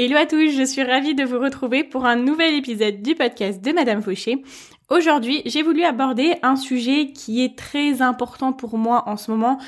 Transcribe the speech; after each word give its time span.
Hello 0.00 0.16
à 0.16 0.26
tous, 0.26 0.52
je 0.56 0.64
suis 0.64 0.84
ravie 0.84 1.16
de 1.16 1.24
vous 1.24 1.40
retrouver 1.40 1.82
pour 1.82 2.06
un 2.06 2.14
nouvel 2.14 2.54
épisode 2.54 3.02
du 3.02 3.16
podcast 3.16 3.60
de 3.60 3.72
Madame 3.72 4.00
Fauché. 4.00 4.44
Aujourd'hui, 4.90 5.42
j'ai 5.44 5.64
voulu 5.64 5.82
aborder 5.82 6.36
un 6.44 6.54
sujet 6.54 7.10
qui 7.10 7.42
est 7.42 7.58
très 7.58 8.00
important 8.00 8.52
pour 8.52 8.78
moi 8.78 9.02
en 9.08 9.16
ce 9.16 9.32
moment. 9.32 9.58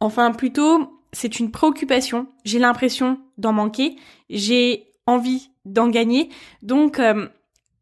Enfin, 0.00 0.32
plutôt, 0.32 0.88
c'est 1.12 1.38
une 1.38 1.50
préoccupation. 1.50 2.28
J'ai 2.46 2.58
l'impression 2.58 3.18
d'en 3.36 3.52
manquer. 3.52 3.96
J'ai 4.30 4.86
envie 5.06 5.50
d'en 5.66 5.88
gagner. 5.88 6.30
Donc, 6.62 6.98
euh, 6.98 7.28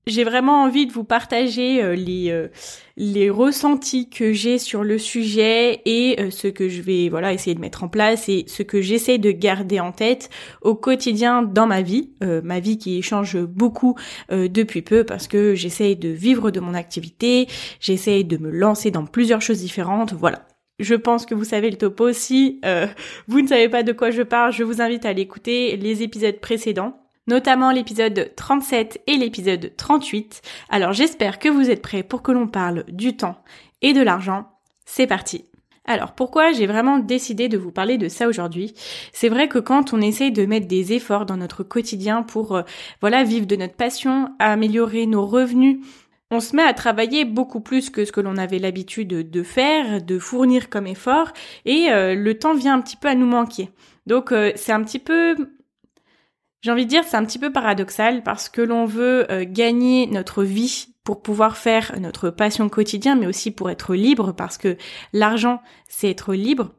j'ai 0.06 0.25
vraiment 0.25 0.62
envie 0.62 0.86
de 0.86 0.92
vous 0.92 1.05
partager 1.05 1.83
euh, 1.83 1.95
les 1.95 2.31
euh, 2.31 2.48
les 2.97 3.31
ressentis 3.31 4.11
que 4.11 4.33
j'ai 4.33 4.58
sur 4.58 4.83
le 4.83 4.98
sujet 4.98 5.81
et 5.84 6.20
euh, 6.20 6.31
ce 6.31 6.48
que 6.48 6.69
je 6.69 6.83
vais 6.83 7.08
voilà 7.08 7.33
essayer 7.33 7.55
de 7.55 7.61
mettre 7.61 7.84
en 7.84 7.89
place 7.89 8.28
et 8.28 8.45
ce 8.48 8.62
que 8.62 8.80
j'essaie 8.80 9.19
de 9.19 9.30
garder 9.30 9.78
en 9.78 9.92
tête 9.92 10.28
au 10.61 10.75
quotidien 10.75 11.42
dans 11.42 11.67
ma 11.67 11.83
vie, 11.83 12.11
ma 12.20 12.61
vie 12.61 12.78
qui 12.78 13.00
change 13.03 13.39
beaucoup 13.39 13.97
depuis 14.30 14.83
peu 14.83 15.05
parce 15.05 15.28
que 15.28 15.55
j'essaie 15.55 15.95
de 15.95 16.08
vivre 16.08 16.50
de 16.50 16.61
mon 16.61 16.75
activité, 16.75 17.48
j'essaie 17.80 18.25
de 18.25 18.36
me 18.36 18.50
lancer 18.50 18.91
dans 18.91 19.06
plusieurs 19.06 19.41
choses 19.41 19.61
différentes, 19.61 20.12
voilà. 20.12 20.47
Je 20.78 20.95
pense 20.95 21.27
que 21.27 21.34
vous 21.34 21.45
savez 21.45 21.70
le 21.70 21.77
topo. 21.77 22.12
Si 22.12 22.61
vous 23.28 23.41
ne 23.41 23.47
savez 23.47 23.69
pas 23.69 23.83
de 23.83 23.92
quoi 23.92 24.11
je 24.11 24.23
parle, 24.23 24.53
je 24.53 24.64
vous 24.64 24.80
invite 24.80 25.05
à 25.06 25.12
l'écouter 25.12 25.77
les 25.77 26.03
épisodes 26.03 26.39
précédents 26.41 27.02
notamment 27.27 27.70
l'épisode 27.70 28.33
37 28.37 29.03
et 29.06 29.17
l'épisode 29.17 29.73
38. 29.77 30.42
Alors 30.69 30.92
j'espère 30.92 31.39
que 31.39 31.48
vous 31.48 31.70
êtes 31.70 31.83
prêts 31.83 32.03
pour 32.03 32.23
que 32.23 32.33
l'on 32.33 32.47
parle 32.47 32.84
du 32.89 33.17
temps 33.17 33.37
et 33.81 33.92
de 33.92 34.03
l'argent. 34.03 34.47
C'est 34.84 35.06
parti 35.06 35.45
alors 35.84 36.12
pourquoi 36.12 36.53
j'ai 36.53 36.67
vraiment 36.67 36.98
décidé 36.98 37.48
de 37.48 37.59
vous 37.59 37.73
parler 37.73 37.98
de 37.98 38.09
ça 38.09 38.29
aujourd'hui? 38.29 38.73
C'est 39.12 39.29
vrai 39.29 39.48
que 39.48 39.59
quand 39.59 39.92
on 39.92 40.01
essaye 40.01 40.31
de 40.31 40.47
mettre 40.47 40.69
des 40.69 40.92
efforts 40.92 41.27
dans 41.27 41.37
notre 41.37 41.64
quotidien 41.64 42.23
pour 42.23 42.55
euh, 42.55 42.62
voilà 43.01 43.25
vivre 43.25 43.47
de 43.47 43.57
notre 43.57 43.75
passion, 43.75 44.33
améliorer 44.39 45.07
nos 45.07 45.27
revenus, 45.27 45.79
on 46.31 46.41
se 46.41 46.55
met 46.57 46.62
à 46.62 46.73
travailler 46.73 47.25
beaucoup 47.25 47.61
plus 47.61 47.91
que 47.91 48.05
ce 48.05 48.12
que 48.12 48.20
l'on 48.20 48.36
avait 48.36 48.59
l'habitude 48.59 49.31
de 49.31 49.42
faire, 49.42 50.01
de 50.03 50.19
fournir 50.19 50.70
comme 50.70 50.86
effort, 50.86 51.33
et 51.67 51.91
euh, 51.91 52.14
le 52.14 52.39
temps 52.39 52.55
vient 52.55 52.75
un 52.75 52.81
petit 52.81 52.97
peu 52.97 53.09
à 53.09 53.14
nous 53.14 53.27
manquer. 53.27 53.69
Donc 54.07 54.33
euh, 54.33 54.53
c'est 54.55 54.73
un 54.73 54.83
petit 54.83 54.98
peu 54.98 55.34
j'ai 56.63 56.71
envie 56.71 56.85
de 56.85 56.91
dire, 56.91 57.03
c'est 57.05 57.17
un 57.17 57.25
petit 57.25 57.41
peu 57.41 57.53
paradoxal 57.53 58.23
parce 58.23 58.49
que 58.49 58.63
l'on 58.63 58.87
veut 58.87 59.31
euh, 59.31 59.45
gagner 59.47 60.07
notre 60.07 60.45
vie 60.45 60.95
pour 61.05 61.20
pouvoir 61.20 61.57
faire 61.57 61.98
notre 62.01 62.31
passion 62.31 62.69
quotidien, 62.69 63.17
mais 63.17 63.27
aussi 63.27 63.51
pour 63.51 63.69
être 63.69 63.95
libre 63.95 64.33
parce 64.33 64.59
que 64.59 64.77
l'argent, 65.13 65.61
c'est 65.89 66.09
être 66.09 66.35
libre. 66.35 66.73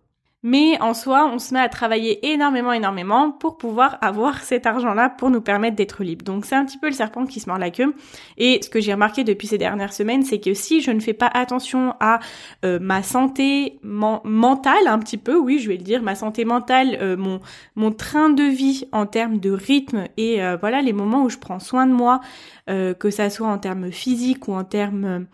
Mais 0.46 0.78
en 0.82 0.94
soi, 0.94 1.26
on 1.34 1.40
se 1.40 1.54
met 1.54 1.62
à 1.62 1.70
travailler 1.70 2.34
énormément, 2.34 2.74
énormément 2.74 3.32
pour 3.32 3.58
pouvoir 3.58 3.98
avoir 4.02 4.44
cet 4.44 4.66
argent-là 4.66 5.10
pour 5.10 5.30
nous 5.30 5.40
permettre 5.40 5.78
d'être 5.78 6.04
libre. 6.04 6.26
Donc 6.26 6.46
c'est 6.46 6.56
un 6.56 6.66
petit 6.66 6.78
peu 6.78 6.88
le 6.88 6.94
serpent 6.94 7.26
qui 7.26 7.40
se 7.40 7.48
mord 7.48 7.58
la 7.58 7.72
queue. 7.72 7.96
Et 8.38 8.60
ce 8.62 8.70
que 8.70 8.82
j'ai 8.82 8.92
remarqué 8.92 9.24
depuis 9.24 9.48
ces 9.48 9.58
dernières 9.58 9.94
semaines, 9.94 10.24
c'est 10.24 10.42
que 10.42 10.54
si 10.54 10.82
je 10.82 10.92
ne 10.92 11.00
fais 11.00 11.14
pas 11.14 11.32
attention 11.34 11.96
à 12.02 12.20
euh, 12.66 12.78
ma 12.82 13.04
santé 13.04 13.80
mentale, 13.84 14.88
un 14.88 15.00
petit 15.00 15.18
peu, 15.18 15.38
oui, 15.38 15.60
je 15.60 15.70
vais 15.70 15.78
le 15.78 15.84
dire, 15.84 16.04
ma 16.04 16.16
santé 16.16 16.44
mentale, 16.44 16.98
euh, 17.02 17.16
mon 17.16 17.40
mon 17.76 17.92
train 17.92 18.30
de 18.30 18.44
vie 18.44 18.86
en 18.92 19.06
termes 19.06 19.40
de 19.40 19.52
rythme 19.52 20.06
et 20.18 20.44
euh, 20.44 20.58
voilà 20.60 20.82
les 20.82 20.94
moments 20.94 21.24
où 21.24 21.30
je 21.30 21.38
prends 21.38 21.60
soin 21.60 21.88
de 21.88 21.94
moi, 21.94 22.20
que 22.68 23.10
ça 23.10 23.30
soit 23.30 23.48
en 23.48 23.58
termes 23.58 23.92
physiques 23.92 24.48
ou 24.48 24.54
en 24.54 24.64
termes 24.64 25.26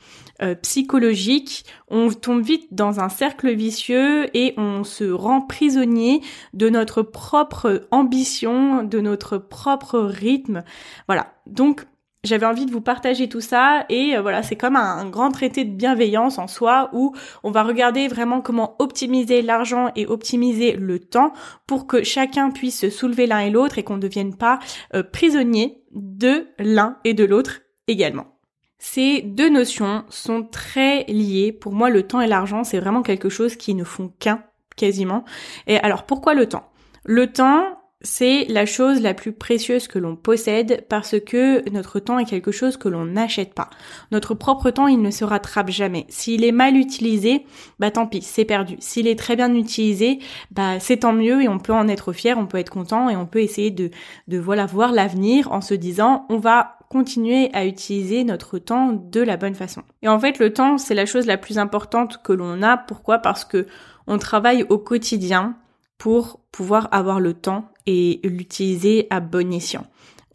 psychologiques, 0.64 1.64
on 1.88 2.10
tombe 2.10 2.42
vite 2.42 2.68
dans 2.72 3.00
un 3.02 3.10
cercle 3.10 3.54
vicieux 3.54 4.36
et 4.36 4.56
on 4.58 4.84
se 4.84 4.99
rend 5.06 5.42
prisonnier 5.42 6.22
de 6.54 6.70
notre 6.70 7.02
propre 7.02 7.88
ambition, 7.92 8.84
de 8.84 9.00
notre 9.00 9.38
propre 9.38 10.00
rythme. 10.00 10.64
Voilà. 11.08 11.34
Donc, 11.48 11.86
j'avais 12.24 12.46
envie 12.46 12.66
de 12.66 12.72
vous 12.72 12.82
partager 12.82 13.30
tout 13.30 13.42
ça 13.42 13.86
et 13.88 14.16
euh, 14.16 14.22
voilà, 14.22 14.44
c'est 14.44 14.58
comme 14.58 14.76
un, 14.76 15.10
grand 15.10 15.32
traité 15.32 15.64
de 15.64 15.74
bienveillance 15.74 16.38
en 16.38 16.48
soi 16.48 16.90
où 16.94 17.16
on 17.44 17.52
va 17.52 17.64
regarder 17.64 18.08
vraiment 18.08 18.42
comment 18.42 18.76
optimiser 18.80 19.42
l'argent 19.42 19.92
et 19.96 20.06
optimiser 20.06 20.74
le 20.74 21.00
temps 21.00 21.32
pour 21.66 21.88
que 21.88 22.04
chacun 22.04 22.52
puisse 22.52 22.80
se 22.80 22.90
soulever 22.90 23.26
l'un 23.26 23.40
et 23.40 23.50
l'autre 23.50 23.78
et 23.78 23.84
qu'on 23.84 23.96
ne 23.96 24.02
devienne 24.02 24.36
pas 24.36 24.60
euh, 24.94 25.04
prisonnier 25.04 25.82
de 25.92 26.48
l'un 26.60 26.98
et 27.06 27.14
de 27.14 27.24
l'autre 27.24 27.62
également. 27.88 28.36
Ces 28.80 29.22
deux 29.22 29.50
notions 29.50 30.04
sont 30.10 30.44
très 30.44 31.04
liées. 31.06 31.52
Pour 31.52 31.74
moi, 31.74 31.90
le 31.90 32.04
temps 32.04 32.22
et 32.22 32.28
l'argent, 32.28 32.64
c'est 32.64 32.80
vraiment 32.80 33.02
quelque 33.02 33.30
chose 33.30 33.58
qui 33.58 33.76
ne 33.76 33.84
font 33.84 34.10
qu'un 34.20 34.44
quasiment. 34.80 35.26
Et 35.68 35.78
alors 35.78 36.04
pourquoi 36.04 36.34
le 36.34 36.48
temps? 36.48 36.70
Le 37.06 37.32
temps, 37.32 37.80
c'est 38.02 38.46
la 38.48 38.66
chose 38.66 39.02
la 39.02 39.14
plus 39.14 39.34
précieuse 39.34 39.90
que 39.90 40.00
l'on 40.00 40.16
possède 40.16 40.86
parce 40.88 41.20
que 41.20 41.70
notre 41.70 42.00
temps 42.00 42.18
est 42.18 42.26
quelque 42.26 42.52
chose 42.52 42.78
que 42.78 42.88
l'on 42.88 43.04
n'achète 43.04 43.54
pas. 43.54 43.70
Notre 44.12 44.36
propre 44.36 44.70
temps, 44.72 44.88
il 44.88 45.02
ne 45.02 45.12
se 45.12 45.26
rattrape 45.26 45.70
jamais. 45.70 46.06
S'il 46.08 46.46
est 46.46 46.54
mal 46.54 46.78
utilisé, 46.78 47.46
bah 47.78 47.92
tant 47.92 48.08
pis, 48.08 48.22
c'est 48.22 48.46
perdu. 48.46 48.78
S'il 48.80 49.08
est 49.08 49.20
très 49.20 49.36
bien 49.36 49.54
utilisé, 49.54 50.20
bah 50.52 50.80
c'est 50.80 50.98
tant 50.98 51.12
mieux 51.12 51.44
et 51.44 51.50
on 51.50 51.60
peut 51.60 51.74
en 51.74 51.90
être 51.90 52.14
fier, 52.14 52.38
on 52.38 52.46
peut 52.46 52.58
être 52.58 52.70
content 52.70 53.10
et 53.10 53.18
on 53.18 53.26
peut 53.26 53.42
essayer 53.42 53.72
de, 53.72 53.92
voilà 54.30 54.66
voir 54.66 54.94
l'avenir 54.94 55.52
en 55.52 55.60
se 55.60 55.74
disant 55.74 56.26
on 56.30 56.38
va 56.38 56.78
continuer 56.90 57.50
à 57.54 57.66
utiliser 57.66 58.24
notre 58.24 58.58
temps 58.58 58.94
de 58.94 59.22
la 59.22 59.38
bonne 59.38 59.56
façon. 59.56 59.84
Et 60.02 60.08
en 60.08 60.20
fait, 60.20 60.40
le 60.40 60.54
temps, 60.54 60.78
c'est 60.78 60.96
la 60.96 61.06
chose 61.06 61.28
la 61.28 61.38
plus 61.38 61.60
importante 61.60 62.22
que 62.24 62.34
l'on 62.34 62.64
a. 62.64 62.78
Pourquoi? 62.78 63.20
Parce 63.20 63.46
que 63.46 63.68
on 64.10 64.18
travaille 64.18 64.66
au 64.68 64.78
quotidien 64.78 65.56
pour 65.98 66.42
pouvoir 66.52 66.90
avoir 66.92 67.20
le 67.20 67.34
temps 67.34 67.70
et 67.86 68.20
l'utiliser 68.24 69.08
à 69.10 69.20
bon 69.20 69.54
escient. 69.54 69.86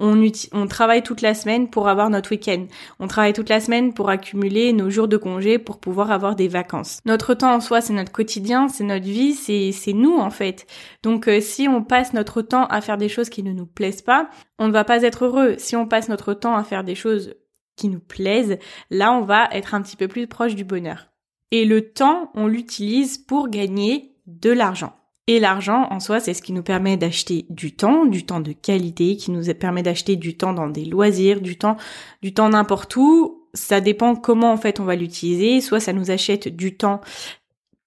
On, 0.00 0.66
travaille 0.66 1.02
toute 1.02 1.22
la 1.22 1.34
semaine 1.34 1.70
pour 1.70 1.88
avoir 1.88 2.10
notre 2.10 2.32
week-end. 2.32 2.66
On 2.98 3.06
travaille 3.06 3.32
toute 3.32 3.48
la 3.48 3.60
semaine 3.60 3.94
pour 3.94 4.10
accumuler 4.10 4.72
nos 4.72 4.90
jours 4.90 5.06
de 5.06 5.16
congé 5.16 5.58
pour 5.58 5.78
pouvoir 5.78 6.10
avoir 6.10 6.34
des 6.34 6.48
vacances. 6.48 7.00
Notre 7.04 7.34
temps 7.34 7.54
en 7.54 7.60
soi, 7.60 7.80
c'est 7.80 7.92
notre 7.92 8.10
quotidien, 8.10 8.68
c'est 8.68 8.84
notre 8.84 9.04
vie, 9.04 9.34
c'est 9.34 9.92
nous 9.92 10.18
en 10.18 10.30
fait. 10.30 10.66
Donc 11.02 11.28
euh, 11.28 11.40
si 11.40 11.68
on 11.68 11.82
passe 11.82 12.12
notre 12.12 12.42
temps 12.42 12.66
à 12.66 12.80
faire 12.80 12.98
des 12.98 13.08
choses 13.08 13.28
qui 13.28 13.44
ne 13.44 13.52
nous 13.52 13.66
plaisent 13.66 14.02
pas, 14.02 14.28
on 14.58 14.66
ne 14.66 14.72
va 14.72 14.84
pas 14.84 15.02
être 15.02 15.26
heureux. 15.26 15.54
Si 15.58 15.76
on 15.76 15.86
passe 15.86 16.08
notre 16.08 16.34
temps 16.34 16.56
à 16.56 16.64
faire 16.64 16.82
des 16.82 16.96
choses 16.96 17.34
qui 17.76 17.88
nous 17.88 18.00
plaisent, 18.00 18.58
là 18.90 19.12
on 19.12 19.22
va 19.22 19.48
être 19.52 19.74
un 19.74 19.82
petit 19.82 19.96
peu 19.96 20.08
plus 20.08 20.26
proche 20.26 20.56
du 20.56 20.64
bonheur. 20.64 21.13
Et 21.54 21.64
le 21.64 21.82
temps, 21.92 22.32
on 22.34 22.48
l'utilise 22.48 23.16
pour 23.16 23.48
gagner 23.48 24.16
de 24.26 24.50
l'argent. 24.50 24.92
Et 25.28 25.38
l'argent, 25.38 25.86
en 25.88 26.00
soi, 26.00 26.18
c'est 26.18 26.34
ce 26.34 26.42
qui 26.42 26.52
nous 26.52 26.64
permet 26.64 26.96
d'acheter 26.96 27.46
du 27.48 27.76
temps, 27.76 28.06
du 28.06 28.26
temps 28.26 28.40
de 28.40 28.50
qualité, 28.50 29.16
qui 29.16 29.30
nous 29.30 29.54
permet 29.54 29.84
d'acheter 29.84 30.16
du 30.16 30.36
temps 30.36 30.52
dans 30.52 30.66
des 30.66 30.84
loisirs, 30.84 31.40
du 31.40 31.56
temps, 31.56 31.76
du 32.22 32.34
temps 32.34 32.48
n'importe 32.48 32.96
où. 32.96 33.46
Ça 33.54 33.80
dépend 33.80 34.16
comment, 34.16 34.50
en 34.50 34.56
fait, 34.56 34.80
on 34.80 34.84
va 34.84 34.96
l'utiliser. 34.96 35.60
Soit 35.60 35.78
ça 35.78 35.92
nous 35.92 36.10
achète 36.10 36.48
du 36.48 36.76
temps 36.76 37.00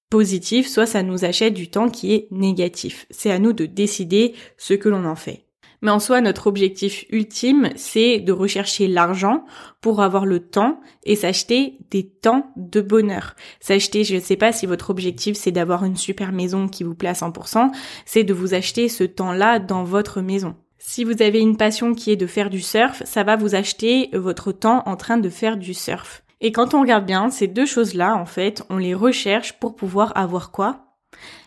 positif, 0.10 0.70
soit 0.70 0.86
ça 0.86 1.04
nous 1.04 1.26
achète 1.26 1.54
du 1.54 1.70
temps 1.70 1.90
qui 1.90 2.14
est 2.14 2.30
négatif. 2.32 3.06
C'est 3.10 3.32
à 3.32 3.38
nous 3.38 3.52
de 3.52 3.66
décider 3.66 4.34
ce 4.56 4.76
que 4.76 4.88
l'on 4.88 5.04
en 5.04 5.18
fait. 5.18 5.47
Mais 5.82 5.92
en 5.92 6.00
soi, 6.00 6.22
notre 6.22 6.48
objectif 6.48 7.06
ultime, 7.12 7.70
c'est 7.76 8.20
de 8.20 8.32
rechercher 8.32 8.88
l'argent 8.88 9.46
pour 9.82 10.02
avoir 10.02 10.26
le 10.26 10.40
temps 10.40 10.80
et 11.04 11.16
s'acheter 11.16 11.78
des 11.92 12.08
temps 12.08 12.52
de 12.56 12.82
bonheur. 12.82 13.36
S'acheter, 13.60 14.04
je 14.04 14.16
ne 14.16 14.20
sais 14.20 14.38
pas 14.38 14.52
si 14.52 14.66
votre 14.66 14.90
objectif 14.90 15.38
c'est 15.38 15.52
d'avoir 15.52 15.86
une 15.86 15.96
super 15.96 16.32
maison 16.32 16.68
qui 16.68 16.84
vous 16.84 16.96
plaît 16.96 17.10
à 17.10 17.14
100%, 17.14 17.72
c'est 18.06 18.24
de 18.24 18.34
vous 18.34 18.54
acheter 18.54 18.90
ce 18.90 19.04
temps-là 19.04 19.60
dans 19.60 19.84
votre 19.84 20.22
maison. 20.22 20.56
Si 20.80 21.04
vous 21.04 21.22
avez 21.22 21.40
une 21.40 21.58
passion 21.58 21.94
qui 21.94 22.12
est 22.12 22.16
de 22.16 22.28
faire 22.28 22.50
du 22.50 22.62
surf, 22.62 23.04
ça 23.06 23.24
va 23.24 23.36
vous 23.36 23.56
acheter 23.56 24.10
votre 24.14 24.52
temps 24.52 24.84
en 24.86 24.96
train 24.96 25.18
de 25.18 25.30
faire 25.30 25.58
du 25.58 25.74
surf. 25.74 26.24
Et 26.40 26.52
quand 26.52 26.74
on 26.74 26.82
regarde 26.82 27.06
bien, 27.06 27.30
ces 27.30 27.48
deux 27.48 27.66
choses-là, 27.66 28.16
en 28.16 28.26
fait, 28.26 28.64
on 28.70 28.78
les 28.78 28.94
recherche 28.94 29.54
pour 29.60 29.76
pouvoir 29.76 30.16
avoir 30.16 30.52
quoi? 30.52 30.86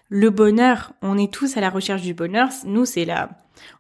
Le 0.09 0.31
bonheur. 0.31 0.93
On 1.01 1.17
est 1.17 1.33
tous 1.33 1.57
à 1.57 1.61
la 1.61 1.71
recherche 1.71 2.03
du 2.03 2.13
bonheur. 2.13 2.49
Nous, 2.65 2.85
c'est 2.85 3.05
la, 3.05 3.31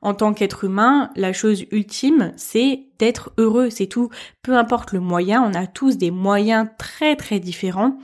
En 0.02 0.14
tant 0.14 0.32
qu'être 0.32 0.64
humain, 0.64 1.10
la 1.16 1.32
chose 1.32 1.64
ultime, 1.70 2.32
c'est 2.36 2.84
d'être 2.98 3.32
heureux, 3.38 3.70
c'est 3.70 3.86
tout. 3.86 4.10
Peu 4.42 4.56
importe 4.56 4.92
le 4.92 5.00
moyen, 5.00 5.42
on 5.42 5.54
a 5.54 5.66
tous 5.66 5.96
des 5.96 6.10
moyens 6.10 6.68
très 6.78 7.16
très 7.16 7.40
différents 7.40 7.98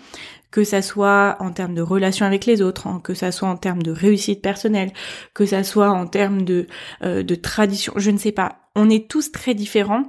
que 0.51 0.65
ça 0.65 0.81
soit 0.81 1.37
en 1.41 1.53
termes 1.53 1.75
de 1.75 1.83
relation 1.83 2.25
avec 2.25 2.47
les 2.47 2.63
autres, 2.63 2.87
hein, 2.87 3.01
que 3.05 3.13
ça 3.13 3.31
soit 3.31 3.49
en 3.49 3.57
termes 3.57 3.83
de 3.83 3.91
réussite 3.91 4.41
personnelle, 4.41 4.91
que 5.35 5.45
ça 5.45 5.63
soit 5.63 5.91
en 5.91 6.07
termes 6.07 6.43
de, 6.43 6.67
euh, 7.03 7.23
de 7.23 7.35
tradition, 7.35 7.93
je 7.97 8.11
ne 8.11 8.17
sais 8.17 8.33
pas. 8.33 8.57
On 8.75 8.89
est 8.89 9.07
tous 9.07 9.33
très 9.33 9.53
différents. 9.53 10.05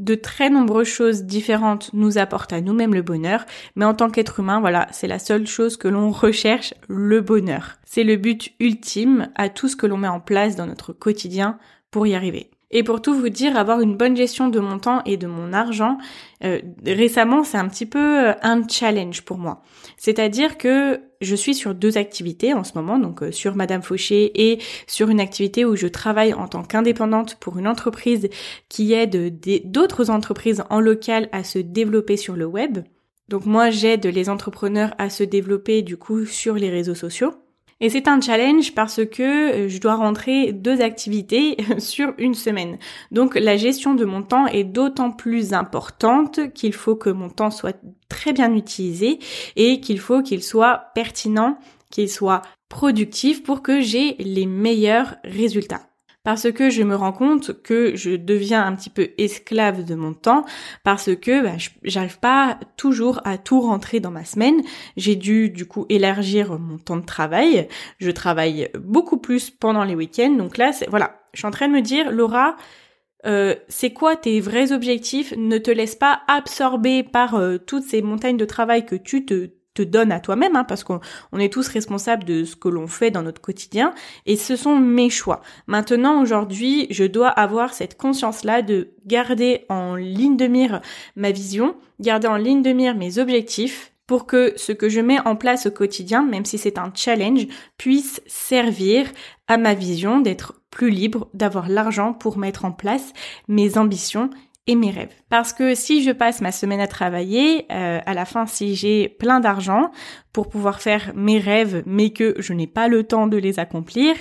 De 0.00 0.14
très 0.14 0.48
nombreuses 0.48 0.88
choses 0.88 1.24
différentes 1.24 1.90
nous 1.92 2.16
apportent 2.16 2.54
à 2.54 2.62
nous-mêmes 2.62 2.94
le 2.94 3.02
bonheur, 3.02 3.44
mais 3.76 3.84
en 3.84 3.92
tant 3.92 4.08
qu'être 4.08 4.40
humain, 4.40 4.58
voilà, 4.58 4.88
c'est 4.92 5.06
la 5.06 5.18
seule 5.18 5.46
chose 5.46 5.76
que 5.76 5.88
l'on 5.88 6.10
recherche, 6.10 6.72
le 6.88 7.20
bonheur. 7.20 7.76
C'est 7.84 8.02
le 8.02 8.16
but 8.16 8.50
ultime 8.60 9.28
à 9.34 9.50
tout 9.50 9.68
ce 9.68 9.76
que 9.76 9.86
l'on 9.86 9.98
met 9.98 10.08
en 10.08 10.18
place 10.18 10.56
dans 10.56 10.64
notre 10.64 10.94
quotidien 10.94 11.58
pour 11.90 12.06
y 12.06 12.14
arriver. 12.14 12.50
Et 12.72 12.84
pour 12.84 13.02
tout 13.02 13.14
vous 13.14 13.28
dire, 13.28 13.56
avoir 13.56 13.80
une 13.80 13.96
bonne 13.96 14.16
gestion 14.16 14.48
de 14.48 14.60
mon 14.60 14.78
temps 14.78 15.02
et 15.04 15.16
de 15.16 15.26
mon 15.26 15.52
argent, 15.52 15.98
euh, 16.44 16.60
récemment, 16.86 17.42
c'est 17.42 17.58
un 17.58 17.68
petit 17.68 17.86
peu 17.86 18.28
euh, 18.28 18.32
un 18.42 18.66
challenge 18.68 19.22
pour 19.22 19.38
moi. 19.38 19.62
C'est-à-dire 19.96 20.56
que 20.56 21.00
je 21.20 21.34
suis 21.34 21.54
sur 21.54 21.74
deux 21.74 21.98
activités 21.98 22.54
en 22.54 22.62
ce 22.62 22.72
moment, 22.76 22.98
donc 22.98 23.22
euh, 23.22 23.32
sur 23.32 23.56
Madame 23.56 23.82
Fauché 23.82 24.50
et 24.50 24.60
sur 24.86 25.10
une 25.10 25.20
activité 25.20 25.64
où 25.64 25.74
je 25.74 25.88
travaille 25.88 26.32
en 26.32 26.46
tant 26.46 26.62
qu'indépendante 26.62 27.34
pour 27.40 27.58
une 27.58 27.66
entreprise 27.66 28.28
qui 28.68 28.92
aide 28.92 29.40
d'autres 29.64 30.08
entreprises 30.08 30.62
en 30.70 30.78
local 30.78 31.28
à 31.32 31.42
se 31.42 31.58
développer 31.58 32.16
sur 32.16 32.36
le 32.36 32.46
web. 32.46 32.78
Donc 33.28 33.46
moi, 33.46 33.70
j'aide 33.70 34.06
les 34.06 34.28
entrepreneurs 34.28 34.94
à 34.98 35.10
se 35.10 35.24
développer 35.24 35.82
du 35.82 35.96
coup 35.96 36.24
sur 36.24 36.54
les 36.54 36.70
réseaux 36.70 36.94
sociaux. 36.94 37.34
Et 37.80 37.88
c'est 37.88 38.08
un 38.08 38.20
challenge 38.20 38.74
parce 38.74 39.04
que 39.06 39.22
euh, 39.22 39.68
je 39.68 39.80
dois 39.80 39.94
rentrer 39.94 40.52
deux 40.52 40.80
activités 40.82 41.56
sur 41.78 42.12
une 42.18 42.34
semaine. 42.34 42.78
Donc 43.10 43.34
la 43.34 43.56
gestion 43.56 43.94
de 43.94 44.04
mon 44.04 44.22
temps 44.22 44.46
est 44.46 44.64
d'autant 44.64 45.10
plus 45.10 45.54
importante 45.54 46.52
qu'il 46.52 46.74
faut 46.74 46.96
que 46.96 47.10
mon 47.10 47.30
temps 47.30 47.50
soit 47.50 47.76
très 48.08 48.32
bien 48.32 48.54
utilisé 48.54 49.18
et 49.56 49.80
qu'il 49.80 49.98
faut 49.98 50.22
qu'il 50.22 50.42
soit 50.42 50.90
pertinent, 50.94 51.58
qu'il 51.90 52.08
soit 52.08 52.42
productif 52.68 53.42
pour 53.42 53.62
que 53.62 53.80
j'ai 53.80 54.14
les 54.18 54.46
meilleurs 54.46 55.16
résultats 55.24 55.89
parce 56.22 56.52
que 56.52 56.68
je 56.70 56.82
me 56.82 56.94
rends 56.94 57.12
compte 57.12 57.62
que 57.62 57.96
je 57.96 58.10
deviens 58.10 58.64
un 58.64 58.74
petit 58.74 58.90
peu 58.90 59.08
esclave 59.18 59.84
de 59.84 59.94
mon 59.94 60.12
temps 60.12 60.44
parce 60.84 61.14
que 61.16 61.42
bah, 61.42 61.56
j'arrive 61.82 62.18
pas 62.18 62.58
toujours 62.76 63.20
à 63.24 63.38
tout 63.38 63.60
rentrer 63.60 64.00
dans 64.00 64.10
ma 64.10 64.24
semaine. 64.24 64.62
J'ai 64.96 65.16
dû 65.16 65.48
du 65.48 65.66
coup 65.66 65.86
élargir 65.88 66.58
mon 66.58 66.78
temps 66.78 66.98
de 66.98 67.06
travail. 67.06 67.68
Je 67.98 68.10
travaille 68.10 68.70
beaucoup 68.78 69.18
plus 69.18 69.50
pendant 69.50 69.84
les 69.84 69.94
week-ends. 69.94 70.36
Donc 70.36 70.58
là, 70.58 70.72
voilà, 70.88 71.20
je 71.32 71.38
suis 71.38 71.46
en 71.46 71.52
train 71.52 71.68
de 71.68 71.72
me 71.72 71.82
dire, 71.82 72.10
Laura, 72.10 72.56
euh, 73.26 73.54
c'est 73.68 73.92
quoi 73.92 74.16
tes 74.16 74.40
vrais 74.40 74.72
objectifs? 74.72 75.34
Ne 75.36 75.58
te 75.58 75.70
laisse 75.70 75.94
pas 75.94 76.22
absorber 76.26 77.02
par 77.02 77.34
euh, 77.34 77.58
toutes 77.58 77.84
ces 77.84 78.02
montagnes 78.02 78.38
de 78.38 78.44
travail 78.44 78.86
que 78.86 78.96
tu 78.96 79.24
te 79.24 79.50
te 79.74 79.82
donne 79.82 80.12
à 80.12 80.20
toi-même, 80.20 80.56
hein, 80.56 80.64
parce 80.64 80.84
qu'on 80.84 81.00
est 81.38 81.52
tous 81.52 81.68
responsables 81.68 82.24
de 82.24 82.44
ce 82.44 82.56
que 82.56 82.68
l'on 82.68 82.86
fait 82.86 83.10
dans 83.10 83.22
notre 83.22 83.40
quotidien, 83.40 83.94
et 84.26 84.36
ce 84.36 84.56
sont 84.56 84.76
mes 84.76 85.10
choix. 85.10 85.42
Maintenant, 85.66 86.20
aujourd'hui, 86.22 86.86
je 86.90 87.04
dois 87.04 87.28
avoir 87.28 87.72
cette 87.72 87.96
conscience-là 87.96 88.62
de 88.62 88.90
garder 89.06 89.66
en 89.68 89.94
ligne 89.94 90.36
de 90.36 90.46
mire 90.46 90.80
ma 91.16 91.30
vision, 91.30 91.76
garder 92.00 92.28
en 92.28 92.36
ligne 92.36 92.62
de 92.62 92.72
mire 92.72 92.96
mes 92.96 93.18
objectifs, 93.18 93.92
pour 94.10 94.26
que 94.26 94.54
ce 94.56 94.72
que 94.72 94.88
je 94.88 94.98
mets 94.98 95.20
en 95.24 95.36
place 95.36 95.66
au 95.66 95.70
quotidien, 95.70 96.24
même 96.24 96.44
si 96.44 96.58
c'est 96.58 96.78
un 96.78 96.90
challenge, 96.92 97.46
puisse 97.78 98.20
servir 98.26 99.06
à 99.46 99.56
ma 99.56 99.74
vision 99.74 100.18
d'être 100.18 100.60
plus 100.70 100.90
libre, 100.90 101.28
d'avoir 101.32 101.68
l'argent 101.68 102.12
pour 102.12 102.36
mettre 102.36 102.64
en 102.64 102.72
place 102.72 103.12
mes 103.46 103.78
ambitions 103.78 104.28
et 104.70 104.76
mes 104.76 104.92
rêves. 104.92 105.12
Parce 105.28 105.52
que 105.52 105.74
si 105.74 106.04
je 106.04 106.12
passe 106.12 106.40
ma 106.40 106.52
semaine 106.52 106.78
à 106.78 106.86
travailler, 106.86 107.66
euh, 107.72 107.98
à 108.06 108.14
la 108.14 108.24
fin, 108.24 108.46
si 108.46 108.76
j'ai 108.76 109.08
plein 109.08 109.40
d'argent 109.40 109.90
pour 110.32 110.48
pouvoir 110.48 110.80
faire 110.80 111.10
mes 111.16 111.40
rêves, 111.40 111.82
mais 111.86 112.10
que 112.10 112.36
je 112.38 112.52
n'ai 112.52 112.68
pas 112.68 112.86
le 112.86 113.02
temps 113.02 113.26
de 113.26 113.36
les 113.36 113.58
accomplir, 113.58 114.14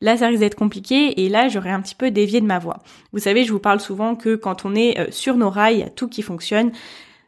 là, 0.00 0.16
ça 0.16 0.28
risque 0.28 0.40
d'être 0.40 0.54
compliqué 0.54 1.24
et 1.24 1.28
là, 1.28 1.48
j'aurais 1.48 1.70
un 1.70 1.80
petit 1.80 1.96
peu 1.96 2.12
dévié 2.12 2.40
de 2.40 2.46
ma 2.46 2.60
voie. 2.60 2.78
Vous 3.12 3.18
savez, 3.18 3.42
je 3.42 3.52
vous 3.52 3.58
parle 3.58 3.80
souvent 3.80 4.14
que 4.14 4.36
quand 4.36 4.64
on 4.64 4.76
est 4.76 4.96
euh, 4.96 5.06
sur 5.10 5.36
nos 5.36 5.50
rails, 5.50 5.74
il 5.74 5.80
y 5.80 5.82
a 5.82 5.90
tout 5.90 6.08
qui 6.08 6.22
fonctionne. 6.22 6.70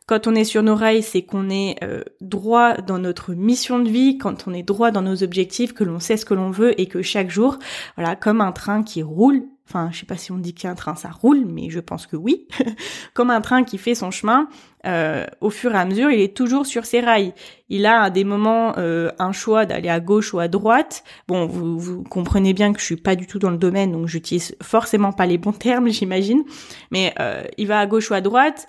Quand 0.07 0.29
on 0.29 0.37
est 0.37 0.45
sur 0.45 0.63
nos 0.63 0.77
rails, 0.77 1.03
c'est 1.03 1.23
qu'on 1.23 1.51
est, 1.51 1.83
euh, 1.83 2.05
droit 2.21 2.75
dans 2.75 2.99
notre 2.99 3.35
mission 3.35 3.81
de 3.81 3.91
vie, 3.91 4.19
quand 4.19 4.47
on 4.47 4.55
est 4.55 4.63
droit 4.63 4.93
dans 4.93 5.03
nos 5.03 5.25
objectifs, 5.25 5.75
que 5.75 5.83
l'on 5.83 5.99
sait 5.99 6.17
ce 6.17 6.25
que 6.25 6.35
l'on 6.35 6.51
veut 6.51 6.81
et 6.81 6.87
que 6.87 7.03
chaque 7.03 7.29
jour, 7.29 7.59
voilà, 7.97 8.15
comme 8.15 8.41
un 8.41 8.53
train 8.53 8.85
qui 8.85 9.03
roule, 9.03 9.43
Enfin, 9.69 9.91
je 9.93 9.99
sais 9.99 10.07
pas 10.07 10.17
si 10.17 10.33
on 10.33 10.39
dit 10.39 10.55
qu'un 10.55 10.75
train 10.75 10.95
ça 10.95 11.11
roule, 11.11 11.45
mais 11.45 11.69
je 11.69 11.81
pense 11.81 12.07
que 12.07 12.17
oui. 12.17 12.47
Comme 13.15 13.31
un 13.31 13.43
train 13.43 13.65
qui 13.65 13.77
fait 13.77 13.95
son 13.95 14.11
chemin, 14.11 14.49
euh, 14.87 15.27
au 15.43 15.51
fur 15.51 15.75
et 15.75 15.77
à 15.77 15.85
mesure, 15.85 16.11
il 16.11 16.21
est 16.21 16.35
toujours 16.35 16.65
sur 16.65 16.87
ses 16.87 17.01
rails. 17.01 17.35
Il 17.69 17.85
a 17.85 18.01
à 18.01 18.11
des 18.11 18.25
moments 18.25 18.73
euh, 18.79 19.11
un 19.19 19.33
choix 19.33 19.67
d'aller 19.67 19.91
à 19.91 20.01
gauche 20.01 20.33
ou 20.33 20.39
à 20.39 20.49
droite. 20.49 21.05
Bon, 21.27 21.45
vous, 21.45 21.79
vous, 21.79 22.03
comprenez 22.03 22.55
bien 22.55 22.73
que 22.73 22.81
je 22.81 22.87
suis 22.87 22.97
pas 22.97 23.15
du 23.15 23.27
tout 23.27 23.39
dans 23.39 23.51
le 23.51 23.59
domaine, 23.59 23.93
donc 23.93 24.07
j'utilise 24.07 24.57
forcément 24.63 25.13
pas 25.13 25.27
les 25.27 25.37
bons 25.37 25.53
termes, 25.59 25.91
j'imagine. 25.91 26.45
Mais 26.91 27.13
euh, 27.21 27.45
il 27.59 27.67
va 27.67 27.81
à 27.81 27.87
gauche 27.87 28.11
ou 28.11 28.15
à 28.15 28.23
droite. 28.23 28.67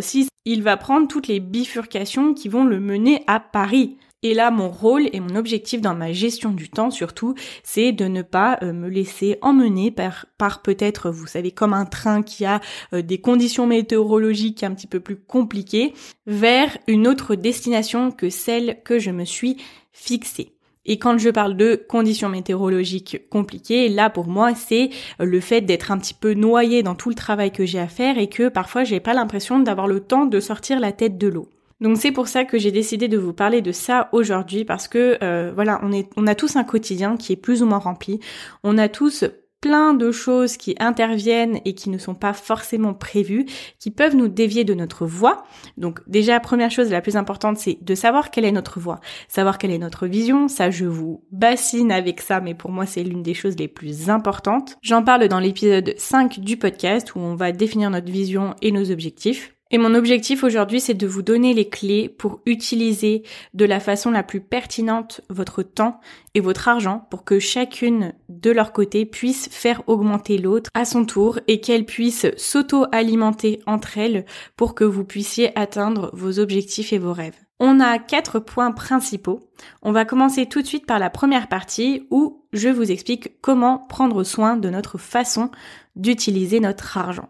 si 0.00 0.28
il 0.46 0.62
va 0.62 0.78
prendre 0.78 1.08
toutes 1.08 1.28
les 1.28 1.40
bifurcations 1.40 2.32
qui 2.32 2.48
vont 2.48 2.64
le 2.64 2.80
mener 2.80 3.22
à 3.26 3.38
Paris. 3.38 3.98
Et 4.24 4.34
là, 4.34 4.50
mon 4.50 4.68
rôle 4.68 5.08
et 5.12 5.20
mon 5.20 5.36
objectif 5.36 5.80
dans 5.80 5.94
ma 5.94 6.12
gestion 6.12 6.50
du 6.50 6.68
temps 6.68 6.90
surtout, 6.90 7.34
c'est 7.62 7.92
de 7.92 8.06
ne 8.06 8.22
pas 8.22 8.58
euh, 8.62 8.72
me 8.72 8.88
laisser 8.88 9.38
emmener 9.42 9.92
par, 9.92 10.62
peut-être, 10.62 11.10
vous 11.10 11.28
savez, 11.28 11.52
comme 11.52 11.72
un 11.72 11.84
train 11.84 12.22
qui 12.22 12.44
a 12.44 12.60
euh, 12.92 13.00
des 13.00 13.20
conditions 13.20 13.68
météorologiques 13.68 14.64
un 14.64 14.74
petit 14.74 14.88
peu 14.88 14.98
plus 14.98 15.16
compliquées, 15.16 15.94
vers 16.26 16.76
une 16.88 17.06
autre 17.06 17.36
destination 17.36 18.10
que 18.10 18.28
celle 18.28 18.82
que 18.82 18.98
je 18.98 19.12
me 19.12 19.24
suis 19.24 19.56
fixée. 19.92 20.52
Et 20.84 20.98
quand 20.98 21.16
je 21.18 21.30
parle 21.30 21.56
de 21.56 21.80
conditions 21.88 22.28
météorologiques 22.28 23.28
compliquées, 23.28 23.88
là 23.88 24.10
pour 24.10 24.26
moi 24.26 24.54
c'est 24.54 24.88
le 25.20 25.38
fait 25.38 25.60
d'être 25.60 25.92
un 25.92 25.98
petit 25.98 26.14
peu 26.14 26.32
noyé 26.32 26.82
dans 26.82 26.94
tout 26.94 27.10
le 27.10 27.14
travail 27.14 27.52
que 27.52 27.66
j'ai 27.66 27.78
à 27.78 27.88
faire 27.88 28.18
et 28.18 28.28
que 28.28 28.48
parfois 28.48 28.84
j'ai 28.84 28.98
pas 28.98 29.12
l'impression 29.12 29.60
d'avoir 29.60 29.86
le 29.86 30.00
temps 30.00 30.24
de 30.24 30.40
sortir 30.40 30.80
la 30.80 30.92
tête 30.92 31.18
de 31.18 31.28
l'eau. 31.28 31.48
Donc 31.80 31.96
c'est 31.98 32.12
pour 32.12 32.28
ça 32.28 32.44
que 32.44 32.58
j'ai 32.58 32.72
décidé 32.72 33.08
de 33.08 33.18
vous 33.18 33.32
parler 33.32 33.62
de 33.62 33.72
ça 33.72 34.08
aujourd'hui 34.12 34.64
parce 34.64 34.88
que 34.88 35.18
euh, 35.22 35.52
voilà, 35.54 35.80
on 35.82 35.92
est 35.92 36.10
on 36.16 36.26
a 36.26 36.34
tous 36.34 36.56
un 36.56 36.64
quotidien 36.64 37.16
qui 37.16 37.32
est 37.32 37.36
plus 37.36 37.62
ou 37.62 37.66
moins 37.66 37.78
rempli. 37.78 38.20
On 38.64 38.78
a 38.78 38.88
tous 38.88 39.24
plein 39.60 39.94
de 39.94 40.10
choses 40.12 40.56
qui 40.56 40.76
interviennent 40.78 41.60
et 41.64 41.74
qui 41.74 41.90
ne 41.90 41.98
sont 41.98 42.14
pas 42.14 42.32
forcément 42.32 42.94
prévues, 42.94 43.46
qui 43.78 43.90
peuvent 43.90 44.14
nous 44.14 44.28
dévier 44.28 44.64
de 44.64 44.74
notre 44.74 45.06
voie. 45.06 45.44
Donc 45.76 46.00
déjà, 46.06 46.38
première 46.40 46.70
chose 46.70 46.90
la 46.90 47.00
plus 47.00 47.16
importante, 47.16 47.58
c'est 47.58 47.78
de 47.82 47.94
savoir 47.94 48.30
quelle 48.30 48.44
est 48.44 48.52
notre 48.52 48.78
voie, 48.78 49.00
savoir 49.26 49.58
quelle 49.58 49.72
est 49.72 49.78
notre 49.78 50.06
vision. 50.06 50.48
Ça, 50.48 50.70
je 50.70 50.84
vous 50.84 51.24
bassine 51.32 51.90
avec 51.90 52.20
ça, 52.20 52.40
mais 52.40 52.54
pour 52.54 52.70
moi, 52.70 52.86
c'est 52.86 53.02
l'une 53.02 53.22
des 53.22 53.34
choses 53.34 53.56
les 53.56 53.68
plus 53.68 54.10
importantes. 54.10 54.76
J'en 54.82 55.02
parle 55.02 55.26
dans 55.28 55.40
l'épisode 55.40 55.94
5 55.96 56.40
du 56.40 56.56
podcast 56.56 57.14
où 57.14 57.18
on 57.18 57.34
va 57.34 57.52
définir 57.52 57.90
notre 57.90 58.10
vision 58.10 58.54
et 58.62 58.70
nos 58.70 58.90
objectifs. 58.90 59.57
Et 59.70 59.76
mon 59.76 59.94
objectif 59.94 60.44
aujourd'hui, 60.44 60.80
c'est 60.80 60.94
de 60.94 61.06
vous 61.06 61.20
donner 61.20 61.52
les 61.52 61.68
clés 61.68 62.08
pour 62.08 62.40
utiliser 62.46 63.22
de 63.52 63.66
la 63.66 63.80
façon 63.80 64.10
la 64.10 64.22
plus 64.22 64.40
pertinente 64.40 65.20
votre 65.28 65.62
temps 65.62 66.00
et 66.34 66.40
votre 66.40 66.68
argent 66.68 67.06
pour 67.10 67.22
que 67.24 67.38
chacune 67.38 68.14
de 68.30 68.50
leur 68.50 68.72
côté 68.72 69.04
puisse 69.04 69.50
faire 69.50 69.82
augmenter 69.86 70.38
l'autre 70.38 70.70
à 70.72 70.86
son 70.86 71.04
tour 71.04 71.38
et 71.48 71.60
qu'elles 71.60 71.84
puissent 71.84 72.28
s'auto-alimenter 72.38 73.60
entre 73.66 73.98
elles 73.98 74.24
pour 74.56 74.74
que 74.74 74.84
vous 74.84 75.04
puissiez 75.04 75.56
atteindre 75.58 76.10
vos 76.14 76.38
objectifs 76.38 76.94
et 76.94 76.98
vos 76.98 77.12
rêves. 77.12 77.36
On 77.60 77.80
a 77.80 77.98
quatre 77.98 78.38
points 78.38 78.72
principaux. 78.72 79.40
On 79.82 79.92
va 79.92 80.06
commencer 80.06 80.46
tout 80.46 80.62
de 80.62 80.66
suite 80.66 80.86
par 80.86 80.98
la 80.98 81.10
première 81.10 81.48
partie 81.48 82.06
où 82.10 82.44
je 82.54 82.68
vous 82.68 82.90
explique 82.90 83.38
comment 83.42 83.78
prendre 83.78 84.24
soin 84.24 84.56
de 84.56 84.70
notre 84.70 84.96
façon 84.96 85.50
d'utiliser 85.96 86.60
notre 86.60 86.96
argent 86.96 87.28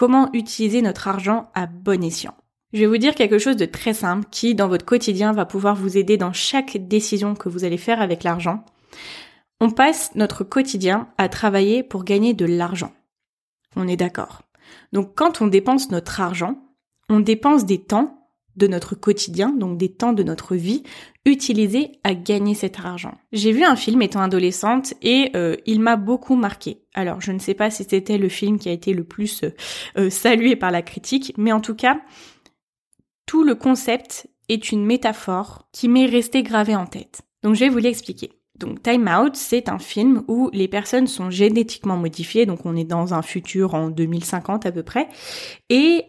comment 0.00 0.30
utiliser 0.32 0.80
notre 0.80 1.08
argent 1.08 1.50
à 1.52 1.66
bon 1.66 2.02
escient. 2.02 2.34
Je 2.72 2.78
vais 2.78 2.86
vous 2.86 2.96
dire 2.96 3.14
quelque 3.14 3.38
chose 3.38 3.58
de 3.58 3.66
très 3.66 3.92
simple 3.92 4.26
qui, 4.30 4.54
dans 4.54 4.66
votre 4.66 4.86
quotidien, 4.86 5.34
va 5.34 5.44
pouvoir 5.44 5.76
vous 5.76 5.98
aider 5.98 6.16
dans 6.16 6.32
chaque 6.32 6.78
décision 6.88 7.34
que 7.34 7.50
vous 7.50 7.64
allez 7.64 7.76
faire 7.76 8.00
avec 8.00 8.24
l'argent. 8.24 8.64
On 9.60 9.70
passe 9.70 10.12
notre 10.14 10.42
quotidien 10.42 11.10
à 11.18 11.28
travailler 11.28 11.82
pour 11.82 12.04
gagner 12.04 12.32
de 12.32 12.46
l'argent. 12.46 12.92
On 13.76 13.86
est 13.86 13.98
d'accord. 13.98 14.40
Donc 14.94 15.12
quand 15.16 15.42
on 15.42 15.48
dépense 15.48 15.90
notre 15.90 16.18
argent, 16.22 16.56
on 17.10 17.20
dépense 17.20 17.66
des 17.66 17.82
temps 17.82 18.26
de 18.56 18.66
notre 18.66 18.94
quotidien, 18.94 19.50
donc 19.50 19.76
des 19.76 19.92
temps 19.92 20.14
de 20.14 20.22
notre 20.22 20.56
vie, 20.56 20.82
utilisés 21.26 21.92
à 22.02 22.14
gagner 22.14 22.54
cet 22.54 22.78
argent. 22.78 23.14
J'ai 23.32 23.52
vu 23.52 23.64
un 23.64 23.76
film 23.76 24.00
étant 24.02 24.22
adolescente 24.22 24.94
et 25.02 25.30
euh, 25.36 25.56
il 25.66 25.80
m'a 25.80 25.96
beaucoup 25.96 26.34
marqué. 26.34 26.82
Alors 26.94 27.20
je 27.20 27.32
ne 27.32 27.38
sais 27.38 27.54
pas 27.54 27.70
si 27.70 27.84
c'était 27.84 28.18
le 28.18 28.28
film 28.28 28.58
qui 28.58 28.68
a 28.68 28.72
été 28.72 28.94
le 28.94 29.04
plus 29.04 29.44
euh, 29.98 30.10
salué 30.10 30.56
par 30.56 30.70
la 30.70 30.82
critique, 30.82 31.34
mais 31.36 31.52
en 31.52 31.60
tout 31.60 31.74
cas, 31.74 32.00
tout 33.26 33.44
le 33.44 33.54
concept 33.54 34.28
est 34.48 34.72
une 34.72 34.84
métaphore 34.84 35.68
qui 35.72 35.88
m'est 35.88 36.06
restée 36.06 36.42
gravée 36.42 36.76
en 36.76 36.86
tête. 36.86 37.22
Donc 37.42 37.54
je 37.54 37.60
vais 37.60 37.68
vous 37.68 37.78
l'expliquer. 37.78 38.32
Donc 38.58 38.82
Time 38.82 39.08
Out, 39.08 39.36
c'est 39.36 39.68
un 39.68 39.78
film 39.78 40.22
où 40.28 40.50
les 40.52 40.68
personnes 40.68 41.06
sont 41.06 41.30
génétiquement 41.30 41.96
modifiées, 41.96 42.44
donc 42.44 42.66
on 42.66 42.76
est 42.76 42.84
dans 42.84 43.14
un 43.14 43.22
futur 43.22 43.74
en 43.74 43.88
2050 43.88 44.66
à 44.66 44.72
peu 44.72 44.82
près, 44.82 45.08
et 45.70 46.04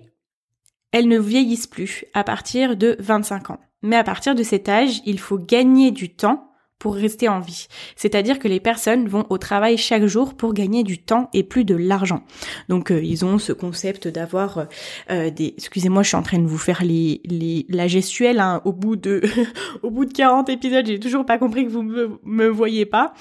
elles 0.92 1.08
ne 1.08 1.20
vieillissent 1.20 1.68
plus 1.68 2.06
à 2.14 2.26
partir 2.26 2.76
de 2.76 2.98
25 3.00 3.52
ans. 3.52 3.60
Mais 3.82 3.96
à 3.96 4.04
partir 4.04 4.36
de 4.36 4.44
cet 4.44 4.70
âge, 4.70 5.02
il 5.06 5.20
faut 5.20 5.38
gagner 5.38 5.92
du 5.92 6.14
temps 6.14 6.52
pour 6.82 6.96
rester 6.96 7.30
en 7.30 7.40
vie. 7.40 7.68
C'est-à-dire 7.96 8.40
que 8.40 8.48
les 8.48 8.60
personnes 8.60 9.08
vont 9.08 9.28
au 9.30 9.38
travail 9.38 9.78
chaque 9.78 10.06
jour 10.06 10.34
pour 10.34 10.54
gagner 10.54 10.84
du 10.84 10.98
temps 10.98 11.30
et 11.32 11.44
plus 11.44 11.64
de 11.64 11.76
l'argent. 11.76 12.24
Donc 12.70 12.92
euh, 12.92 13.00
ils 13.04 13.24
ont 13.24 13.38
ce 13.38 13.54
concept 13.54 14.08
d'avoir 14.08 14.66
euh, 15.12 15.30
des 15.30 15.54
excusez-moi, 15.58 16.02
je 16.02 16.08
suis 16.08 16.18
en 16.18 16.24
train 16.24 16.40
de 16.40 16.48
vous 16.48 16.58
faire 16.58 16.84
les, 16.84 17.22
les 17.26 17.68
la 17.70 17.88
gestuelle 17.88 18.40
hein, 18.40 18.64
au 18.66 18.74
bout 18.74 18.96
de 18.96 19.22
au 19.84 19.92
bout 19.92 20.06
de 20.06 20.14
40 20.14 20.50
épisodes, 20.50 20.88
j'ai 20.88 21.00
toujours 21.00 21.24
pas 21.24 21.38
compris 21.38 21.66
que 21.66 21.70
vous 21.70 21.84
me, 21.84 22.20
me 22.24 22.48
voyez 22.48 22.88
pas. 22.88 23.14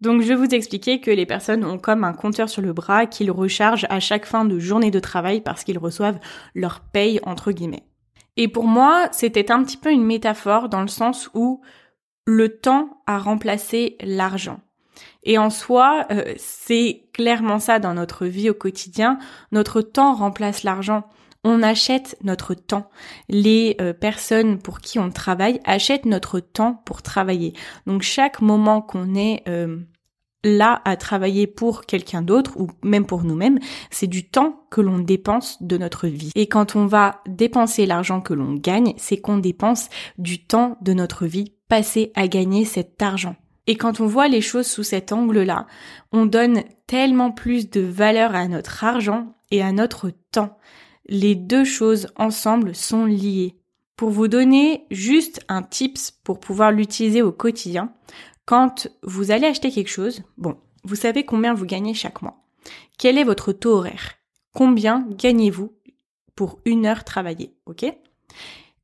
Donc 0.00 0.22
je 0.22 0.28
vais 0.28 0.34
vous 0.34 0.52
expliquer 0.52 0.98
que 0.98 1.10
les 1.10 1.26
personnes 1.26 1.66
ont 1.66 1.78
comme 1.78 2.04
un 2.04 2.14
compteur 2.14 2.48
sur 2.48 2.62
le 2.62 2.72
bras 2.72 3.04
qu'ils 3.04 3.30
rechargent 3.30 3.86
à 3.90 4.00
chaque 4.00 4.24
fin 4.24 4.46
de 4.46 4.58
journée 4.58 4.90
de 4.90 4.98
travail 4.98 5.42
parce 5.42 5.62
qu'ils 5.62 5.78
reçoivent 5.78 6.18
leur 6.54 6.80
paye 6.80 7.20
entre 7.24 7.52
guillemets. 7.52 7.84
Et 8.36 8.48
pour 8.48 8.64
moi, 8.64 9.08
c'était 9.12 9.50
un 9.50 9.62
petit 9.62 9.76
peu 9.76 9.90
une 9.90 10.04
métaphore 10.04 10.68
dans 10.68 10.80
le 10.80 10.88
sens 10.88 11.30
où 11.34 11.60
le 12.24 12.58
temps 12.58 13.02
a 13.06 13.18
remplacé 13.18 13.96
l'argent. 14.00 14.60
Et 15.24 15.38
en 15.38 15.50
soi, 15.50 16.06
euh, 16.10 16.34
c'est 16.36 17.04
clairement 17.12 17.58
ça 17.58 17.78
dans 17.78 17.94
notre 17.94 18.26
vie 18.26 18.50
au 18.50 18.54
quotidien. 18.54 19.18
Notre 19.52 19.80
temps 19.82 20.14
remplace 20.14 20.62
l'argent. 20.62 21.04
On 21.44 21.62
achète 21.62 22.16
notre 22.22 22.54
temps. 22.54 22.88
Les 23.28 23.76
euh, 23.80 23.92
personnes 23.92 24.58
pour 24.58 24.80
qui 24.80 24.98
on 24.98 25.10
travaille 25.10 25.60
achètent 25.64 26.06
notre 26.06 26.40
temps 26.40 26.82
pour 26.84 27.02
travailler. 27.02 27.52
Donc 27.86 28.02
chaque 28.02 28.40
moment 28.40 28.80
qu'on 28.80 29.14
est 29.14 29.42
euh, 29.48 29.78
là 30.44 30.82
à 30.84 30.96
travailler 30.96 31.46
pour 31.46 31.86
quelqu'un 31.86 32.22
d'autre 32.22 32.52
ou 32.56 32.68
même 32.82 33.06
pour 33.06 33.24
nous-mêmes, 33.24 33.58
c'est 33.90 34.06
du 34.06 34.28
temps 34.28 34.64
que 34.70 34.80
l'on 34.80 34.98
dépense 34.98 35.62
de 35.62 35.76
notre 35.78 36.08
vie. 36.08 36.30
Et 36.34 36.46
quand 36.46 36.76
on 36.76 36.86
va 36.86 37.20
dépenser 37.26 37.86
l'argent 37.86 38.20
que 38.20 38.34
l'on 38.34 38.54
gagne, 38.54 38.94
c'est 38.96 39.18
qu'on 39.18 39.38
dépense 39.38 39.88
du 40.18 40.44
temps 40.44 40.76
de 40.80 40.92
notre 40.92 41.26
vie 41.26 41.52
passé 41.68 42.12
à 42.14 42.28
gagner 42.28 42.64
cet 42.64 43.02
argent. 43.02 43.36
Et 43.66 43.76
quand 43.76 44.00
on 44.00 44.06
voit 44.06 44.28
les 44.28 44.40
choses 44.40 44.66
sous 44.66 44.82
cet 44.82 45.12
angle-là, 45.12 45.66
on 46.10 46.26
donne 46.26 46.62
tellement 46.86 47.30
plus 47.30 47.70
de 47.70 47.80
valeur 47.80 48.34
à 48.34 48.48
notre 48.48 48.82
argent 48.82 49.34
et 49.50 49.62
à 49.62 49.72
notre 49.72 50.10
temps. 50.32 50.58
Les 51.08 51.34
deux 51.34 51.64
choses 51.64 52.08
ensemble 52.16 52.74
sont 52.74 53.04
liées. 53.04 53.56
Pour 53.96 54.10
vous 54.10 54.26
donner 54.26 54.86
juste 54.90 55.40
un 55.48 55.62
tips 55.62 56.10
pour 56.24 56.40
pouvoir 56.40 56.72
l'utiliser 56.72 57.22
au 57.22 57.30
quotidien, 57.30 57.92
quand 58.44 58.88
vous 59.02 59.30
allez 59.30 59.46
acheter 59.46 59.70
quelque 59.70 59.90
chose, 59.90 60.22
bon, 60.36 60.56
vous 60.84 60.96
savez 60.96 61.24
combien 61.24 61.54
vous 61.54 61.66
gagnez 61.66 61.94
chaque 61.94 62.22
mois. 62.22 62.44
Quel 62.98 63.18
est 63.18 63.24
votre 63.24 63.52
taux 63.52 63.74
horaire? 63.74 64.12
Combien 64.54 65.06
gagnez-vous 65.10 65.72
pour 66.34 66.60
une 66.64 66.86
heure 66.86 67.04
travaillée 67.04 67.54
Ok? 67.66 67.84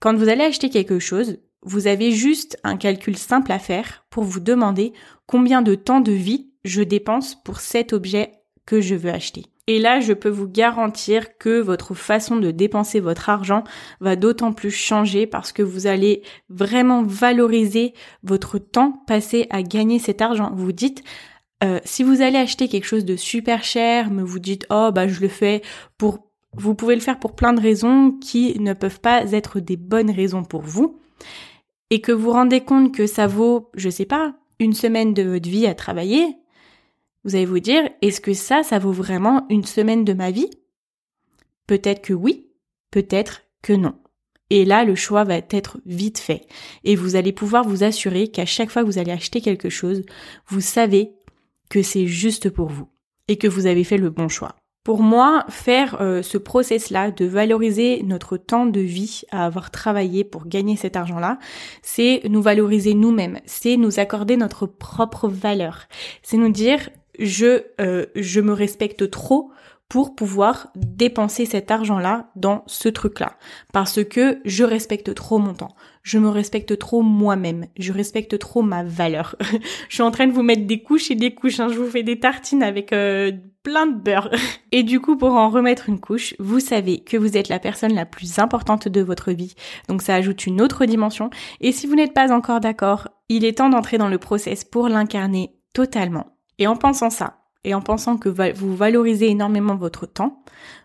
Quand 0.01 0.15
vous 0.15 0.29
allez 0.29 0.45
acheter 0.45 0.71
quelque 0.71 0.99
chose, 0.99 1.39
vous 1.63 1.87
avez 1.87 2.13
juste 2.13 2.59
un 2.63 2.77
calcul 2.77 3.17
simple 3.17 3.53
à 3.53 3.59
faire 3.59 4.05
pour 4.11 4.25
vous 4.25 4.41
demander 4.41 4.93
combien 5.27 5.61
de 5.61 5.75
temps 5.75 6.01
de 6.01 6.13
vie 6.13 6.51
je 6.65 6.83
dépense 6.83 7.35
pour 7.43 7.61
cet 7.61 7.93
objet 7.93 8.33
que 8.65 8.81
je 8.81 8.95
veux 8.95 9.11
acheter. 9.11 9.47
Et 9.69 9.79
là, 9.79 10.01
je 10.01 10.15
peux 10.15 10.31
vous 10.31 10.49
garantir 10.49 11.37
que 11.37 11.61
votre 11.61 11.93
façon 11.93 12.37
de 12.37 12.51
dépenser 12.51 13.01
votre 13.01 13.29
argent 13.29 13.65
va 14.01 14.17
d'autant 14.17 14.55
plus 14.55 14.71
changer 14.71 15.27
parce 15.27 15.53
que 15.53 15.63
vous 15.63 15.87
allez 15.87 16.23
vraiment 16.49 17.03
valoriser 17.03 17.93
votre 18.23 18.59
temps 18.59 19.05
passé 19.07 19.47
à 19.51 19.63
gagner 19.63 19.99
cet 19.99 20.23
argent. 20.23 20.53
Vous 20.55 20.73
dites, 20.73 21.05
euh, 21.63 21.81
si 21.85 22.03
vous 22.03 22.23
allez 22.23 22.39
acheter 22.39 22.69
quelque 22.69 22.87
chose 22.87 23.05
de 23.05 23.15
super 23.15 23.63
cher, 23.63 24.11
mais 24.11 24.23
vous 24.23 24.39
dites, 24.39 24.67
oh 24.71 24.91
bah 24.93 25.07
je 25.07 25.21
le 25.21 25.29
fais 25.29 25.61
pour... 25.99 26.31
Vous 26.55 26.75
pouvez 26.75 26.95
le 26.95 27.03
faire 27.03 27.19
pour 27.19 27.37
plein 27.37 27.53
de 27.53 27.61
raisons 27.61 28.13
qui 28.13 28.59
ne 28.59 28.73
peuvent 28.73 29.01
pas 29.01 29.31
être 29.35 29.61
des 29.61 29.77
bonnes 29.77 30.11
raisons 30.11 30.45
pour 30.45 30.63
vous. 30.63 30.99
Et 31.91 32.01
que 32.01 32.11
vous 32.11 32.33
rendez 32.33 32.63
compte 32.63 32.95
que 32.95 33.07
ça 33.07 33.27
vaut, 33.27 33.71
je 33.75 33.91
sais 33.91 34.07
pas, 34.07 34.35
une 34.59 34.73
semaine 34.73 35.13
de 35.13 35.25
votre 35.25 35.49
vie 35.49 35.67
à 35.67 35.75
travailler, 35.75 36.39
vous 37.29 37.37
allez 37.37 37.45
vous 37.45 37.61
dire, 37.61 37.89
est-ce 38.01 38.21
que 38.21 38.33
ça, 38.33 38.63
ça 38.63 38.79
vaut 38.79 38.93
vraiment 38.93 39.47
une 39.51 39.65
semaine 39.65 40.05
de 40.05 40.15
ma 40.15 40.31
vie? 40.31 40.51
Peut-être 41.67 42.01
que 42.01 42.15
oui, 42.15 42.49
peut-être 42.91 43.43
que 43.63 43.75
non. 43.75 43.95
Et 44.51 44.65
là, 44.65 44.85
le 44.85 44.95
choix 44.95 45.25
va 45.25 45.37
être 45.37 45.79
vite 45.85 46.19
fait. 46.19 46.47
Et 46.85 46.97
vous 46.97 47.17
allez 47.17 47.33
pouvoir 47.33 47.65
vous 47.65 47.85
assurer 47.85 48.29
qu'à 48.29 48.47
chaque 48.47 48.71
fois 48.71 48.83
que 48.83 48.87
vous 48.87 48.99
allez 48.99 49.13
acheter 49.13 49.43
quelque 49.43 49.69
chose, 49.69 50.05
vous 50.47 50.63
savez 50.63 51.13
que 51.69 51.83
c'est 51.83 52.07
juste 52.07 52.49
pour 52.49 52.69
vous 52.69 52.89
et 53.29 53.37
que 53.37 53.47
vous 53.47 53.67
avez 53.67 53.85
fait 53.85 53.99
le 53.99 54.09
bon 54.09 54.29
choix. 54.29 54.57
Pour 54.85 55.03
moi, 55.03 55.45
faire 55.51 56.01
euh, 56.01 56.23
ce 56.23 56.39
process-là 56.39 57.11
de 57.11 57.27
valoriser 57.27 58.03
notre 58.05 58.39
temps 58.39 58.65
de 58.65 58.81
vie 58.81 59.21
à 59.31 59.45
avoir 59.45 59.71
travaillé 59.71 60.25
pour 60.25 60.47
gagner 60.47 60.77
cet 60.77 60.97
argent-là, 60.97 61.39
c'est 61.83 62.23
nous 62.27 62.41
valoriser 62.41 62.95
nous-mêmes, 62.95 63.39
c'est 63.45 63.77
nous 63.77 64.01
accorder 64.01 64.39
notre 64.39 64.65
propre 64.65 65.29
valeur, 65.29 65.89
c'est 66.23 66.39
nous 66.39 66.49
dire 66.49 66.89
je, 67.19 67.63
euh, 67.81 68.07
je 68.15 68.41
me 68.41 68.53
respecte 68.53 69.11
trop 69.11 69.51
pour 69.89 70.15
pouvoir 70.15 70.69
dépenser 70.77 71.47
cet 71.47 71.71
argent-là 71.71 72.29
dans 72.37 72.63
ce 72.67 72.91
truc-là. 72.91 73.37
Parce 73.73 74.05
que 74.05 74.39
je 74.45 74.63
respecte 74.63 75.15
trop 75.15 75.39
mon 75.39 75.55
temps. 75.55 75.75
Je 76.03 76.19
me 76.19 76.29
respecte 76.29 76.79
trop 76.79 77.01
moi-même. 77.01 77.67
Je 77.79 77.93
respecte 77.93 78.39
trop 78.39 78.61
ma 78.61 78.85
valeur. 78.85 79.35
je 79.89 79.95
suis 79.95 80.03
en 80.03 80.11
train 80.11 80.27
de 80.27 80.33
vous 80.33 80.43
mettre 80.43 80.67
des 80.67 80.83
couches 80.83 81.11
et 81.11 81.15
des 81.15 81.35
couches. 81.35 81.59
Hein. 81.59 81.69
Je 81.69 81.79
vous 81.79 81.89
fais 81.89 82.03
des 82.03 82.21
tartines 82.21 82.63
avec 82.63 82.93
euh, 82.93 83.33
plein 83.63 83.87
de 83.87 83.97
beurre. 83.97 84.31
et 84.73 84.83
du 84.83 85.01
coup, 85.01 85.17
pour 85.17 85.33
en 85.33 85.49
remettre 85.49 85.89
une 85.89 86.01
couche, 86.01 86.35
vous 86.39 86.61
savez 86.61 87.01
que 87.01 87.17
vous 87.17 87.39
êtes 87.39 87.49
la 87.49 87.59
personne 87.59 87.95
la 87.95 88.05
plus 88.05 88.39
importante 88.39 88.89
de 88.89 89.01
votre 89.01 89.33
vie. 89.33 89.55
Donc 89.89 90.03
ça 90.03 90.15
ajoute 90.15 90.47
une 90.47 90.61
autre 90.61 90.85
dimension. 90.85 91.31
Et 91.63 91.73
si 91.73 91.87
vous 91.87 91.95
n'êtes 91.95 92.15
pas 92.15 92.31
encore 92.31 92.61
d'accord, 92.61 93.09
il 93.31 93.47
est 93.47 93.57
temps 93.57 93.71
d'entrer 93.71 93.97
dans 93.97 94.09
le 94.09 94.19
process 94.19 94.65
pour 94.65 94.91
l'incarner 94.91 95.55
totalement. 95.73 96.38
Et 96.59 96.67
en 96.67 96.77
pensant 96.77 97.11
ça, 97.11 97.39
et 97.65 97.75
en 97.75 97.81
pensant 97.81 98.17
que 98.17 98.29
vous 98.29 98.77
valorisez 98.77 99.29
énormément 99.29 99.77
votre 99.77 100.07
temps, 100.07 100.43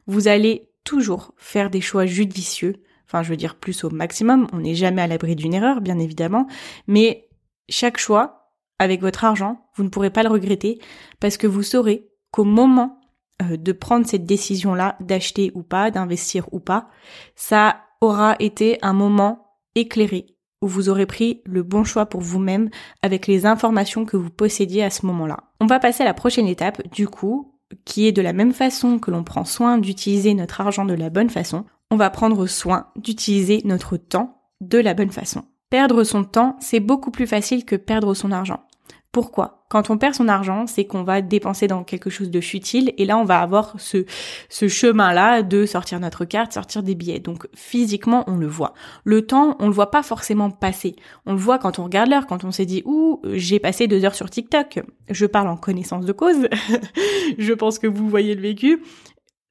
vous 0.07 0.27
allez 0.27 0.69
toujours 0.83 1.33
faire 1.37 1.69
des 1.69 1.81
choix 1.81 2.05
judicieux, 2.05 2.83
enfin 3.07 3.23
je 3.23 3.29
veux 3.29 3.37
dire 3.37 3.55
plus 3.55 3.83
au 3.83 3.89
maximum, 3.89 4.47
on 4.53 4.59
n'est 4.59 4.75
jamais 4.75 5.01
à 5.01 5.07
l'abri 5.07 5.35
d'une 5.35 5.53
erreur 5.53 5.81
bien 5.81 5.99
évidemment, 5.99 6.47
mais 6.87 7.29
chaque 7.69 7.97
choix 7.97 8.51
avec 8.79 9.01
votre 9.01 9.23
argent, 9.23 9.65
vous 9.75 9.83
ne 9.83 9.89
pourrez 9.89 10.09
pas 10.09 10.23
le 10.23 10.29
regretter 10.29 10.79
parce 11.19 11.37
que 11.37 11.47
vous 11.47 11.63
saurez 11.63 12.09
qu'au 12.31 12.43
moment 12.43 12.99
euh, 13.41 13.57
de 13.57 13.71
prendre 13.71 14.05
cette 14.05 14.25
décision-là, 14.25 14.97
d'acheter 14.99 15.51
ou 15.55 15.63
pas, 15.63 15.91
d'investir 15.91 16.47
ou 16.51 16.59
pas, 16.59 16.89
ça 17.35 17.77
aura 18.01 18.35
été 18.39 18.77
un 18.81 18.93
moment 18.93 19.57
éclairé 19.75 20.25
où 20.61 20.67
vous 20.67 20.89
aurez 20.89 21.05
pris 21.05 21.41
le 21.45 21.61
bon 21.61 21.83
choix 21.83 22.05
pour 22.05 22.21
vous-même 22.21 22.69
avec 23.01 23.27
les 23.27 23.45
informations 23.45 24.05
que 24.05 24.17
vous 24.17 24.29
possédiez 24.29 24.83
à 24.83 24.89
ce 24.89 25.05
moment-là. 25.05 25.52
On 25.63 25.65
va 25.65 25.79
passer 25.79 26.03
à 26.03 26.05
la 26.05 26.13
prochaine 26.13 26.47
étape, 26.47 26.85
du 26.91 27.07
coup, 27.07 27.53
qui 27.85 28.05
est 28.05 28.11
de 28.11 28.21
la 28.21 28.33
même 28.33 28.51
façon 28.51 28.99
que 28.99 29.11
l'on 29.11 29.23
prend 29.23 29.45
soin 29.45 29.77
d'utiliser 29.77 30.33
notre 30.33 30.59
argent 30.59 30.83
de 30.83 30.93
la 30.93 31.09
bonne 31.09 31.29
façon, 31.29 31.63
on 31.89 31.95
va 31.95 32.09
prendre 32.09 32.47
soin 32.47 32.87
d'utiliser 32.97 33.61
notre 33.63 33.95
temps 33.95 34.41
de 34.59 34.77
la 34.77 34.93
bonne 34.93 35.11
façon. 35.11 35.45
Perdre 35.69 36.03
son 36.03 36.25
temps, 36.25 36.57
c'est 36.59 36.81
beaucoup 36.81 37.11
plus 37.11 37.27
facile 37.27 37.63
que 37.63 37.77
perdre 37.77 38.13
son 38.13 38.33
argent. 38.33 38.59
Pourquoi? 39.13 39.63
Quand 39.69 39.91
on 39.91 39.99
perd 39.99 40.15
son 40.15 40.27
argent, 40.27 40.65
c'est 40.65 40.85
qu'on 40.85 41.03
va 41.03 41.21
dépenser 41.21 41.67
dans 41.67 41.83
quelque 41.83 42.09
chose 42.09 42.31
de 42.31 42.41
futile 42.41 42.93
et 42.97 43.05
là 43.05 43.15
on 43.19 43.25
va 43.25 43.41
avoir 43.41 43.75
ce, 43.79 44.05
chemin-là 44.49 45.43
de 45.43 45.67
sortir 45.67 45.99
notre 45.99 46.25
carte, 46.25 46.51
sortir 46.51 46.81
des 46.81 46.95
billets. 46.95 47.19
Donc 47.19 47.47
physiquement 47.53 48.23
on 48.25 48.37
le 48.37 48.47
voit. 48.47 48.73
Le 49.03 49.23
temps, 49.23 49.55
on 49.59 49.67
le 49.67 49.71
voit 49.71 49.91
pas 49.91 50.01
forcément 50.01 50.49
passer. 50.49 50.95
On 51.27 51.33
le 51.33 51.37
voit 51.37 51.59
quand 51.59 51.77
on 51.77 51.83
regarde 51.83 52.09
l'heure, 52.09 52.25
quand 52.25 52.43
on 52.43 52.49
s'est 52.49 52.65
dit 52.65 52.81
ouh 52.85 53.21
j'ai 53.33 53.59
passé 53.59 53.85
deux 53.85 54.03
heures 54.03 54.15
sur 54.15 54.31
TikTok. 54.31 54.81
Je 55.11 55.27
parle 55.27 55.47
en 55.47 55.57
connaissance 55.57 56.07
de 56.07 56.11
cause. 56.11 56.47
Je 57.37 57.53
pense 57.53 57.77
que 57.77 57.85
vous 57.85 58.09
voyez 58.09 58.33
le 58.33 58.41
vécu. 58.41 58.81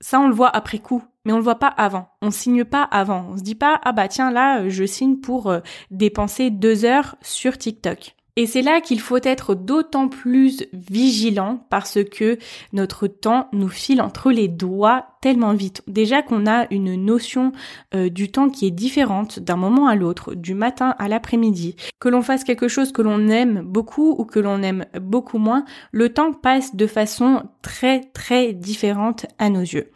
Ça, 0.00 0.18
on 0.18 0.26
le 0.26 0.34
voit 0.34 0.50
après 0.50 0.80
coup, 0.80 1.04
mais 1.24 1.32
on 1.32 1.36
le 1.36 1.44
voit 1.44 1.60
pas 1.60 1.68
avant. 1.68 2.08
On 2.20 2.32
signe 2.32 2.64
pas 2.64 2.82
avant. 2.82 3.28
On 3.30 3.36
se 3.36 3.44
dit 3.44 3.54
pas, 3.54 3.80
ah 3.84 3.92
bah 3.92 4.08
tiens, 4.08 4.32
là, 4.32 4.68
je 4.68 4.84
signe 4.84 5.18
pour 5.18 5.48
euh, 5.48 5.60
dépenser 5.92 6.50
deux 6.50 6.84
heures 6.84 7.14
sur 7.22 7.56
TikTok. 7.56 8.16
Et 8.36 8.46
c'est 8.46 8.62
là 8.62 8.80
qu'il 8.80 8.98
faut 8.98 9.18
être 9.22 9.54
d'autant 9.54 10.08
plus 10.08 10.64
vigilant 10.72 11.66
parce 11.68 11.98
que 12.02 12.38
notre 12.72 13.06
temps 13.06 13.48
nous 13.52 13.68
file 13.68 14.00
entre 14.00 14.30
les 14.30 14.48
doigts 14.48 15.04
tellement 15.20 15.52
vite. 15.52 15.82
Déjà 15.86 16.22
qu'on 16.22 16.46
a 16.46 16.66
une 16.72 16.94
notion 16.94 17.52
euh, 17.94 18.08
du 18.08 18.30
temps 18.30 18.48
qui 18.48 18.66
est 18.66 18.70
différente 18.70 19.38
d'un 19.38 19.56
moment 19.56 19.86
à 19.86 19.96
l'autre, 19.96 20.34
du 20.34 20.54
matin 20.54 20.94
à 20.98 21.08
l'après-midi. 21.08 21.76
Que 22.00 22.08
l'on 22.08 22.22
fasse 22.22 22.42
quelque 22.42 22.68
chose 22.68 22.90
que 22.90 23.02
l'on 23.02 23.28
aime 23.28 23.60
beaucoup 23.66 24.14
ou 24.16 24.24
que 24.24 24.40
l'on 24.40 24.62
aime 24.62 24.86
beaucoup 24.98 25.38
moins, 25.38 25.66
le 25.90 26.14
temps 26.14 26.32
passe 26.32 26.74
de 26.74 26.86
façon 26.86 27.42
très 27.60 28.00
très 28.14 28.54
différente 28.54 29.26
à 29.38 29.50
nos 29.50 29.60
yeux. 29.60 29.90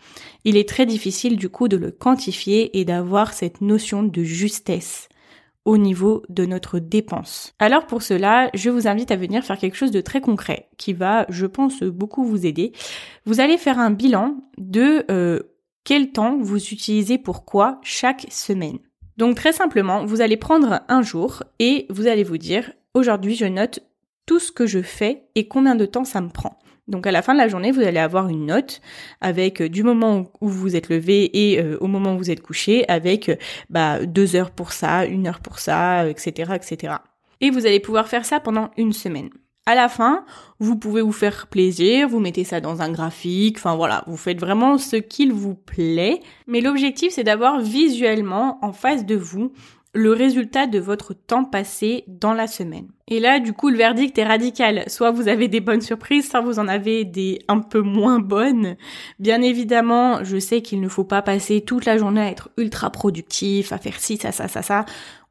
Il 0.44 0.58
est 0.58 0.68
très 0.68 0.84
difficile 0.84 1.36
du 1.36 1.48
coup 1.48 1.68
de 1.68 1.78
le 1.78 1.90
quantifier 1.90 2.78
et 2.78 2.84
d'avoir 2.84 3.32
cette 3.32 3.62
notion 3.62 4.02
de 4.02 4.22
justesse 4.22 5.08
au 5.66 5.76
niveau 5.76 6.22
de 6.28 6.46
notre 6.46 6.78
dépense. 6.78 7.52
Alors 7.58 7.86
pour 7.86 8.02
cela, 8.02 8.48
je 8.54 8.70
vous 8.70 8.86
invite 8.88 9.10
à 9.10 9.16
venir 9.16 9.44
faire 9.44 9.58
quelque 9.58 9.76
chose 9.76 9.90
de 9.90 10.00
très 10.00 10.20
concret 10.20 10.68
qui 10.78 10.94
va, 10.94 11.26
je 11.28 11.44
pense, 11.44 11.82
beaucoup 11.82 12.24
vous 12.24 12.46
aider. 12.46 12.72
Vous 13.26 13.40
allez 13.40 13.58
faire 13.58 13.78
un 13.78 13.90
bilan 13.90 14.36
de 14.56 15.04
euh, 15.10 15.40
quel 15.84 16.12
temps 16.12 16.38
vous 16.40 16.56
utilisez 16.56 17.18
pour 17.18 17.44
quoi 17.44 17.80
chaque 17.82 18.26
semaine. 18.30 18.78
Donc 19.16 19.34
très 19.34 19.52
simplement, 19.52 20.04
vous 20.04 20.20
allez 20.20 20.36
prendre 20.36 20.82
un 20.88 21.02
jour 21.02 21.42
et 21.58 21.86
vous 21.90 22.06
allez 22.06 22.24
vous 22.24 22.38
dire, 22.38 22.72
aujourd'hui 22.94 23.34
je 23.34 23.46
note 23.46 23.80
tout 24.24 24.38
ce 24.38 24.52
que 24.52 24.66
je 24.66 24.82
fais 24.82 25.28
et 25.34 25.48
combien 25.48 25.74
de 25.74 25.86
temps 25.86 26.04
ça 26.04 26.20
me 26.20 26.28
prend. 26.28 26.58
Donc 26.88 27.06
à 27.06 27.12
la 27.12 27.22
fin 27.22 27.34
de 27.34 27.38
la 27.38 27.48
journée, 27.48 27.72
vous 27.72 27.80
allez 27.80 27.98
avoir 27.98 28.28
une 28.28 28.46
note 28.46 28.80
avec 29.20 29.60
euh, 29.60 29.68
du 29.68 29.82
moment 29.82 30.30
où 30.40 30.48
vous 30.48 30.76
êtes 30.76 30.88
levé 30.88 31.30
et 31.32 31.60
euh, 31.60 31.76
au 31.80 31.88
moment 31.88 32.14
où 32.14 32.18
vous 32.18 32.30
êtes 32.30 32.42
couché, 32.42 32.88
avec 32.88 33.28
euh, 33.28 33.36
bah, 33.70 34.04
deux 34.06 34.36
heures 34.36 34.52
pour 34.52 34.72
ça, 34.72 35.04
une 35.04 35.26
heure 35.26 35.40
pour 35.40 35.58
ça, 35.58 36.08
etc., 36.08 36.52
etc. 36.54 36.94
Et 37.40 37.50
vous 37.50 37.66
allez 37.66 37.80
pouvoir 37.80 38.08
faire 38.08 38.24
ça 38.24 38.40
pendant 38.40 38.70
une 38.76 38.92
semaine. 38.92 39.30
À 39.68 39.74
la 39.74 39.88
fin, 39.88 40.24
vous 40.60 40.76
pouvez 40.76 41.02
vous 41.02 41.10
faire 41.10 41.48
plaisir, 41.48 42.08
vous 42.08 42.20
mettez 42.20 42.44
ça 42.44 42.60
dans 42.60 42.82
un 42.82 42.92
graphique, 42.92 43.56
enfin 43.58 43.74
voilà, 43.74 44.04
vous 44.06 44.16
faites 44.16 44.38
vraiment 44.38 44.78
ce 44.78 44.94
qu'il 44.94 45.32
vous 45.32 45.56
plaît. 45.56 46.20
Mais 46.46 46.60
l'objectif, 46.60 47.12
c'est 47.12 47.24
d'avoir 47.24 47.60
visuellement 47.60 48.60
en 48.62 48.72
face 48.72 49.04
de 49.04 49.16
vous 49.16 49.52
le 49.96 50.12
résultat 50.12 50.66
de 50.66 50.78
votre 50.78 51.14
temps 51.14 51.44
passé 51.44 52.04
dans 52.06 52.34
la 52.34 52.46
semaine. 52.46 52.88
Et 53.08 53.18
là, 53.18 53.40
du 53.40 53.52
coup, 53.52 53.70
le 53.70 53.78
verdict 53.78 54.18
est 54.18 54.24
radical. 54.24 54.84
Soit 54.88 55.10
vous 55.10 55.28
avez 55.28 55.48
des 55.48 55.60
bonnes 55.60 55.80
surprises, 55.80 56.28
soit 56.28 56.42
vous 56.42 56.58
en 56.58 56.68
avez 56.68 57.04
des 57.04 57.38
un 57.48 57.60
peu 57.60 57.80
moins 57.80 58.18
bonnes. 58.18 58.76
Bien 59.18 59.40
évidemment, 59.40 60.22
je 60.22 60.38
sais 60.38 60.60
qu'il 60.60 60.80
ne 60.80 60.88
faut 60.88 61.04
pas 61.04 61.22
passer 61.22 61.62
toute 61.62 61.86
la 61.86 61.96
journée 61.96 62.20
à 62.20 62.30
être 62.30 62.50
ultra 62.58 62.90
productif, 62.90 63.72
à 63.72 63.78
faire 63.78 63.98
ci, 63.98 64.18
ça, 64.18 64.32
ça, 64.32 64.48
ça, 64.48 64.62
ça. 64.62 64.84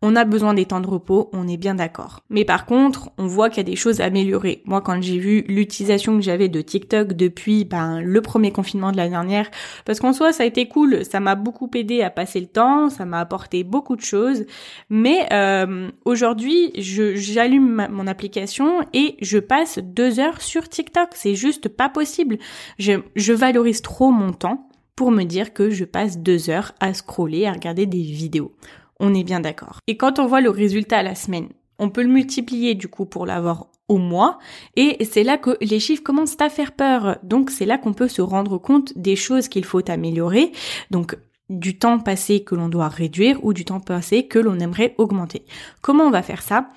On 0.08 0.16
a 0.16 0.24
besoin 0.24 0.54
des 0.54 0.66
temps 0.66 0.82
de 0.82 0.88
repos, 0.88 1.32
on 1.34 1.48
est 1.48 1.58
bien 1.58 1.74
d'accord. 1.74 2.20
Mais 2.30 2.46
par 2.46 2.68
contre, 2.68 3.10
on 3.18 3.26
voit 3.26 3.50
qu'il 3.50 3.58
y 3.58 3.62
a 3.62 3.64
des 3.64 3.76
choses 3.76 4.02
à 4.02 4.06
améliorer. 4.06 4.62
Moi, 4.66 4.80
quand 4.82 5.02
j'ai 5.02 5.18
vu 5.18 5.44
l'utilisation 5.48 6.16
que 6.16 6.22
j'avais 6.22 6.48
de 6.48 6.62
TikTok 6.62 7.14
depuis 7.14 7.66
ben, 7.66 8.02
le 8.02 8.22
premier 8.22 8.52
confinement 8.52 8.92
de 8.92 8.98
l'année 8.98 9.10
dernière, 9.10 9.50
parce 9.84 10.00
qu'en 10.00 10.14
soi, 10.14 10.32
ça 10.32 10.44
a 10.44 10.46
été 10.46 10.68
cool, 10.68 11.04
ça 11.04 11.20
m'a 11.20 11.34
beaucoup 11.34 11.72
aidé 11.74 12.04
à 12.04 12.12
passer 12.12 12.40
le 12.40 12.46
temps, 12.46 12.92
ça 12.92 13.06
m'a 13.06 13.20
apporté 13.20 13.64
beaucoup 13.64 13.96
de 13.96 14.02
choses. 14.02 14.46
Mais 14.92 15.28
euh, 15.34 15.90
aujourd'hui, 16.06 16.72
j'allume 16.76 17.88
mon 17.90 18.06
application 18.06 18.82
et 18.94 19.18
je 19.24 19.40
passe 19.40 19.80
deux 19.80 20.20
heures 20.20 20.40
sur 20.40 20.70
TikTok. 20.70 21.10
C'est 21.14 21.34
juste 21.34 21.68
pas 21.68 21.90
possible. 21.90 22.38
Je 22.78 23.34
valorise 23.34 23.82
trop 23.82 24.12
mon 24.12 24.34
temps 24.34 24.70
pour 24.96 25.10
me 25.10 25.24
dire 25.24 25.52
que 25.52 25.72
je 25.72 25.84
passe 25.84 26.20
deux 26.20 26.52
heures 26.52 26.74
à 26.80 26.94
scroller, 26.94 27.48
à 27.48 27.54
regarder 27.54 27.88
des 27.88 28.04
vidéos. 28.04 28.52
On 29.00 29.14
est 29.14 29.24
bien 29.24 29.40
d'accord. 29.40 29.80
Et 29.88 29.98
quand 29.98 30.20
on 30.20 30.28
voit 30.28 30.42
le 30.42 30.50
résultat 30.50 31.00
à 31.00 31.04
la 31.04 31.16
semaine, 31.16 31.50
on 31.80 31.90
peut 31.90 32.04
le 32.04 32.10
multiplier 32.10 32.75
du 32.75 32.88
coup 32.88 33.06
pour 33.06 33.25
l'avoir 33.25 33.68
au 33.88 33.98
mois 33.98 34.40
et 34.75 35.04
c'est 35.06 35.24
là 35.24 35.38
que 35.38 35.58
les 35.62 35.80
chiffres 35.80 36.04
commencent 36.04 36.40
à 36.40 36.50
faire 36.50 36.72
peur. 36.72 37.18
Donc 37.24 37.52
c'est 37.52 37.66
là 37.66 37.78
qu'on 37.78 37.94
peut 37.94 38.08
se 38.08 38.22
rendre 38.22 38.58
compte 38.58 38.98
des 38.98 39.16
choses 39.16 39.48
qu'il 39.48 39.66
faut 39.66 39.90
améliorer. 39.90 40.52
Donc 40.92 41.18
du 41.50 41.78
temps 41.78 42.00
passé 42.00 42.44
que 42.44 42.56
l'on 42.56 42.70
doit 42.70 42.88
réduire 42.88 43.44
ou 43.44 43.54
du 43.54 43.66
temps 43.66 43.80
passé 43.80 44.28
que 44.28 44.40
l'on 44.40 44.60
aimerait 44.60 44.96
augmenter. 44.98 45.46
Comment 45.82 46.06
on 46.06 46.12
va 46.12 46.24
faire 46.24 46.42
ça? 46.42 46.70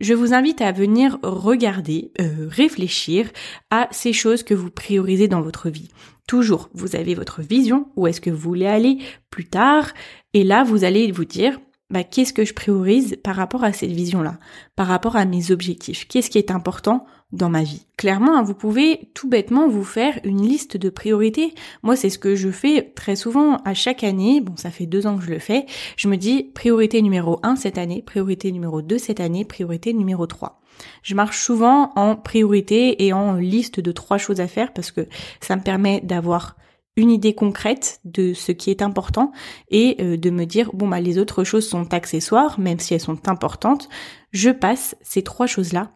Je 0.00 0.14
vous 0.14 0.34
invite 0.34 0.60
à 0.60 0.72
venir 0.72 1.18
regarder, 1.22 2.12
euh, 2.20 2.48
réfléchir 2.48 3.30
à 3.70 3.88
ces 3.92 4.12
choses 4.12 4.42
que 4.42 4.54
vous 4.54 4.70
priorisez 4.70 5.28
dans 5.28 5.40
votre 5.40 5.70
vie. 5.70 5.88
Toujours, 6.26 6.68
vous 6.74 6.96
avez 6.96 7.14
votre 7.14 7.42
vision, 7.42 7.88
où 7.96 8.06
est-ce 8.06 8.20
que 8.20 8.30
vous 8.30 8.38
voulez 8.38 8.66
aller 8.66 8.98
plus 9.30 9.44
tard, 9.44 9.92
et 10.34 10.44
là, 10.44 10.64
vous 10.64 10.84
allez 10.84 11.10
vous 11.10 11.24
dire, 11.24 11.58
bah, 11.90 12.02
qu'est-ce 12.02 12.32
que 12.32 12.44
je 12.44 12.54
priorise 12.54 13.16
par 13.22 13.36
rapport 13.36 13.62
à 13.62 13.72
cette 13.72 13.92
vision-là, 13.92 14.38
par 14.74 14.88
rapport 14.88 15.16
à 15.16 15.26
mes 15.26 15.52
objectifs, 15.52 16.08
qu'est-ce 16.08 16.28
qui 16.28 16.38
est 16.38 16.50
important 16.50 17.06
dans 17.30 17.50
ma 17.50 17.62
vie? 17.62 17.86
Clairement, 17.96 18.36
hein, 18.36 18.42
vous 18.42 18.54
pouvez 18.54 19.10
tout 19.14 19.28
bêtement 19.28 19.68
vous 19.68 19.84
faire 19.84 20.18
une 20.24 20.42
liste 20.42 20.76
de 20.76 20.90
priorités. 20.90 21.54
Moi, 21.82 21.94
c'est 21.94 22.10
ce 22.10 22.18
que 22.18 22.34
je 22.34 22.50
fais 22.50 22.92
très 22.96 23.16
souvent 23.16 23.58
à 23.64 23.74
chaque 23.74 24.02
année. 24.02 24.40
Bon, 24.40 24.56
ça 24.56 24.70
fait 24.70 24.86
deux 24.86 25.06
ans 25.06 25.16
que 25.16 25.24
je 25.24 25.30
le 25.30 25.38
fais. 25.38 25.66
Je 25.96 26.08
me 26.08 26.16
dis 26.16 26.50
priorité 26.54 27.00
numéro 27.00 27.38
1 27.42 27.54
cette 27.56 27.78
année, 27.78 28.02
priorité 28.02 28.50
numéro 28.50 28.82
2 28.82 28.98
cette 28.98 29.20
année, 29.20 29.44
priorité 29.44 29.92
numéro 29.92 30.26
3. 30.26 30.60
Je 31.02 31.14
marche 31.14 31.38
souvent 31.38 31.92
en 31.94 32.16
priorité 32.16 33.06
et 33.06 33.12
en 33.12 33.34
liste 33.34 33.78
de 33.78 33.92
trois 33.92 34.18
choses 34.18 34.40
à 34.40 34.48
faire 34.48 34.72
parce 34.72 34.90
que 34.90 35.06
ça 35.40 35.54
me 35.54 35.62
permet 35.62 36.00
d'avoir 36.00 36.56
une 36.96 37.10
idée 37.10 37.34
concrète 37.34 38.00
de 38.04 38.34
ce 38.34 38.52
qui 38.52 38.70
est 38.70 38.82
important 38.82 39.32
et 39.68 39.96
euh, 40.00 40.16
de 40.16 40.30
me 40.30 40.44
dire 40.44 40.70
bon 40.72 40.88
bah 40.88 41.00
les 41.00 41.18
autres 41.18 41.44
choses 41.44 41.68
sont 41.68 41.92
accessoires 41.92 42.60
même 42.60 42.78
si 42.78 42.94
elles 42.94 43.00
sont 43.00 43.28
importantes, 43.28 43.88
je 44.32 44.50
passe 44.50 44.96
ces 45.02 45.22
trois 45.22 45.46
choses-là 45.46 45.90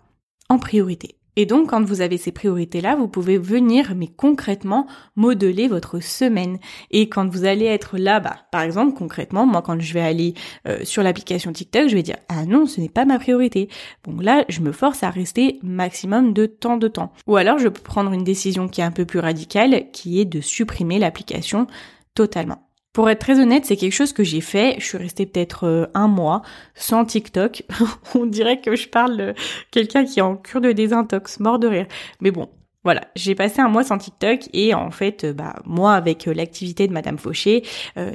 en 0.49 0.59
priorité. 0.59 1.18
Et 1.41 1.47
donc, 1.47 1.71
quand 1.71 1.85
vous 1.85 2.01
avez 2.01 2.17
ces 2.17 2.33
priorités-là, 2.33 2.97
vous 2.97 3.07
pouvez 3.07 3.39
venir, 3.39 3.95
mais 3.95 4.09
concrètement, 4.09 4.89
modeler 5.15 5.69
votre 5.69 6.01
semaine. 6.01 6.59
Et 6.91 7.09
quand 7.09 7.29
vous 7.29 7.45
allez 7.45 7.67
être 7.67 7.97
là, 7.97 8.19
bah, 8.19 8.39
par 8.51 8.63
exemple, 8.63 8.99
concrètement, 8.99 9.47
moi, 9.47 9.63
quand 9.63 9.79
je 9.79 9.95
vais 9.95 10.01
aller 10.01 10.35
euh, 10.67 10.81
sur 10.83 11.05
l'application 11.05 11.53
TikTok, 11.53 11.87
je 11.87 11.95
vais 11.95 12.03
dire, 12.03 12.17
ah 12.29 12.45
non, 12.45 12.67
ce 12.67 12.81
n'est 12.81 12.89
pas 12.89 13.05
ma 13.05 13.21
priorité. 13.21 13.69
Bon, 14.03 14.21
là, 14.21 14.45
je 14.49 14.63
me 14.63 14.73
force 14.73 15.05
à 15.05 15.11
rester 15.11 15.61
maximum 15.63 16.33
de 16.33 16.47
temps 16.47 16.77
de 16.77 16.89
temps. 16.89 17.13
Ou 17.29 17.37
alors, 17.37 17.59
je 17.59 17.69
peux 17.69 17.83
prendre 17.83 18.13
une 18.13 18.25
décision 18.25 18.67
qui 18.67 18.81
est 18.81 18.85
un 18.85 18.91
peu 18.91 19.05
plus 19.05 19.21
radicale, 19.21 19.93
qui 19.93 20.21
est 20.21 20.25
de 20.25 20.41
supprimer 20.41 20.99
l'application 20.99 21.69
totalement. 22.15 22.68
Pour 22.93 23.09
être 23.11 23.21
très 23.21 23.39
honnête, 23.39 23.65
c'est 23.65 23.77
quelque 23.77 23.93
chose 23.93 24.13
que 24.13 24.25
j'ai 24.25 24.41
fait. 24.41 24.77
Je 24.79 24.85
suis 24.85 24.99
restée 24.99 25.27
peut-être 25.27 25.65
euh, 25.65 25.87
un 25.95 26.09
mois 26.09 26.43
sans 26.75 27.05
TikTok. 27.05 27.63
On 28.15 28.27
dirait 28.27 28.61
que 28.61 28.77
je 28.77 28.89
parle 28.89 29.17
de 29.17 29.35
quelqu'un 29.71 30.05
qui 30.05 30.19
est 30.19 30.23
en 30.23 30.37
cure 30.37 30.61
de 30.61 30.73
désintox, 30.73 31.39
mort 31.41 31.59
de 31.59 31.69
rire. 31.69 31.87
Mais 32.21 32.31
bon, 32.31 32.49
voilà, 32.85 33.03
j'ai 33.15 33.35
passé 33.35 33.61
un 33.61 33.69
mois 33.69 33.85
sans 33.85 33.99
TikTok 33.99 34.49
et 34.53 34.75
en 34.75 34.91
fait, 34.91 35.25
euh, 35.25 35.33
bah 35.33 35.57
moi 35.65 35.95
avec 35.95 36.27
euh, 36.27 36.35
l'activité 36.35 36.89
de 36.89 36.93
Madame 36.93 37.19
Fauché, 37.19 37.63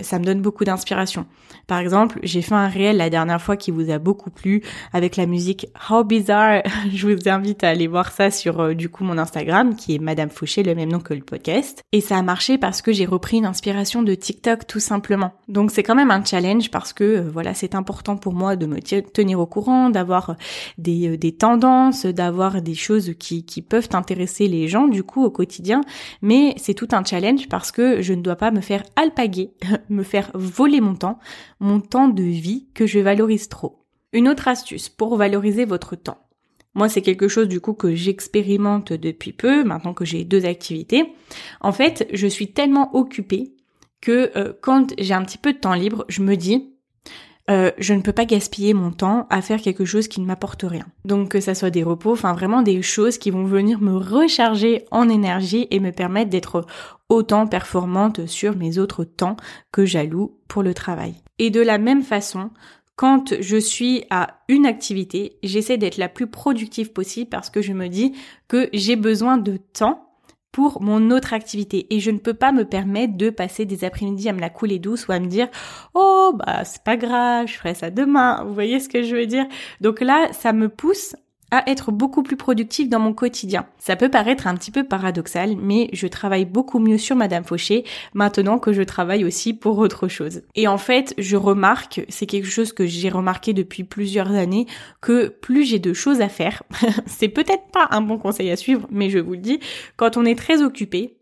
ça 0.02 0.20
me 0.20 0.26
donne 0.26 0.42
beaucoup 0.42 0.64
d'inspiration. 0.64 1.28
Par 1.68 1.80
exemple, 1.80 2.20
j'ai 2.24 2.42
fait 2.42 2.56
un 2.56 2.68
réel 2.68 2.98
la 2.98 3.10
dernière 3.10 3.42
fois 3.42 3.58
qui 3.58 3.72
vous 3.72 3.90
a 3.90 4.00
beaucoup 4.00 4.30
plu 4.30 4.62
avec 4.92 5.16
la 5.16 5.26
musique 5.26 5.68
How 5.90 6.04
Bizarre. 6.04 6.62
Je 6.92 7.08
vous 7.08 7.30
invite 7.30 7.64
à 7.64 7.70
aller 7.70 7.88
voir 7.88 8.12
ça 8.12 8.32
sur 8.32 8.76
du 8.76 8.90
coup 8.90 9.04
mon 9.04 9.18
Instagram 9.18 9.76
qui 9.76 9.96
est 9.96 10.00
Madame 10.00 10.30
Fauché, 10.30 10.64
le 10.64 10.76
même 10.76 10.92
nom 10.92 11.00
que 11.00 11.14
le 11.14 11.22
podcast. 11.22 11.82
Et 11.92 12.02
ça 12.02 12.18
a 12.18 12.22
marché 12.22 12.58
parce 12.58 12.82
que 12.82 12.92
j'ai 12.92 13.06
repris 13.06 13.38
une 13.38 13.46
inspiration 13.46 14.04
de 14.04 14.14
TikTok 14.14 14.68
tout 14.68 14.80
simplement. 14.80 15.34
Donc 15.48 15.72
c'est 15.72 15.84
quand 15.84 15.96
même 15.96 16.12
un 16.12 16.24
challenge 16.24 16.72
parce 16.72 16.94
que 16.94 17.22
voilà, 17.22 17.54
c'est 17.54 17.76
important 17.76 18.18
pour 18.18 18.34
moi 18.34 18.56
de 18.56 18.66
me 18.66 18.80
tenir 18.80 19.40
au 19.40 19.46
courant, 19.46 19.90
d'avoir 19.90 20.36
des, 20.78 21.18
des 21.18 21.32
tendances, 21.32 22.06
d'avoir 22.06 22.62
des 22.62 22.76
choses 22.76 23.14
qui, 23.18 23.46
qui 23.46 23.62
peuvent 23.62 23.90
intéresser 23.94 24.48
les 24.48 24.68
gens 24.68 24.88
du 24.88 25.04
coup 25.04 25.24
au 25.24 25.32
quotidien, 25.32 25.82
mais 26.22 26.54
c'est 26.58 26.74
tout 26.74 26.88
un 26.92 27.04
challenge 27.04 27.48
parce 27.50 27.72
que 27.72 28.02
je 28.02 28.14
ne 28.14 28.22
dois 28.22 28.36
pas 28.36 28.52
me 28.52 28.62
faire 28.62 28.84
alpaguer, 28.96 29.52
me 29.90 30.04
faire 30.04 30.32
voler 30.34 30.82
mon 30.82 30.96
temps, 30.96 31.20
mon 31.64 31.80
temps 31.80 32.10
de 32.10 32.24
vie 32.24 32.68
que 32.74 32.86
je 32.86 33.00
valorise 33.00 33.48
trop. 33.48 33.86
Une 34.12 34.28
autre 34.28 34.48
astuce 34.48 34.90
pour 34.90 35.16
valoriser 35.18 35.66
votre 35.66 35.96
temps. 35.96 36.20
Moi, 36.76 36.90
c'est 36.90 37.02
quelque 37.02 37.28
chose 37.28 37.48
du 37.48 37.62
coup 37.62 37.74
que 37.74 37.96
j'expérimente 37.96 38.94
depuis 38.94 39.32
peu, 39.32 39.64
maintenant 39.64 39.94
que 39.94 40.06
j'ai 40.06 40.26
deux 40.26 40.46
activités. 40.46 41.14
En 41.62 41.72
fait, 41.72 42.08
je 42.12 42.28
suis 42.28 42.52
tellement 42.52 42.96
occupée 42.96 43.54
que 44.02 44.32
euh, 44.36 44.54
quand 44.62 44.94
j'ai 45.00 45.14
un 45.14 45.24
petit 45.24 45.38
peu 45.38 45.54
de 45.54 45.60
temps 45.60 45.74
libre, 45.74 46.04
je 46.10 46.22
me 46.22 46.36
dis, 46.36 46.73
euh, 47.50 47.72
je 47.78 47.94
ne 47.94 48.02
peux 48.02 48.14
pas 48.14 48.26
gaspiller 48.26 48.74
mon 48.74 48.92
temps 48.92 49.28
à 49.30 49.42
faire 49.42 49.62
quelque 49.62 49.84
chose 49.84 50.08
qui 50.08 50.22
ne 50.22 50.26
m'apporte 50.26 50.64
rien. 50.64 50.86
Donc 51.04 51.30
que 51.30 51.42
ça 51.42 51.56
soit 51.56 51.72
des 51.72 51.84
repos, 51.84 52.14
enfin 52.14 52.34
vraiment 52.34 52.62
des 52.62 52.82
choses 52.82 53.18
qui 53.18 53.32
vont 53.32 53.44
venir 53.44 53.82
me 53.82 53.98
recharger 53.98 54.86
en 54.92 55.10
énergie 55.10 55.68
et 55.70 55.82
me 55.82 55.92
permettre 55.92 56.30
d'être 56.30 56.66
autant 57.10 57.46
performante 57.46 58.28
sur 58.28 58.56
mes 58.56 58.78
autres 58.78 59.04
temps 59.04 59.36
que 59.72 59.86
j'alloue 59.86 60.38
pour 60.48 60.64
le 60.64 60.74
travail. 60.74 61.16
Et 61.38 61.50
de 61.50 61.62
la 61.62 61.78
même 61.78 62.04
façon, 62.04 62.52
quand 62.96 63.34
je 63.42 63.58
suis 63.58 64.06
à 64.10 64.40
une 64.48 64.66
activité, 64.66 65.38
j'essaie 65.44 65.78
d'être 65.78 65.98
la 65.98 66.10
plus 66.10 66.28
productive 66.28 66.94
possible 66.94 67.30
parce 67.30 67.50
que 67.50 67.62
je 67.62 67.74
me 67.74 67.88
dis 67.90 68.14
que 68.48 68.70
j'ai 68.72 68.96
besoin 68.96 69.38
de 69.38 69.58
temps 69.58 70.13
pour 70.54 70.82
mon 70.82 71.12
autre 71.12 71.34
activité. 71.34 71.88
Et 71.94 72.00
je 72.00 72.12
ne 72.12 72.20
peux 72.20 72.36
pas 72.36 72.54
me 72.54 72.64
permettre 72.64 73.18
de 73.18 73.30
passer 73.30 73.66
des 73.66 73.84
après-midi 73.84 74.30
à 74.30 74.34
me 74.34 74.40
la 74.40 74.50
couler 74.50 74.80
douce 74.80 75.08
ou 75.08 75.12
à 75.12 75.20
me 75.20 75.26
dire 75.26 75.50
oh 75.96 76.32
bah 76.38 76.64
c'est 76.64 76.84
pas 76.84 76.96
grave 76.96 77.48
je 77.48 77.56
ferai 77.56 77.74
ça 77.74 77.90
demain. 77.90 78.46
Vous 78.46 78.54
voyez 78.54 78.80
ce 78.80 78.88
que 78.88 79.04
je 79.04 79.16
veux 79.16 79.26
dire? 79.26 79.46
Donc 79.82 80.00
là 80.00 80.30
ça 80.32 80.54
me 80.54 80.70
pousse 80.70 81.16
à 81.54 81.70
être 81.70 81.92
beaucoup 81.92 82.24
plus 82.24 82.36
productif 82.36 82.90
dans 82.90 82.98
mon 82.98 83.14
quotidien. 83.14 83.68
Ça 83.78 83.96
peut 83.96 84.10
paraître 84.10 84.48
un 84.48 84.56
petit 84.56 84.72
peu 84.72 84.84
paradoxal, 84.84 85.56
mais 85.56 85.88
je 85.94 86.08
travaille 86.08 86.46
beaucoup 86.46 86.80
mieux 86.80 86.98
sur 86.98 87.16
Madame 87.16 87.44
Fauché 87.44 87.86
maintenant 88.16 88.58
que 88.58 88.74
je 88.74 88.82
travaille 88.82 89.24
aussi 89.24 89.54
pour 89.54 89.78
autre 89.78 90.08
chose. 90.08 90.42
Et 90.56 90.68
en 90.68 90.80
fait, 90.80 91.14
je 91.20 91.38
remarque, 91.38 92.02
c'est 92.10 92.26
quelque 92.26 92.50
chose 92.50 92.74
que 92.74 92.88
j'ai 92.88 93.10
remarqué 93.10 93.54
depuis 93.54 93.84
plusieurs 93.84 94.32
années, 94.32 94.66
que 95.00 95.28
plus 95.28 95.64
j'ai 95.64 95.78
de 95.78 95.94
choses 95.94 96.22
à 96.22 96.28
faire, 96.28 96.64
c'est 97.06 97.28
peut-être 97.28 97.68
pas 97.72 97.88
un 97.92 98.02
bon 98.02 98.18
conseil 98.18 98.50
à 98.50 98.56
suivre, 98.56 98.88
mais 98.90 99.12
je 99.12 99.20
vous 99.20 99.34
le 99.34 99.38
dis, 99.38 99.60
quand 99.96 100.18
on 100.18 100.26
est 100.26 100.36
très 100.38 100.64
occupé, 100.64 101.18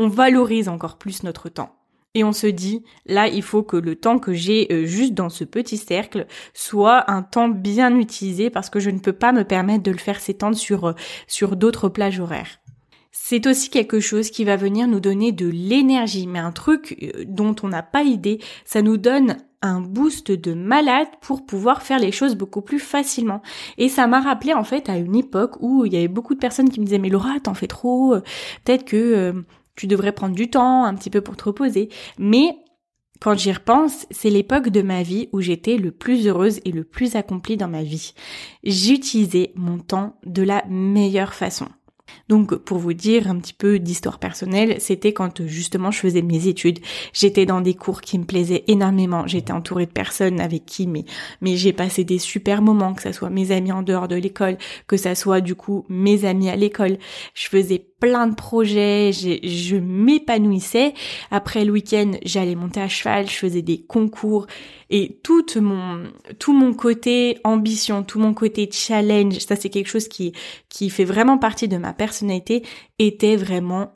on 0.00 0.08
valorise 0.08 0.68
encore 0.68 0.98
plus 0.98 1.22
notre 1.22 1.48
temps. 1.48 1.77
Et 2.14 2.24
on 2.24 2.32
se 2.32 2.46
dit, 2.46 2.84
là, 3.06 3.28
il 3.28 3.42
faut 3.42 3.62
que 3.62 3.76
le 3.76 3.94
temps 3.94 4.18
que 4.18 4.32
j'ai 4.32 4.66
euh, 4.72 4.86
juste 4.86 5.14
dans 5.14 5.28
ce 5.28 5.44
petit 5.44 5.76
cercle 5.76 6.26
soit 6.54 7.10
un 7.10 7.22
temps 7.22 7.48
bien 7.48 7.94
utilisé 7.96 8.50
parce 8.50 8.70
que 8.70 8.80
je 8.80 8.90
ne 8.90 8.98
peux 8.98 9.12
pas 9.12 9.32
me 9.32 9.44
permettre 9.44 9.82
de 9.82 9.90
le 9.90 9.98
faire 9.98 10.20
s'étendre 10.20 10.56
sur, 10.56 10.86
euh, 10.86 10.92
sur 11.26 11.56
d'autres 11.56 11.88
plages 11.88 12.18
horaires. 12.18 12.60
C'est 13.12 13.46
aussi 13.46 13.68
quelque 13.68 14.00
chose 14.00 14.30
qui 14.30 14.44
va 14.44 14.56
venir 14.56 14.86
nous 14.88 15.00
donner 15.00 15.32
de 15.32 15.48
l'énergie, 15.48 16.26
mais 16.26 16.38
un 16.38 16.52
truc 16.52 16.96
euh, 17.02 17.24
dont 17.26 17.54
on 17.62 17.68
n'a 17.68 17.82
pas 17.82 18.02
idée, 18.02 18.38
ça 18.64 18.80
nous 18.80 18.96
donne 18.96 19.36
un 19.60 19.80
boost 19.80 20.30
de 20.30 20.54
malade 20.54 21.08
pour 21.20 21.44
pouvoir 21.44 21.82
faire 21.82 21.98
les 21.98 22.12
choses 22.12 22.36
beaucoup 22.36 22.62
plus 22.62 22.78
facilement. 22.78 23.42
Et 23.76 23.88
ça 23.88 24.06
m'a 24.06 24.20
rappelé 24.20 24.54
en 24.54 24.64
fait 24.64 24.88
à 24.88 24.96
une 24.96 25.16
époque 25.16 25.56
où 25.60 25.84
il 25.84 25.92
y 25.92 25.96
avait 25.96 26.08
beaucoup 26.08 26.34
de 26.34 26.38
personnes 26.38 26.70
qui 26.70 26.80
me 26.80 26.84
disaient 26.86 26.98
mais 26.98 27.08
Laura 27.10 27.38
t'en 27.40 27.54
fais 27.54 27.66
trop, 27.66 28.14
peut-être 28.64 28.84
que 28.84 29.44
tu 29.78 29.86
devrais 29.86 30.12
prendre 30.12 30.34
du 30.34 30.50
temps 30.50 30.84
un 30.84 30.94
petit 30.94 31.08
peu 31.08 31.20
pour 31.20 31.36
te 31.36 31.44
reposer. 31.44 31.88
Mais 32.18 32.56
quand 33.20 33.36
j'y 33.36 33.52
repense, 33.52 34.06
c'est 34.10 34.28
l'époque 34.28 34.70
de 34.70 34.82
ma 34.82 35.02
vie 35.02 35.28
où 35.32 35.40
j'étais 35.40 35.76
le 35.76 35.92
plus 35.92 36.26
heureuse 36.26 36.60
et 36.64 36.72
le 36.72 36.84
plus 36.84 37.14
accomplie 37.14 37.56
dans 37.56 37.68
ma 37.68 37.82
vie. 37.82 38.12
J'utilisais 38.64 39.52
mon 39.54 39.78
temps 39.78 40.18
de 40.26 40.42
la 40.42 40.64
meilleure 40.68 41.32
façon. 41.32 41.68
Donc 42.28 42.54
pour 42.56 42.78
vous 42.78 42.92
dire 42.92 43.28
un 43.28 43.38
petit 43.38 43.52
peu 43.52 43.78
d'histoire 43.78 44.18
personnelle, 44.18 44.76
c'était 44.80 45.12
quand 45.12 45.46
justement 45.46 45.90
je 45.90 46.00
faisais 46.00 46.22
mes 46.22 46.46
études, 46.46 46.80
j'étais 47.12 47.46
dans 47.46 47.60
des 47.60 47.74
cours 47.74 48.00
qui 48.00 48.18
me 48.18 48.24
plaisaient 48.24 48.64
énormément, 48.66 49.26
j'étais 49.26 49.52
entourée 49.52 49.86
de 49.86 49.92
personnes 49.92 50.40
avec 50.40 50.66
qui 50.66 50.86
mais 50.86 51.04
mais 51.40 51.56
j'ai 51.56 51.72
passé 51.72 52.04
des 52.04 52.18
super 52.18 52.62
moments 52.62 52.94
que 52.94 53.02
ça 53.02 53.12
soit 53.12 53.30
mes 53.30 53.50
amis 53.50 53.72
en 53.72 53.82
dehors 53.82 54.08
de 54.08 54.16
l'école, 54.16 54.58
que 54.86 54.96
ça 54.96 55.14
soit 55.14 55.40
du 55.40 55.54
coup 55.54 55.84
mes 55.88 56.24
amis 56.24 56.50
à 56.50 56.56
l'école. 56.56 56.98
Je 57.34 57.48
faisais 57.48 57.78
plein 58.00 58.26
de 58.28 58.34
projets, 58.34 59.10
je 59.12 59.76
m'épanouissais. 59.76 60.94
Après 61.30 61.64
le 61.64 61.72
week-end, 61.72 62.12
j'allais 62.24 62.54
monter 62.54 62.80
à 62.80 62.88
cheval, 62.88 63.28
je 63.28 63.34
faisais 63.34 63.62
des 63.62 63.82
concours 63.82 64.46
et 64.90 65.20
tout 65.22 65.44
mon 65.60 66.04
tout 66.38 66.52
mon 66.52 66.74
côté 66.74 67.38
ambition, 67.44 68.02
tout 68.02 68.18
mon 68.18 68.34
côté 68.34 68.68
challenge, 68.70 69.38
ça 69.38 69.56
c'est 69.56 69.70
quelque 69.70 69.88
chose 69.88 70.08
qui 70.08 70.32
qui 70.68 70.90
fait 70.90 71.04
vraiment 71.04 71.38
partie 71.38 71.68
de 71.68 71.76
ma 71.76 71.92
personnalité 71.92 72.62
était 72.98 73.36
vraiment 73.36 73.92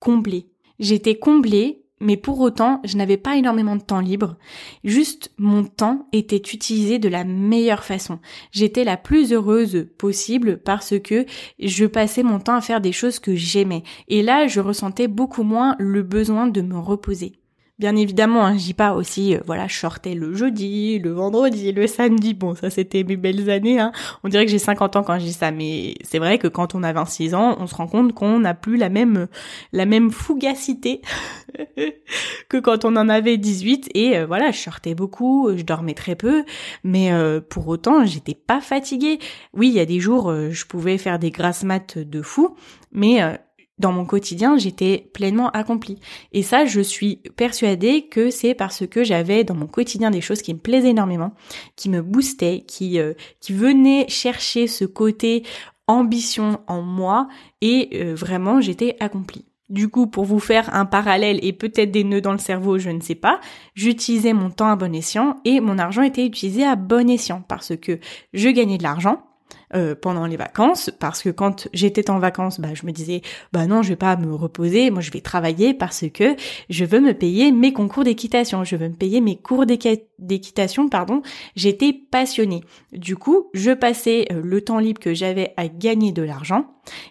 comblé. 0.00 0.46
J'étais 0.78 1.16
comblée 1.16 1.85
mais 2.00 2.16
pour 2.16 2.40
autant, 2.40 2.80
je 2.84 2.96
n'avais 2.96 3.16
pas 3.16 3.36
énormément 3.36 3.76
de 3.76 3.82
temps 3.82 4.00
libre. 4.00 4.36
Juste, 4.84 5.32
mon 5.38 5.64
temps 5.64 6.08
était 6.12 6.36
utilisé 6.36 6.98
de 6.98 7.08
la 7.08 7.24
meilleure 7.24 7.84
façon. 7.84 8.18
J'étais 8.52 8.84
la 8.84 8.96
plus 8.96 9.32
heureuse 9.32 9.86
possible 9.96 10.58
parce 10.58 10.98
que 10.98 11.24
je 11.58 11.86
passais 11.86 12.22
mon 12.22 12.38
temps 12.38 12.56
à 12.56 12.60
faire 12.60 12.80
des 12.80 12.92
choses 12.92 13.18
que 13.18 13.34
j'aimais. 13.34 13.82
Et 14.08 14.22
là, 14.22 14.46
je 14.46 14.60
ressentais 14.60 15.08
beaucoup 15.08 15.42
moins 15.42 15.74
le 15.78 16.02
besoin 16.02 16.46
de 16.46 16.60
me 16.60 16.78
reposer. 16.78 17.32
Bien 17.78 17.94
évidemment, 17.94 18.46
hein, 18.46 18.56
j'y 18.56 18.72
pas 18.72 18.94
aussi, 18.94 19.36
euh, 19.36 19.40
voilà, 19.44 19.66
je 19.68 19.76
sortais 19.76 20.14
le 20.14 20.32
jeudi, 20.34 20.98
le 20.98 21.12
vendredi, 21.12 21.72
le 21.72 21.86
samedi. 21.86 22.32
Bon, 22.32 22.54
ça 22.54 22.70
c'était 22.70 23.04
mes 23.04 23.18
belles 23.18 23.50
années. 23.50 23.78
Hein. 23.78 23.92
On 24.24 24.30
dirait 24.30 24.46
que 24.46 24.50
j'ai 24.50 24.58
50 24.58 24.96
ans 24.96 25.02
quand 25.02 25.18
je 25.18 25.24
dis 25.24 25.34
ça, 25.34 25.50
mais 25.50 25.94
c'est 26.02 26.18
vrai 26.18 26.38
que 26.38 26.48
quand 26.48 26.74
on 26.74 26.82
a 26.82 26.94
26 26.94 27.34
ans, 27.34 27.54
on 27.60 27.66
se 27.66 27.74
rend 27.74 27.86
compte 27.86 28.14
qu'on 28.14 28.38
n'a 28.38 28.54
plus 28.54 28.78
la 28.78 28.88
même 28.88 29.28
la 29.72 29.84
même 29.84 30.10
fougacité 30.10 31.02
que 32.48 32.56
quand 32.56 32.86
on 32.86 32.96
en 32.96 33.10
avait 33.10 33.36
18. 33.36 33.90
Et 33.92 34.16
euh, 34.16 34.24
voilà, 34.24 34.52
je 34.52 34.58
sortais 34.58 34.94
beaucoup, 34.94 35.50
je 35.54 35.62
dormais 35.62 35.92
très 35.92 36.14
peu, 36.14 36.44
mais 36.82 37.12
euh, 37.12 37.42
pour 37.42 37.68
autant, 37.68 38.06
j'étais 38.06 38.34
pas 38.34 38.62
fatiguée. 38.62 39.18
Oui, 39.52 39.68
il 39.68 39.74
y 39.74 39.80
a 39.80 39.86
des 39.86 40.00
jours, 40.00 40.32
je 40.32 40.64
pouvais 40.64 40.96
faire 40.96 41.18
des 41.18 41.30
grasses 41.30 41.62
maths 41.62 41.98
de 41.98 42.22
fou, 42.22 42.56
mais 42.90 43.20
dans 43.78 43.92
mon 43.92 44.06
quotidien, 44.06 44.56
j'étais 44.56 45.10
pleinement 45.12 45.50
accomplie. 45.50 45.98
Et 46.32 46.42
ça, 46.42 46.64
je 46.64 46.80
suis 46.80 47.16
persuadée 47.36 48.06
que 48.08 48.30
c'est 48.30 48.54
parce 48.54 48.86
que 48.86 49.04
j'avais 49.04 49.44
dans 49.44 49.54
mon 49.54 49.66
quotidien 49.66 50.10
des 50.10 50.20
choses 50.20 50.42
qui 50.42 50.54
me 50.54 50.58
plaisaient 50.58 50.90
énormément, 50.90 51.32
qui 51.76 51.90
me 51.90 52.00
boostaient, 52.00 52.64
qui, 52.66 52.98
euh, 52.98 53.12
qui 53.40 53.52
venaient 53.52 54.06
chercher 54.08 54.66
ce 54.66 54.84
côté 54.84 55.42
ambition 55.88 56.60
en 56.66 56.82
moi 56.82 57.28
et 57.60 57.90
euh, 57.94 58.14
vraiment 58.14 58.60
j'étais 58.60 58.96
accomplie. 59.00 59.44
Du 59.68 59.88
coup, 59.88 60.06
pour 60.06 60.24
vous 60.24 60.38
faire 60.38 60.72
un 60.74 60.86
parallèle 60.86 61.40
et 61.42 61.52
peut-être 61.52 61.90
des 61.90 62.04
nœuds 62.04 62.20
dans 62.20 62.32
le 62.32 62.38
cerveau, 62.38 62.78
je 62.78 62.90
ne 62.90 63.00
sais 63.00 63.16
pas, 63.16 63.40
j'utilisais 63.74 64.32
mon 64.32 64.50
temps 64.50 64.68
à 64.68 64.76
bon 64.76 64.94
escient 64.94 65.40
et 65.44 65.58
mon 65.60 65.78
argent 65.78 66.02
était 66.02 66.24
utilisé 66.24 66.64
à 66.64 66.76
bon 66.76 67.10
escient 67.10 67.42
parce 67.42 67.76
que 67.76 67.98
je 68.32 68.48
gagnais 68.48 68.78
de 68.78 68.84
l'argent, 68.84 69.25
euh, 69.74 69.94
pendant 69.94 70.26
les 70.26 70.36
vacances 70.36 70.90
parce 70.98 71.22
que 71.22 71.30
quand 71.30 71.68
j'étais 71.72 72.10
en 72.10 72.18
vacances, 72.18 72.60
bah 72.60 72.68
je 72.74 72.86
me 72.86 72.92
disais 72.92 73.22
bah 73.52 73.66
non, 73.66 73.82
je 73.82 73.90
vais 73.90 73.96
pas 73.96 74.16
me 74.16 74.32
reposer, 74.34 74.90
moi 74.90 75.00
je 75.00 75.10
vais 75.10 75.20
travailler 75.20 75.74
parce 75.74 76.04
que 76.12 76.36
je 76.70 76.84
veux 76.84 77.00
me 77.00 77.14
payer 77.14 77.50
mes 77.50 77.72
concours 77.72 78.04
d'équitation, 78.04 78.62
je 78.62 78.76
veux 78.76 78.88
me 78.88 78.94
payer 78.94 79.20
mes 79.20 79.36
cours 79.36 79.66
d'équitation 79.66 80.88
pardon, 80.88 81.22
j'étais 81.56 81.92
passionnée. 81.92 82.62
Du 82.92 83.16
coup, 83.16 83.50
je 83.54 83.72
passais 83.72 84.26
euh, 84.32 84.40
le 84.42 84.60
temps 84.60 84.78
libre 84.78 85.00
que 85.00 85.14
j'avais 85.14 85.52
à 85.56 85.68
gagner 85.68 86.12
de 86.12 86.22
l'argent 86.22 86.66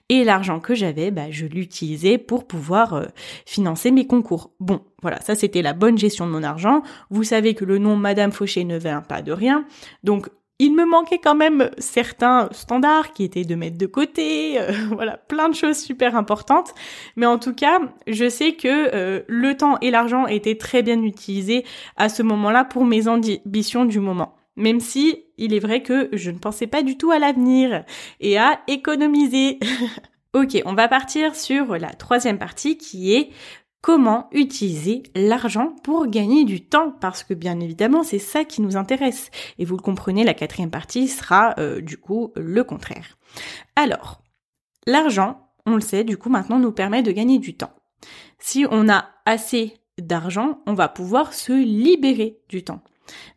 et 0.08 0.24
l'argent 0.24 0.60
que 0.60 0.76
j'avais, 0.76 1.12
bah 1.12 1.30
je 1.32 1.46
l'utilisais 1.46 2.18
pour 2.18 2.48
pouvoir 2.48 2.94
euh, 2.94 3.06
financer 3.46 3.92
mes 3.92 4.08
concours. 4.08 4.52
Bon, 4.60 4.82
voilà, 5.02 5.20
ça 5.22 5.36
c'était 5.36 5.62
la 5.62 5.74
bonne 5.74 5.98
gestion 5.98 6.26
de 6.26 6.32
mon 6.32 6.44
argent. 6.44 6.84
Vous 7.10 7.24
savez 7.24 7.54
que 7.54 7.66
le 7.66 7.78
nom 7.78 7.96
Madame 7.96 8.32
Fauché 8.32 8.64
ne 8.64 8.78
vient 8.78 9.02
pas 9.02 9.22
de 9.22 9.32
rien. 9.32 9.66
Donc 10.04 10.30
il 10.60 10.74
me 10.74 10.86
manquait 10.86 11.20
quand 11.20 11.36
même 11.36 11.70
certains 11.78 12.48
standards 12.52 13.12
qui 13.14 13.24
étaient 13.24 13.44
de 13.44 13.56
mettre 13.56 13.78
de 13.78 13.86
côté, 13.86 14.60
euh, 14.60 14.72
voilà, 14.92 15.18
plein 15.18 15.50
de 15.50 15.56
choses 15.56 15.78
super 15.78 16.16
importantes. 16.16 16.74
Mais 17.16 17.26
en 17.26 17.38
tout 17.38 17.54
cas, 17.54 17.80
je 18.08 18.30
sais 18.30 18.54
que 18.54 18.68
euh, 18.94 19.22
le 19.28 19.58
temps 19.58 19.78
et 19.82 19.92
l'argent 19.92 20.28
étaient 20.28 20.58
très 20.58 20.82
bien 20.82 21.02
utilisés 21.04 21.66
à 21.98 22.10
ce 22.10 22.24
moment-là 22.24 22.64
pour 22.64 22.86
mes 22.86 23.08
ambitions 23.08 23.86
du 23.86 24.00
moment. 24.00 24.36
Même 24.56 24.80
si 24.80 25.26
il 25.38 25.54
est 25.54 25.60
vrai 25.60 25.84
que 25.84 26.10
je 26.14 26.32
ne 26.32 26.38
pensais 26.38 26.68
pas 26.68 26.82
du 26.82 26.98
tout 26.98 27.12
à 27.12 27.20
l'avenir 27.20 27.84
et 28.22 28.38
à 28.38 28.62
économiser. 28.68 29.60
ok, 30.34 30.62
on 30.66 30.74
va 30.74 30.88
partir 30.88 31.36
sur 31.36 31.78
la 31.78 31.90
troisième 31.90 32.38
partie 32.38 32.78
qui 32.78 33.14
est 33.14 33.32
comment 33.86 34.30
utiliser 34.32 35.04
l'argent 35.14 35.76
pour 35.84 36.08
gagner 36.08 36.44
du 36.44 36.66
temps, 36.66 36.90
parce 37.00 37.24
que 37.24 37.36
bien 37.36 37.60
évidemment 37.60 38.04
c'est 38.04 38.18
ça 38.18 38.44
qui 38.44 38.64
nous 38.64 38.78
intéresse. 38.78 39.30
Et 39.60 39.66
vous 39.66 39.76
le 39.78 39.84
comprenez, 39.84 40.24
la 40.24 40.34
quatrième 40.34 40.72
partie 40.72 41.08
sera 41.08 41.54
euh, 41.60 41.82
du 41.82 41.98
coup 42.00 42.32
le 42.36 42.64
contraire. 42.64 43.20
Alors, 43.76 44.24
l'argent, 44.88 45.52
on 45.68 45.76
le 45.76 45.82
sait, 45.82 46.04
du 46.04 46.18
coup 46.18 46.30
maintenant 46.30 46.58
nous 46.58 46.72
permet 46.72 47.04
de 47.04 47.12
gagner 47.12 47.38
du 47.38 47.56
temps. 47.56 47.76
Si 48.40 48.66
on 48.72 48.90
a 48.90 49.06
assez 49.28 49.76
d'argent, 50.00 50.62
on 50.66 50.74
va 50.74 50.90
pouvoir 50.90 51.36
se 51.36 51.54
libérer 51.54 52.40
du 52.50 52.64
temps. 52.64 52.82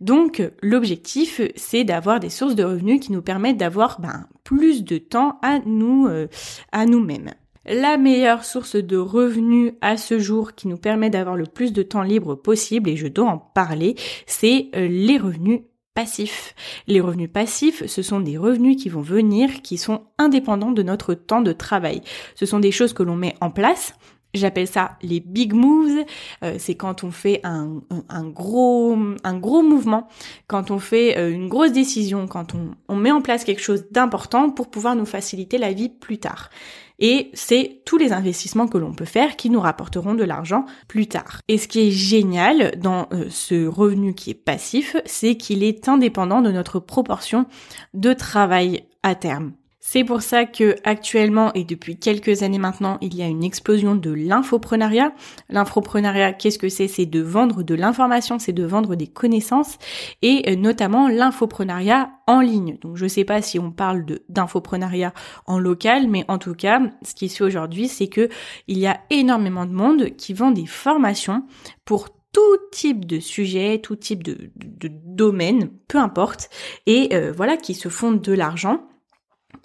Donc 0.00 0.42
l'objectif, 0.62 1.42
c'est 1.56 1.84
d'avoir 1.84 2.20
des 2.20 2.30
sources 2.30 2.54
de 2.54 2.64
revenus 2.64 3.00
qui 3.00 3.12
nous 3.12 3.20
permettent 3.20 3.58
d'avoir 3.58 4.00
ben, 4.00 4.26
plus 4.44 4.82
de 4.82 4.96
temps 4.96 5.38
à 5.42 5.58
nous, 5.58 6.06
euh, 6.06 6.26
à 6.72 6.87
nous-mêmes. 6.87 7.34
La 7.70 7.98
meilleure 7.98 8.44
source 8.44 8.76
de 8.76 8.96
revenus 8.96 9.74
à 9.83 9.98
ce 9.98 10.18
jour 10.18 10.54
qui 10.54 10.68
nous 10.68 10.78
permet 10.78 11.11
d'avoir 11.11 11.37
le 11.37 11.44
plus 11.44 11.74
de 11.74 11.83
temps 11.83 12.02
libre 12.02 12.35
possible, 12.35 12.88
et 12.88 12.96
je 12.96 13.09
dois 13.09 13.28
en 13.28 13.37
parler, 13.37 13.94
c'est 14.26 14.70
euh, 14.74 14.88
les 14.88 15.18
revenus 15.18 15.61
passifs. 15.92 16.54
Les 16.87 17.00
revenus 17.00 17.28
passifs, 17.31 17.85
ce 17.85 18.00
sont 18.00 18.20
des 18.20 18.38
revenus 18.38 18.83
qui 18.83 18.88
vont 18.88 19.02
venir, 19.02 19.61
qui 19.61 19.76
sont 19.76 20.04
indépendants 20.16 20.72
de 20.72 20.83
notre 20.83 21.12
temps 21.12 21.42
de 21.42 21.52
travail. 21.52 22.00
Ce 22.37 22.46
sont 22.46 22.59
des 22.59 22.72
choses 22.72 22.94
que 22.94 23.02
l'on 23.02 23.16
met 23.16 23.35
en 23.42 23.50
place, 23.50 23.92
J'appelle 24.35 24.68
ça 24.68 24.98
les 25.00 25.20
big 25.20 25.54
moves. 25.54 26.04
Euh, 26.44 26.57
c'est 26.59 26.74
quand 26.74 27.02
on 27.02 27.11
fait 27.11 27.40
un, 27.44 27.81
gros 28.24 28.94
un 29.24 29.38
gros 29.38 29.62
mouvement, 29.62 30.07
quand 30.48 30.70
on 30.70 30.78
fait 30.78 31.16
euh, 31.16 31.31
une 31.33 31.48
grosse 31.48 31.72
décision, 31.72 32.26
quand 32.26 32.54
on, 32.54 32.72
on 32.88 32.96
met 32.96 33.11
en 33.11 33.22
place 33.22 33.44
quelque 33.44 33.62
chose 33.62 33.87
d'important 33.90 34.50
pour 34.50 34.68
pouvoir 34.68 34.96
nous 34.96 35.07
faciliter 35.07 35.57
la 35.57 35.72
vie 35.72 35.88
plus 35.88 36.18
tard. 36.18 36.50
Et 36.98 37.30
c'est 37.34 37.82
tous 37.84 37.96
les 37.96 38.12
investissements 38.12 38.66
que 38.66 38.78
l'on 38.78 38.92
peut 38.92 39.04
faire 39.04 39.37
qui 39.37 39.50
nous 39.50 39.61
rapporteront 39.61 40.14
de 40.14 40.24
l'argent 40.24 40.64
plus 40.88 41.06
tard. 41.06 41.40
Et 41.48 41.58
ce 41.58 41.68
qui 41.68 41.80
est 41.80 41.90
génial 41.90 42.74
dans 42.78 43.08
euh, 43.12 43.26
ce 43.30 43.66
revenu 43.66 44.14
qui 44.14 44.30
est 44.30 44.34
passif, 44.34 44.96
c'est 45.04 45.37
qu'il 45.37 45.62
est 45.62 45.88
indépendant 45.88 46.42
de 46.42 46.50
notre 46.50 46.80
proportion 46.80 47.46
de 47.94 48.12
travail 48.12 48.84
à 49.02 49.14
terme. 49.14 49.52
C'est 49.90 50.05
pour 50.05 50.20
ça 50.20 50.44
que 50.44 50.77
actuellement 50.85 51.51
et 51.55 51.64
depuis 51.64 51.98
quelques 51.98 52.42
années 52.42 52.59
maintenant, 52.59 52.98
il 53.01 53.14
y 53.14 53.22
a 53.22 53.27
une 53.27 53.42
explosion 53.42 53.94
de 53.94 54.11
l'infoprenariat. 54.11 55.14
L'infoprenariat, 55.48 56.35
qu'est-ce 56.35 56.59
que 56.59 56.68
c'est? 56.68 56.88
C'est 56.88 57.07
de 57.07 57.22
vendre 57.22 57.62
de 57.62 57.74
l'information, 57.74 58.38
c'est 58.38 58.53
de 58.53 58.66
vendre 58.66 58.96
des 58.96 59.07
connaissances 59.07 59.79
et 60.20 60.42
euh, 60.46 60.57
notamment 60.57 61.09
l'infoprenariat 61.09 62.11
en 62.27 62.42
ligne. 62.42 62.77
Donc 62.83 62.98
je 62.98 63.07
sais 63.07 63.24
pas 63.24 63.40
si 63.40 63.59
on 63.59 63.70
parle 63.70 64.05
d'infoprenariat 64.29 65.14
en 65.46 65.59
local, 65.59 66.07
mais 66.07 66.27
en 66.29 66.37
tout 66.37 66.55
cas, 66.55 66.83
ce 67.01 67.14
qui 67.14 67.31
se 67.31 67.38
fait 67.38 67.44
aujourd'hui, 67.44 67.88
c'est 67.88 68.09
que 68.09 68.29
il 68.66 68.77
y 68.77 68.87
a 68.87 69.01
énormément 69.09 69.64
de 69.64 69.72
monde 69.72 70.11
qui 70.18 70.35
vend 70.35 70.51
des 70.51 70.66
formations 70.66 71.46
pour 71.87 72.11
tout 72.11 72.59
type 72.72 73.07
de 73.07 73.20
sujet, 73.20 73.81
tout 73.83 73.96
type 73.96 74.22
de, 74.22 74.51
de, 74.55 74.90
domaine, 74.92 75.70
peu 75.88 75.96
importe, 75.96 76.51
et 76.85 77.09
euh, 77.14 77.33
voilà, 77.35 77.57
qui 77.57 77.72
se 77.72 77.88
font 77.88 78.12
de 78.12 78.33
l'argent 78.35 78.83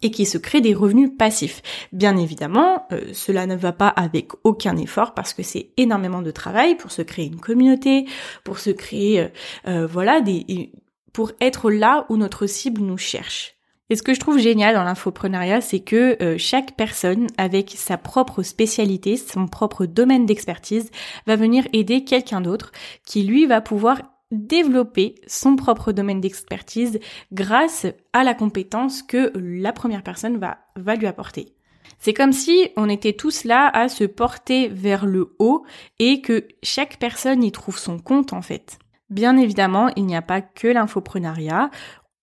et 0.02 0.12
qui 0.12 0.26
se 0.26 0.38
crée 0.38 0.62
des 0.62 0.74
revenus 0.74 1.12
passifs. 1.18 1.62
Bien 1.92 2.18
évidemment, 2.18 2.88
euh, 2.92 3.02
cela 3.14 3.46
ne 3.46 3.56
va 3.56 3.72
pas 3.72 3.88
avec 3.88 4.32
aucun 4.44 4.78
effort 4.78 5.14
parce 5.14 5.34
que 5.34 5.44
c'est 5.44 5.70
énormément 5.78 6.22
de 6.22 6.32
travail 6.32 6.76
pour 6.76 6.92
se 6.92 7.02
créer 7.02 7.26
une 7.26 7.40
communauté, 7.40 8.06
pour 8.44 8.60
se 8.60 8.70
créer, 8.70 9.22
euh, 9.22 9.28
euh, 9.68 9.88
voilà, 9.88 10.22
des, 10.22 10.72
pour 11.14 11.32
être 11.40 11.72
là 11.72 12.06
où 12.10 12.18
notre 12.18 12.48
cible 12.48 12.82
nous 12.82 12.98
cherche. 12.98 13.56
Et 13.90 13.96
ce 13.96 14.04
que 14.04 14.14
je 14.14 14.20
trouve 14.20 14.40
génial 14.40 14.76
dans 14.76 14.84
l'infoprenariat, 14.84 15.62
c'est 15.62 15.82
que 15.82 16.18
chaque 16.40 16.76
personne, 16.76 17.28
avec 17.38 17.74
sa 17.76 17.98
propre 17.98 18.42
spécialité, 18.42 19.18
son 19.18 19.46
propre 19.46 19.86
domaine 19.86 20.26
d'expertise, 20.26 20.90
va 21.28 21.36
venir 21.36 21.68
aider 21.74 22.04
quelqu'un 22.04 22.42
d'autre 22.42 22.72
qui 23.06 23.24
lui 23.24 23.46
va 23.46 23.62
pouvoir 23.62 24.00
développer 24.34 25.16
son 25.28 25.56
propre 25.56 25.92
domaine 25.92 26.22
d'expertise 26.22 27.00
grâce 27.32 27.86
à 28.12 28.24
la 28.24 28.34
compétence 28.34 29.02
que 29.02 29.32
la 29.36 29.72
première 29.72 30.04
personne 30.04 30.38
va, 30.38 30.96
lui 30.96 31.08
apporter. 31.08 31.54
C'est 32.00 32.14
comme 32.14 32.34
si 32.34 32.70
on 32.76 32.90
était 32.90 33.14
tous 33.14 33.46
là 33.46 33.70
à 33.74 33.88
se 33.88 34.04
porter 34.04 34.68
vers 34.68 35.06
le 35.06 35.36
haut 35.40 35.66
et 36.00 36.22
que 36.22 36.48
chaque 36.62 36.98
personne 36.98 37.44
y 37.44 37.52
trouve 37.52 37.78
son 37.78 38.00
compte 38.00 38.34
en 38.34 38.42
fait. 38.42 38.80
Bien 39.10 39.38
évidemment, 39.38 39.90
il 39.96 40.06
n'y 40.06 40.16
a 40.16 40.22
pas 40.22 40.42
que 40.42 40.68
l'infoprenariat. 40.68 41.70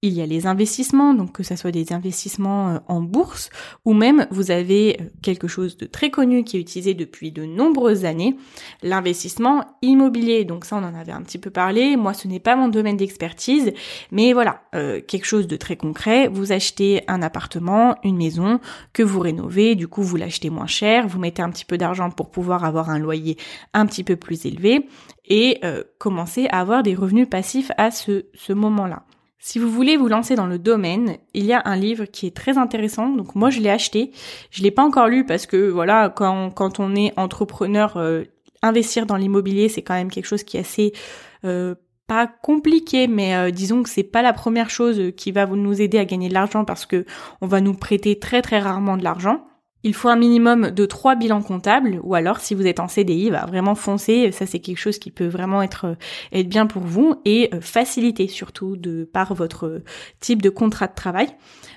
Il 0.02 0.14
y 0.14 0.22
a 0.22 0.26
les 0.26 0.46
investissements, 0.46 1.12
donc 1.12 1.32
que 1.32 1.42
ce 1.42 1.56
soit 1.56 1.72
des 1.72 1.92
investissements 1.92 2.70
euh, 2.70 2.78
en 2.88 3.02
bourse 3.02 3.50
ou 3.84 3.92
même 3.92 4.26
vous 4.30 4.50
avez 4.50 4.96
euh, 4.98 5.04
quelque 5.20 5.46
chose 5.46 5.76
de 5.76 5.84
très 5.84 6.10
connu 6.10 6.42
qui 6.42 6.56
est 6.56 6.60
utilisé 6.60 6.94
depuis 6.94 7.32
de 7.32 7.44
nombreuses 7.44 8.06
années, 8.06 8.34
l'investissement 8.82 9.66
immobilier. 9.82 10.46
Donc 10.46 10.64
ça, 10.64 10.76
on 10.76 10.84
en 10.84 10.94
avait 10.94 11.12
un 11.12 11.20
petit 11.20 11.36
peu 11.36 11.50
parlé. 11.50 11.98
Moi, 11.98 12.14
ce 12.14 12.28
n'est 12.28 12.40
pas 12.40 12.56
mon 12.56 12.68
domaine 12.68 12.96
d'expertise, 12.96 13.74
mais 14.10 14.32
voilà, 14.32 14.62
euh, 14.74 15.02
quelque 15.06 15.26
chose 15.26 15.46
de 15.46 15.56
très 15.56 15.76
concret. 15.76 16.28
Vous 16.28 16.50
achetez 16.50 17.02
un 17.06 17.20
appartement, 17.20 17.94
une 18.02 18.16
maison 18.16 18.58
que 18.94 19.02
vous 19.02 19.20
rénovez, 19.20 19.74
du 19.74 19.86
coup 19.86 20.02
vous 20.02 20.16
l'achetez 20.16 20.48
moins 20.48 20.66
cher, 20.66 21.08
vous 21.08 21.18
mettez 21.18 21.42
un 21.42 21.50
petit 21.50 21.66
peu 21.66 21.76
d'argent 21.76 22.10
pour 22.10 22.30
pouvoir 22.30 22.64
avoir 22.64 22.88
un 22.88 22.98
loyer 22.98 23.36
un 23.74 23.84
petit 23.84 24.02
peu 24.02 24.16
plus 24.16 24.46
élevé 24.46 24.88
et 25.26 25.58
euh, 25.62 25.84
commencer 25.98 26.48
à 26.48 26.60
avoir 26.60 26.82
des 26.82 26.94
revenus 26.94 27.28
passifs 27.28 27.70
à 27.76 27.90
ce, 27.90 28.24
ce 28.32 28.54
moment-là. 28.54 29.04
Si 29.42 29.58
vous 29.58 29.70
voulez 29.70 29.96
vous 29.96 30.08
lancer 30.08 30.34
dans 30.34 30.46
le 30.46 30.58
domaine, 30.58 31.16
il 31.32 31.46
y 31.46 31.54
a 31.54 31.62
un 31.64 31.74
livre 31.74 32.04
qui 32.04 32.26
est 32.26 32.36
très 32.36 32.58
intéressant. 32.58 33.08
Donc 33.08 33.34
moi 33.34 33.48
je 33.48 33.60
l'ai 33.60 33.70
acheté. 33.70 34.12
Je 34.50 34.62
l'ai 34.62 34.70
pas 34.70 34.84
encore 34.84 35.08
lu 35.08 35.24
parce 35.24 35.46
que 35.46 35.70
voilà, 35.70 36.10
quand, 36.10 36.50
quand 36.50 36.78
on 36.78 36.94
est 36.94 37.18
entrepreneur, 37.18 37.96
euh, 37.96 38.24
investir 38.62 39.06
dans 39.06 39.16
l'immobilier 39.16 39.70
c'est 39.70 39.80
quand 39.80 39.94
même 39.94 40.10
quelque 40.10 40.26
chose 40.26 40.44
qui 40.44 40.58
est 40.58 40.60
assez 40.60 40.92
euh, 41.46 41.74
pas 42.06 42.26
compliqué, 42.26 43.06
mais 43.06 43.34
euh, 43.34 43.50
disons 43.50 43.82
que 43.82 43.88
c'est 43.88 44.02
pas 44.02 44.20
la 44.20 44.34
première 44.34 44.68
chose 44.68 45.12
qui 45.16 45.32
va 45.32 45.46
nous 45.46 45.80
aider 45.80 45.96
à 45.96 46.04
gagner 46.04 46.28
de 46.28 46.34
l'argent 46.34 46.66
parce 46.66 46.84
que 46.84 47.06
on 47.40 47.46
va 47.46 47.62
nous 47.62 47.72
prêter 47.72 48.18
très 48.18 48.42
très 48.42 48.58
rarement 48.58 48.98
de 48.98 49.04
l'argent. 49.04 49.46
Il 49.82 49.94
faut 49.94 50.08
un 50.08 50.16
minimum 50.16 50.70
de 50.70 50.84
trois 50.84 51.14
bilans 51.14 51.42
comptables, 51.42 52.00
ou 52.02 52.14
alors 52.14 52.38
si 52.40 52.54
vous 52.54 52.66
êtes 52.66 52.80
en 52.80 52.88
CDI, 52.88 53.30
va 53.30 53.46
vraiment 53.46 53.74
foncer. 53.74 54.30
Ça 54.32 54.46
c'est 54.46 54.58
quelque 54.58 54.78
chose 54.78 54.98
qui 54.98 55.10
peut 55.10 55.26
vraiment 55.26 55.62
être 55.62 55.86
euh, 55.86 55.94
être 56.32 56.48
bien 56.48 56.66
pour 56.66 56.82
vous 56.82 57.14
et 57.24 57.48
euh, 57.54 57.60
faciliter 57.60 58.28
surtout 58.28 58.76
de 58.76 59.04
par 59.04 59.34
votre 59.34 59.82
type 60.20 60.42
de 60.42 60.50
contrat 60.50 60.86
de 60.86 60.94
travail. 60.94 61.28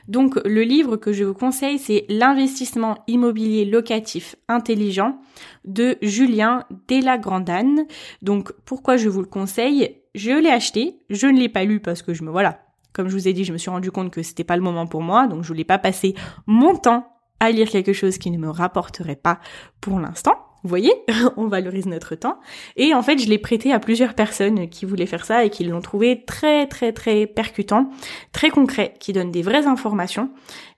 Donc 0.07 0.39
le 0.43 0.63
livre 0.63 0.97
que 0.97 1.13
je 1.13 1.23
vous 1.23 1.33
conseille, 1.33 1.79
c'est 1.79 2.05
L'investissement 2.09 2.97
immobilier 3.07 3.65
locatif 3.65 4.35
intelligent 4.47 5.19
de 5.65 5.97
Julien 6.01 6.65
Delagrandane. 6.87 7.85
Donc 8.21 8.51
pourquoi 8.65 8.97
je 8.97 9.09
vous 9.09 9.21
le 9.21 9.27
conseille? 9.27 9.97
Je 10.15 10.31
l'ai 10.31 10.49
acheté, 10.49 10.99
je 11.09 11.27
ne 11.27 11.39
l'ai 11.39 11.49
pas 11.49 11.63
lu 11.63 11.79
parce 11.79 12.01
que 12.01 12.13
je 12.13 12.23
me 12.23 12.29
voilà, 12.29 12.59
comme 12.91 13.07
je 13.07 13.13
vous 13.13 13.27
ai 13.27 13.33
dit, 13.33 13.43
je 13.43 13.53
me 13.53 13.57
suis 13.57 13.71
rendu 13.71 13.91
compte 13.91 14.11
que 14.11 14.21
c'était 14.21 14.43
pas 14.43 14.55
le 14.55 14.61
moment 14.61 14.85
pour 14.85 15.01
moi, 15.01 15.27
donc 15.27 15.43
je 15.43 15.47
voulais 15.47 15.63
pas 15.63 15.79
passer 15.79 16.13
mon 16.45 16.75
temps 16.75 17.12
à 17.43 17.51
lire 17.51 17.69
quelque 17.69 17.93
chose 17.93 18.17
qui 18.17 18.32
ne 18.32 18.38
me 18.38 18.49
rapporterait 18.49 19.15
pas 19.17 19.39
pour 19.82 19.99
l'instant. 19.99 20.36
Vous 20.63 20.69
voyez, 20.69 20.93
on 21.38 21.47
valorise 21.47 21.88
notre 21.88 22.15
temps. 22.15 22.39
Et 22.77 22.93
en 22.93 23.03
fait, 23.03 23.17
je 23.17 23.27
l'ai 23.27 23.38
prêté 23.38 23.73
à 23.73 23.79
plusieurs 23.79 24.13
personnes 24.13 24.69
qui 24.69 24.86
voulaient 24.86 25.06
faire 25.06 25.25
ça 25.25 25.43
et 25.43 25.49
qui 25.49 25.65
l'ont 25.65 25.82
trouvé 25.82 26.23
très 26.25 26.67
très 26.67 26.93
très 26.93 27.27
percutant, 27.27 27.89
très 28.32 28.49
concret, 28.49 28.93
qui 28.99 29.12
donne 29.12 29.29
des 29.29 29.41
vraies 29.41 29.67
informations. 29.67 30.29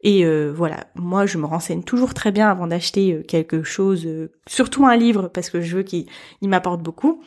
Et 0.02 0.26
euh, 0.26 0.52
voilà, 0.56 0.88
moi 0.96 1.28
je 1.28 1.38
me 1.38 1.46
renseigne 1.46 1.84
toujours 1.84 2.16
très 2.16 2.32
bien 2.32 2.50
avant 2.50 2.66
d'acheter 2.66 3.14
euh, 3.14 3.22
quelque 3.22 3.62
chose, 3.62 4.08
euh, 4.08 4.32
surtout 4.48 4.88
un 4.88 4.96
livre 4.96 5.28
parce 5.28 5.52
que 5.52 5.62
je 5.62 5.78
veux 5.78 5.84
qu'il 5.84 6.08
m'apporte 6.42 6.82
beaucoup. 6.82 7.22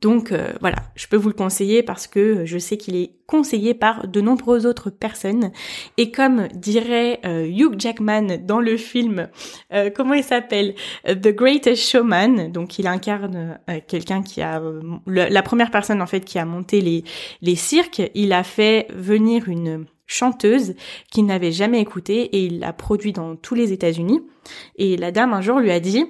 Donc 0.00 0.32
euh, 0.32 0.52
voilà, 0.60 0.76
je 0.94 1.06
peux 1.06 1.16
vous 1.16 1.28
le 1.28 1.34
conseiller 1.34 1.82
parce 1.82 2.06
que 2.06 2.44
je 2.44 2.58
sais 2.58 2.76
qu'il 2.76 2.96
est 2.96 3.12
conseillé 3.26 3.74
par 3.74 4.06
de 4.06 4.20
nombreuses 4.20 4.66
autres 4.66 4.90
personnes. 4.90 5.50
Et 5.96 6.10
comme 6.10 6.48
dirait 6.54 7.20
euh, 7.24 7.46
Hugh 7.46 7.74
Jackman 7.78 8.38
dans 8.42 8.60
le 8.60 8.76
film, 8.76 9.28
euh, 9.72 9.90
comment 9.94 10.14
il 10.14 10.24
s'appelle? 10.24 10.74
The 11.06 11.28
Greatest 11.28 11.88
Showman, 11.90 12.52
donc 12.52 12.78
il 12.78 12.86
incarne 12.86 13.58
quelqu'un 13.88 14.22
qui 14.22 14.42
a 14.42 14.62
la 15.06 15.42
première 15.42 15.70
personne 15.70 16.02
en 16.02 16.06
fait 16.06 16.24
qui 16.24 16.38
a 16.38 16.44
monté 16.44 16.80
les 16.80 17.04
les 17.42 17.56
cirques. 17.56 18.02
Il 18.14 18.32
a 18.32 18.42
fait 18.42 18.86
venir 18.92 19.48
une 19.48 19.86
chanteuse 20.06 20.74
qu'il 21.10 21.26
n'avait 21.26 21.52
jamais 21.52 21.80
écouté 21.80 22.22
et 22.22 22.44
il 22.46 22.60
l'a 22.60 22.72
produit 22.72 23.12
dans 23.12 23.36
tous 23.36 23.54
les 23.54 23.72
États-Unis. 23.72 24.20
Et 24.76 24.96
la 24.96 25.10
dame 25.10 25.32
un 25.32 25.40
jour 25.40 25.58
lui 25.58 25.70
a 25.70 25.80
dit 25.80 26.06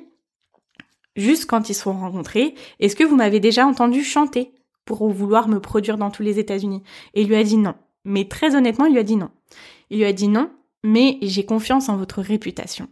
juste 1.16 1.46
quand 1.46 1.68
ils 1.68 1.74
se 1.74 1.82
sont 1.82 1.92
rencontrés, 1.92 2.54
est-ce 2.80 2.96
que 2.96 3.04
vous 3.04 3.16
m'avez 3.16 3.40
déjà 3.40 3.66
entendu 3.66 4.04
chanter 4.04 4.52
pour 4.84 5.08
vouloir 5.08 5.48
me 5.48 5.60
produire 5.60 5.98
dans 5.98 6.10
tous 6.10 6.22
les 6.22 6.38
États-Unis? 6.38 6.82
Et 7.14 7.22
il 7.22 7.28
lui 7.28 7.36
a 7.36 7.42
dit 7.42 7.56
non. 7.56 7.74
Mais 8.04 8.26
très 8.28 8.54
honnêtement, 8.54 8.86
il 8.86 8.92
lui 8.92 9.00
a 9.00 9.04
dit 9.04 9.16
non. 9.16 9.30
Il 9.90 9.98
lui 9.98 10.04
a 10.04 10.12
dit 10.12 10.28
non, 10.28 10.50
mais 10.84 11.18
j'ai 11.22 11.44
confiance 11.44 11.88
en 11.88 11.96
votre 11.96 12.22
réputation. 12.22 12.88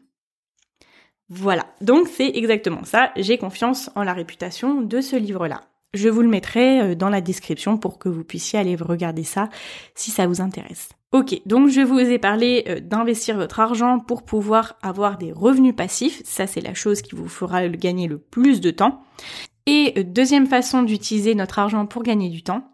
Voilà, 1.31 1.67
donc 1.81 2.09
c'est 2.09 2.29
exactement 2.37 2.85
ça, 2.85 3.11
j'ai 3.17 3.39
confiance 3.39 3.91
en 3.95 4.03
la 4.03 4.13
réputation 4.13 4.83
de 4.83 5.01
ce 5.01 5.17
livre-là. 5.17 5.63
Je 5.95 6.09
vous 6.09 6.21
le 6.21 6.29
mettrai 6.29 6.81
euh, 6.81 6.95
dans 6.95 7.09
la 7.09 7.21
description 7.21 7.79
pour 7.79 7.99
que 7.99 8.09
vous 8.09 8.25
puissiez 8.25 8.59
aller 8.59 8.77
regarder 8.77 9.25
ça 9.25 9.49
si 9.95 10.11
ça 10.11 10.27
vous 10.27 10.41
intéresse. 10.41 10.91
Ok, 11.14 11.40
donc 11.46 11.68
je 11.68 11.81
vous 11.81 12.00
ai 12.00 12.18
parlé 12.18 12.64
euh, 12.66 12.81
d'investir 12.81 13.37
votre 13.37 13.61
argent 13.61 14.00
pour 14.00 14.24
pouvoir 14.24 14.74
avoir 14.83 15.16
des 15.16 15.31
revenus 15.31 15.77
passifs. 15.77 16.20
Ça, 16.24 16.48
c'est 16.48 16.61
la 16.61 16.74
chose 16.74 17.03
qui 17.03 17.14
vous 17.14 17.29
fera 17.29 17.68
gagner 17.68 18.09
le 18.09 18.18
plus 18.18 18.61
de 18.61 18.72
temps. 18.72 19.00
Et 19.66 19.92
euh, 19.96 20.03
deuxième 20.03 20.48
façon 20.48 20.83
d'utiliser 20.83 21.37
notre 21.37 21.61
argent 21.61 21.87
pour 21.87 22.03
gagner 22.03 22.31
du 22.31 22.42
temps, 22.42 22.64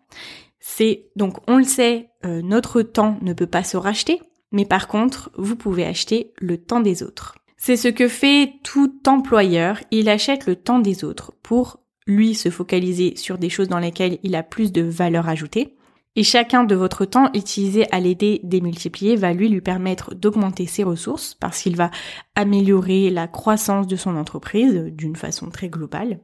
c'est 0.58 1.10
donc 1.16 1.36
on 1.48 1.58
le 1.58 1.64
sait, 1.64 2.08
euh, 2.24 2.40
notre 2.40 2.80
temps 2.80 3.18
ne 3.20 3.34
peut 3.34 3.46
pas 3.46 3.62
se 3.62 3.76
racheter, 3.76 4.22
mais 4.52 4.64
par 4.64 4.88
contre, 4.88 5.30
vous 5.36 5.54
pouvez 5.54 5.84
acheter 5.84 6.32
le 6.38 6.56
temps 6.56 6.80
des 6.80 7.02
autres. 7.02 7.34
C'est 7.58 7.76
ce 7.76 7.88
que 7.88 8.08
fait 8.08 8.54
tout 8.62 9.02
employeur, 9.06 9.80
il 9.90 10.08
achète 10.08 10.46
le 10.46 10.56
temps 10.56 10.78
des 10.78 11.04
autres 11.04 11.34
pour 11.42 11.80
lui 12.06 12.34
se 12.34 12.48
focaliser 12.48 13.16
sur 13.16 13.36
des 13.36 13.50
choses 13.50 13.68
dans 13.68 13.78
lesquelles 13.78 14.18
il 14.22 14.34
a 14.34 14.42
plus 14.42 14.72
de 14.72 14.80
valeur 14.80 15.28
ajoutée 15.28 15.76
et 16.16 16.24
chacun 16.24 16.64
de 16.64 16.74
votre 16.74 17.04
temps 17.04 17.30
utilisé 17.34 17.90
à 17.92 18.00
l'aider 18.00 18.40
démultiplier 18.42 19.16
va 19.16 19.32
lui 19.32 19.48
lui 19.48 19.60
permettre 19.60 20.14
d'augmenter 20.14 20.66
ses 20.66 20.82
ressources 20.82 21.34
parce 21.34 21.62
qu'il 21.62 21.76
va 21.76 21.90
améliorer 22.34 23.10
la 23.10 23.28
croissance 23.28 23.86
de 23.86 23.96
son 23.96 24.16
entreprise 24.16 24.74
d'une 24.92 25.16
façon 25.16 25.50
très 25.50 25.68
globale. 25.68 26.20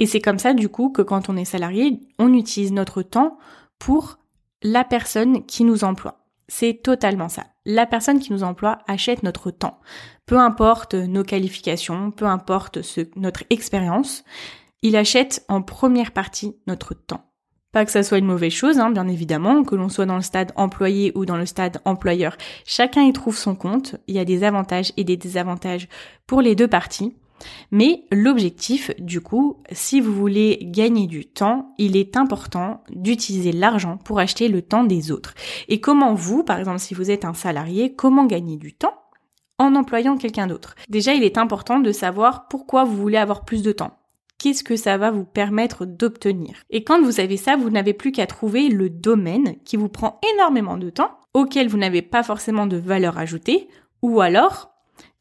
Et 0.00 0.06
c'est 0.06 0.20
comme 0.20 0.40
ça 0.40 0.54
du 0.54 0.68
coup 0.68 0.90
que 0.90 1.02
quand 1.02 1.28
on 1.28 1.36
est 1.36 1.44
salarié, 1.44 2.00
on 2.18 2.34
utilise 2.34 2.72
notre 2.72 3.02
temps 3.02 3.38
pour 3.78 4.18
la 4.62 4.84
personne 4.84 5.46
qui 5.46 5.64
nous 5.64 5.84
emploie. 5.84 6.26
C'est 6.48 6.82
totalement 6.82 7.28
ça. 7.28 7.44
La 7.64 7.86
personne 7.86 8.18
qui 8.18 8.32
nous 8.32 8.42
emploie 8.42 8.78
achète 8.88 9.22
notre 9.22 9.50
temps. 9.50 9.80
Peu 10.26 10.38
importe 10.38 10.94
nos 10.94 11.22
qualifications, 11.22 12.10
peu 12.10 12.26
importe 12.26 12.80
notre 13.16 13.44
expérience, 13.50 14.24
il 14.82 14.96
achète 14.96 15.44
en 15.48 15.62
première 15.62 16.10
partie 16.10 16.56
notre 16.66 16.94
temps. 16.94 17.31
Pas 17.72 17.86
que 17.86 17.90
ça 17.90 18.02
soit 18.02 18.18
une 18.18 18.26
mauvaise 18.26 18.52
chose, 18.52 18.78
hein, 18.78 18.90
bien 18.90 19.08
évidemment, 19.08 19.64
que 19.64 19.74
l'on 19.74 19.88
soit 19.88 20.04
dans 20.04 20.16
le 20.16 20.22
stade 20.22 20.52
employé 20.56 21.10
ou 21.14 21.24
dans 21.24 21.38
le 21.38 21.46
stade 21.46 21.80
employeur, 21.86 22.36
chacun 22.66 23.02
y 23.02 23.14
trouve 23.14 23.36
son 23.36 23.54
compte, 23.54 23.96
il 24.06 24.14
y 24.14 24.18
a 24.18 24.26
des 24.26 24.44
avantages 24.44 24.92
et 24.98 25.04
des 25.04 25.16
désavantages 25.16 25.88
pour 26.26 26.42
les 26.42 26.54
deux 26.54 26.68
parties. 26.68 27.16
Mais 27.70 28.04
l'objectif, 28.12 28.90
du 28.98 29.22
coup, 29.22 29.62
si 29.72 30.02
vous 30.02 30.12
voulez 30.12 30.58
gagner 30.62 31.06
du 31.06 31.24
temps, 31.24 31.74
il 31.78 31.96
est 31.96 32.18
important 32.18 32.84
d'utiliser 32.90 33.52
l'argent 33.52 33.96
pour 33.96 34.18
acheter 34.18 34.48
le 34.48 34.60
temps 34.60 34.84
des 34.84 35.10
autres. 35.10 35.32
Et 35.68 35.80
comment 35.80 36.12
vous, 36.12 36.44
par 36.44 36.58
exemple, 36.58 36.78
si 36.78 36.92
vous 36.92 37.10
êtes 37.10 37.24
un 37.24 37.34
salarié, 37.34 37.94
comment 37.94 38.26
gagner 38.26 38.58
du 38.58 38.74
temps 38.74 38.94
en 39.58 39.74
employant 39.74 40.18
quelqu'un 40.18 40.46
d'autre? 40.46 40.76
Déjà, 40.90 41.14
il 41.14 41.24
est 41.24 41.38
important 41.38 41.80
de 41.80 41.90
savoir 41.90 42.48
pourquoi 42.48 42.84
vous 42.84 42.96
voulez 42.96 43.18
avoir 43.18 43.46
plus 43.46 43.62
de 43.62 43.72
temps 43.72 43.96
qu'est-ce 44.42 44.64
que 44.64 44.74
ça 44.74 44.98
va 44.98 45.12
vous 45.12 45.24
permettre 45.24 45.86
d'obtenir. 45.86 46.64
Et 46.68 46.82
quand 46.82 47.00
vous 47.00 47.20
avez 47.20 47.36
ça, 47.36 47.56
vous 47.56 47.70
n'avez 47.70 47.92
plus 47.92 48.10
qu'à 48.10 48.26
trouver 48.26 48.68
le 48.68 48.90
domaine 48.90 49.54
qui 49.64 49.76
vous 49.76 49.88
prend 49.88 50.18
énormément 50.34 50.76
de 50.78 50.90
temps, 50.90 51.20
auquel 51.32 51.68
vous 51.68 51.78
n'avez 51.78 52.02
pas 52.02 52.24
forcément 52.24 52.66
de 52.66 52.76
valeur 52.76 53.18
ajoutée, 53.18 53.68
ou 54.02 54.20
alors 54.20 54.71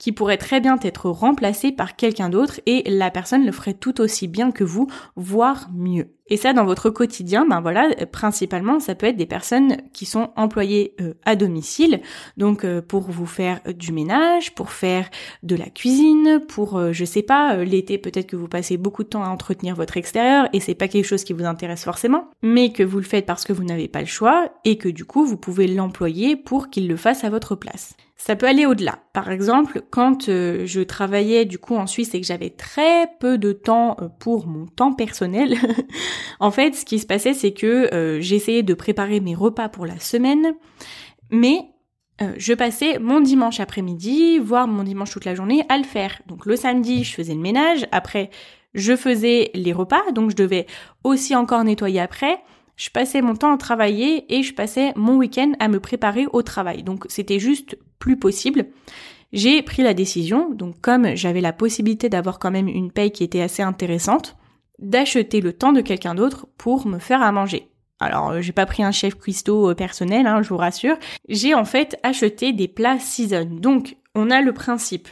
qui 0.02 0.12
pourrait 0.12 0.38
très 0.38 0.62
bien 0.62 0.80
être 0.82 1.12
remplacé 1.12 1.72
par 1.72 1.96
quelqu'un 1.96 2.30
d'autre 2.30 2.60
et 2.66 2.82
la 2.90 3.12
personne 3.12 3.46
le 3.46 3.52
ferait 3.52 3.76
tout 3.76 4.02
aussi 4.02 4.28
bien 4.28 4.50
que 4.50 4.64
vous, 4.64 4.88
voire 5.16 5.70
mieux. 5.72 6.08
Et 6.26 6.38
ça, 6.38 6.54
dans 6.54 6.66
votre 6.66 6.90
quotidien, 6.90 7.46
ben 7.46 7.62
voilà, 7.62 7.88
principalement, 8.12 8.80
ça 8.80 8.96
peut 8.96 9.06
être 9.06 9.18
des 9.18 9.28
personnes 9.28 9.78
qui 9.94 10.08
sont 10.08 10.32
employées 10.36 10.96
euh, 11.02 11.14
à 11.24 11.36
domicile, 11.36 12.02
donc 12.36 12.64
euh, 12.64 12.82
pour 12.82 13.12
vous 13.12 13.28
faire 13.28 13.60
du 13.78 13.92
ménage, 13.92 14.56
pour 14.56 14.72
faire 14.72 15.08
de 15.44 15.56
la 15.56 15.70
cuisine, 15.70 16.42
pour, 16.48 16.78
euh, 16.78 16.94
je 16.94 17.06
sais 17.06 17.22
pas, 17.22 17.58
l'été 17.58 18.00
peut-être 18.00 18.28
que 18.28 18.36
vous 18.36 18.48
passez 18.48 18.78
beaucoup 18.78 19.04
de 19.04 19.10
temps 19.10 19.24
à 19.24 19.30
entretenir 19.30 19.76
votre 19.76 19.98
extérieur 19.98 20.50
et 20.52 20.62
c'est 20.62 20.74
pas 20.74 20.88
quelque 20.88 21.06
chose 21.06 21.24
qui 21.24 21.34
vous 21.34 21.46
intéresse 21.46 21.84
forcément, 21.84 22.32
mais 22.42 22.72
que 22.72 22.82
vous 22.82 22.98
le 22.98 23.04
faites 23.04 23.28
parce 23.28 23.44
que 23.44 23.54
vous 23.54 23.66
n'avez 23.66 23.88
pas 23.88 24.00
le 24.00 24.08
choix 24.08 24.50
et 24.66 24.80
que 24.80 24.90
du 24.90 25.06
coup 25.06 25.26
vous 25.26 25.38
pouvez 25.38 25.68
l'employer 25.68 26.38
pour 26.38 26.72
qu'il 26.72 26.88
le 26.88 26.96
fasse 26.96 27.24
à 27.24 27.30
votre 27.30 27.56
place. 27.56 27.94
Ça 28.24 28.36
peut 28.36 28.46
aller 28.46 28.68
au-delà. 28.68 29.00
Par 29.14 29.32
exemple, 29.32 29.82
quand 29.90 30.30
euh, 30.30 30.68
je 30.68 30.82
travaillais 30.82 31.46
du 31.46 31.58
coup 31.58 31.76
en 31.76 31.88
Suisse 31.88 32.14
et 32.14 32.22
que 32.22 32.28
j'avais 32.28 32.52
très 32.52 33.08
peu 33.20 33.40
de 33.40 33.52
temps 33.52 33.98
euh, 34.00 34.10
pour 34.20 34.46
mon 34.46 34.68
temps 34.68 34.94
personnel, 34.94 35.56
en 36.40 36.52
fait, 36.52 36.76
ce 36.76 36.86
qui 36.86 37.00
se 37.00 37.08
passait, 37.08 37.34
c'est 37.34 37.52
que 37.52 37.92
euh, 37.92 38.22
j'essayais 38.22 38.62
de 38.62 38.76
préparer 38.76 39.22
mes 39.22 39.34
repas 39.34 39.70
pour 39.70 39.88
la 39.88 40.00
semaine, 40.00 40.54
mais 41.32 41.62
je 42.38 42.54
passais 42.54 43.00
mon 43.00 43.20
dimanche 43.20 43.60
après-midi, 43.60 44.38
voire 44.38 44.68
mon 44.68 44.84
dimanche 44.84 45.10
toute 45.10 45.26
la 45.26 45.34
journée 45.34 45.64
à 45.70 45.80
le 45.80 45.84
faire. 45.84 46.22
Donc 46.28 46.46
le 46.46 46.56
samedi, 46.56 47.04
je 47.04 47.16
faisais 47.16 47.34
le 47.34 47.40
ménage, 47.40 47.88
après 47.92 48.30
je 48.76 48.96
faisais 48.96 49.50
les 49.56 49.74
repas, 49.74 50.04
donc 50.14 50.30
je 50.30 50.36
devais 50.36 50.68
aussi 51.04 51.36
encore 51.36 51.64
nettoyer 51.64 52.00
après 52.00 52.38
je 52.82 52.90
passais 52.90 53.22
mon 53.22 53.36
temps 53.36 53.54
à 53.54 53.58
travailler 53.58 54.26
et 54.36 54.42
je 54.42 54.56
passais 54.56 54.92
mon 54.96 55.18
week-end 55.18 55.52
à 55.60 55.68
me 55.68 55.80
préparer 55.80 56.26
au 56.34 56.42
travail. 56.42 56.82
Donc 56.82 57.06
c'était 57.10 57.38
juste 57.38 57.78
plus 58.00 58.18
possible. 58.18 58.66
J'ai 59.34 59.62
pris 59.62 59.84
la 59.84 59.94
décision, 59.94 60.50
donc 60.50 60.82
comme 60.82 61.16
j'avais 61.16 61.42
la 61.42 61.54
possibilité 61.54 62.10
d'avoir 62.10 62.40
quand 62.40 62.50
même 62.50 62.68
une 62.68 62.92
paye 62.92 63.12
qui 63.12 63.24
était 63.24 63.42
assez 63.42 63.62
intéressante, 63.62 64.36
d'acheter 64.80 65.42
le 65.42 65.54
temps 65.54 65.74
de 65.74 65.82
quelqu'un 65.82 66.16
d'autre 66.16 66.48
pour 66.58 66.88
me 66.88 66.98
faire 66.98 67.22
à 67.22 67.32
manger. 67.32 67.68
Alors, 68.00 68.32
euh, 68.32 68.42
j'ai 68.42 68.52
pas 68.52 68.66
pris 68.66 68.82
un 68.82 68.92
chef 68.92 69.14
cuistot 69.14 69.70
euh, 69.70 69.76
personnel, 69.76 70.26
hein, 70.26 70.42
je 70.42 70.50
vous 70.50 70.58
rassure. 70.58 70.98
J'ai 71.30 71.54
en 71.54 71.66
fait 71.66 72.00
acheté 72.02 72.52
des 72.52 72.68
plats 72.68 72.98
season. 72.98 73.46
Donc, 73.46 73.96
on 74.16 74.32
a 74.32 74.42
le 74.42 74.54
principe 74.54 75.08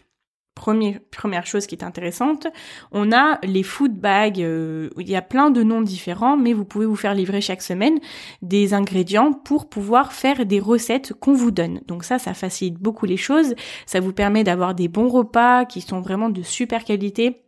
première 0.60 1.46
chose 1.46 1.66
qui 1.66 1.76
est 1.76 1.84
intéressante, 1.84 2.48
on 2.92 3.12
a 3.12 3.40
les 3.44 3.64
food 3.64 3.94
bags. 3.94 4.42
Euh, 4.42 4.90
il 4.98 5.10
y 5.10 5.16
a 5.16 5.22
plein 5.22 5.50
de 5.50 5.64
noms 5.64 5.82
différents, 5.82 6.38
mais 6.38 6.54
vous 6.54 6.66
pouvez 6.66 6.86
vous 6.86 6.96
faire 6.96 7.14
livrer 7.14 7.42
chaque 7.42 7.62
semaine 7.62 8.00
des 8.42 8.74
ingrédients 8.74 9.34
pour 9.34 9.70
pouvoir 9.70 10.14
faire 10.14 10.46
des 10.46 10.60
recettes 10.60 11.14
qu'on 11.14 11.34
vous 11.34 11.52
donne. 11.52 11.82
Donc 11.88 12.04
ça, 12.04 12.20
ça 12.20 12.34
facilite 12.34 12.78
beaucoup 12.78 13.06
les 13.06 13.18
choses. 13.18 13.56
Ça 13.86 14.00
vous 14.00 14.14
permet 14.14 14.44
d'avoir 14.44 14.76
des 14.76 14.88
bons 14.88 15.10
repas 15.10 15.66
qui 15.66 15.82
sont 15.82 16.02
vraiment 16.02 16.30
de 16.30 16.42
super 16.42 16.84
qualité 16.84 17.44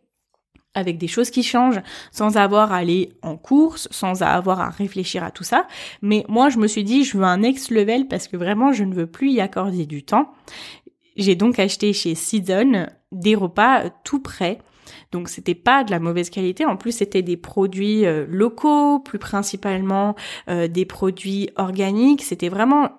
avec 0.74 0.98
des 0.98 1.08
choses 1.08 1.30
qui 1.30 1.42
changent, 1.42 1.80
sans 2.10 2.36
avoir 2.36 2.72
à 2.72 2.76
aller 2.76 3.12
en 3.22 3.36
course, 3.36 3.88
sans 3.90 4.22
avoir 4.22 4.60
à 4.60 4.70
réfléchir 4.70 5.22
à 5.22 5.30
tout 5.30 5.44
ça. 5.44 5.66
Mais 6.00 6.24
moi, 6.28 6.48
je 6.48 6.58
me 6.58 6.66
suis 6.66 6.84
dit, 6.84 7.04
je 7.04 7.18
veux 7.18 7.24
un 7.24 7.38
next 7.38 7.70
level 7.70 8.08
parce 8.08 8.28
que 8.28 8.36
vraiment, 8.36 8.72
je 8.72 8.84
ne 8.84 8.94
veux 8.94 9.06
plus 9.06 9.30
y 9.30 9.40
accorder 9.40 9.86
du 9.86 10.02
temps. 10.02 10.32
J'ai 11.16 11.34
donc 11.34 11.58
acheté 11.58 11.92
chez 11.92 12.14
Season 12.14 12.86
des 13.12 13.34
repas 13.34 13.90
tout 14.04 14.20
prêts. 14.20 14.58
Donc 15.12 15.28
c'était 15.28 15.54
pas 15.54 15.84
de 15.84 15.90
la 15.90 16.00
mauvaise 16.00 16.30
qualité, 16.30 16.64
en 16.64 16.76
plus 16.76 16.92
c'était 16.92 17.22
des 17.22 17.36
produits 17.36 18.04
euh, 18.04 18.26
locaux, 18.28 18.98
plus 18.98 19.18
principalement 19.18 20.16
euh, 20.48 20.68
des 20.68 20.84
produits 20.84 21.50
organiques, 21.56 22.22
c'était 22.22 22.48
vraiment 22.48 22.90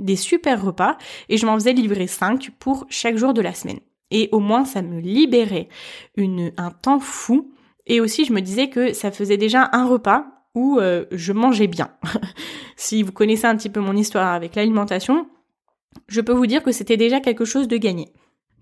des 0.00 0.16
super 0.16 0.62
repas 0.62 0.96
et 1.28 1.36
je 1.36 1.46
m'en 1.46 1.54
faisais 1.54 1.72
livrer 1.72 2.06
5 2.06 2.50
pour 2.58 2.86
chaque 2.88 3.16
jour 3.16 3.34
de 3.34 3.42
la 3.42 3.52
semaine. 3.52 3.80
Et 4.10 4.28
au 4.32 4.38
moins 4.38 4.64
ça 4.64 4.82
me 4.82 5.00
libérait 5.00 5.68
une, 6.16 6.52
un 6.56 6.70
temps 6.70 7.00
fou 7.00 7.52
et 7.86 8.00
aussi 8.00 8.24
je 8.24 8.32
me 8.32 8.40
disais 8.40 8.68
que 8.68 8.92
ça 8.92 9.10
faisait 9.10 9.36
déjà 9.36 9.68
un 9.72 9.86
repas 9.86 10.26
où 10.54 10.78
euh, 10.78 11.04
je 11.12 11.32
mangeais 11.32 11.66
bien. 11.66 11.90
si 12.76 13.02
vous 13.02 13.12
connaissez 13.12 13.46
un 13.46 13.56
petit 13.56 13.70
peu 13.70 13.80
mon 13.80 13.96
histoire 13.96 14.32
avec 14.32 14.54
l'alimentation, 14.54 15.28
je 16.08 16.20
peux 16.20 16.32
vous 16.32 16.46
dire 16.46 16.62
que 16.62 16.72
c'était 16.72 16.96
déjà 16.96 17.20
quelque 17.20 17.44
chose 17.44 17.68
de 17.68 17.76
gagné. 17.76 18.12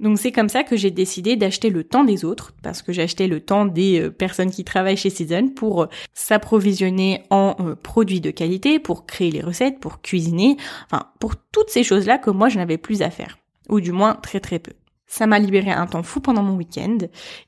Donc 0.00 0.18
c'est 0.18 0.32
comme 0.32 0.48
ça 0.48 0.64
que 0.64 0.76
j'ai 0.76 0.90
décidé 0.90 1.36
d'acheter 1.36 1.70
le 1.70 1.84
temps 1.84 2.04
des 2.04 2.24
autres, 2.24 2.52
parce 2.62 2.82
que 2.82 2.92
j'achetais 2.92 3.28
le 3.28 3.40
temps 3.40 3.64
des 3.64 4.00
euh, 4.00 4.10
personnes 4.10 4.50
qui 4.50 4.64
travaillent 4.64 4.96
chez 4.96 5.10
Season 5.10 5.48
pour 5.48 5.82
euh, 5.82 5.86
s'approvisionner 6.14 7.22
en 7.30 7.54
euh, 7.60 7.74
produits 7.76 8.20
de 8.20 8.30
qualité, 8.30 8.80
pour 8.80 9.06
créer 9.06 9.30
les 9.30 9.40
recettes, 9.40 9.78
pour 9.78 10.02
cuisiner, 10.02 10.56
enfin 10.86 11.10
pour 11.20 11.36
toutes 11.36 11.70
ces 11.70 11.84
choses-là 11.84 12.18
que 12.18 12.30
moi 12.30 12.48
je 12.48 12.58
n'avais 12.58 12.78
plus 12.78 13.02
à 13.02 13.10
faire, 13.10 13.38
ou 13.68 13.80
du 13.80 13.92
moins 13.92 14.14
très 14.14 14.40
très 14.40 14.58
peu. 14.58 14.72
Ça 15.06 15.28
m'a 15.28 15.38
libéré 15.38 15.70
un 15.70 15.86
temps 15.86 16.02
fou 16.02 16.20
pendant 16.20 16.42
mon 16.42 16.56
week-end 16.56 16.98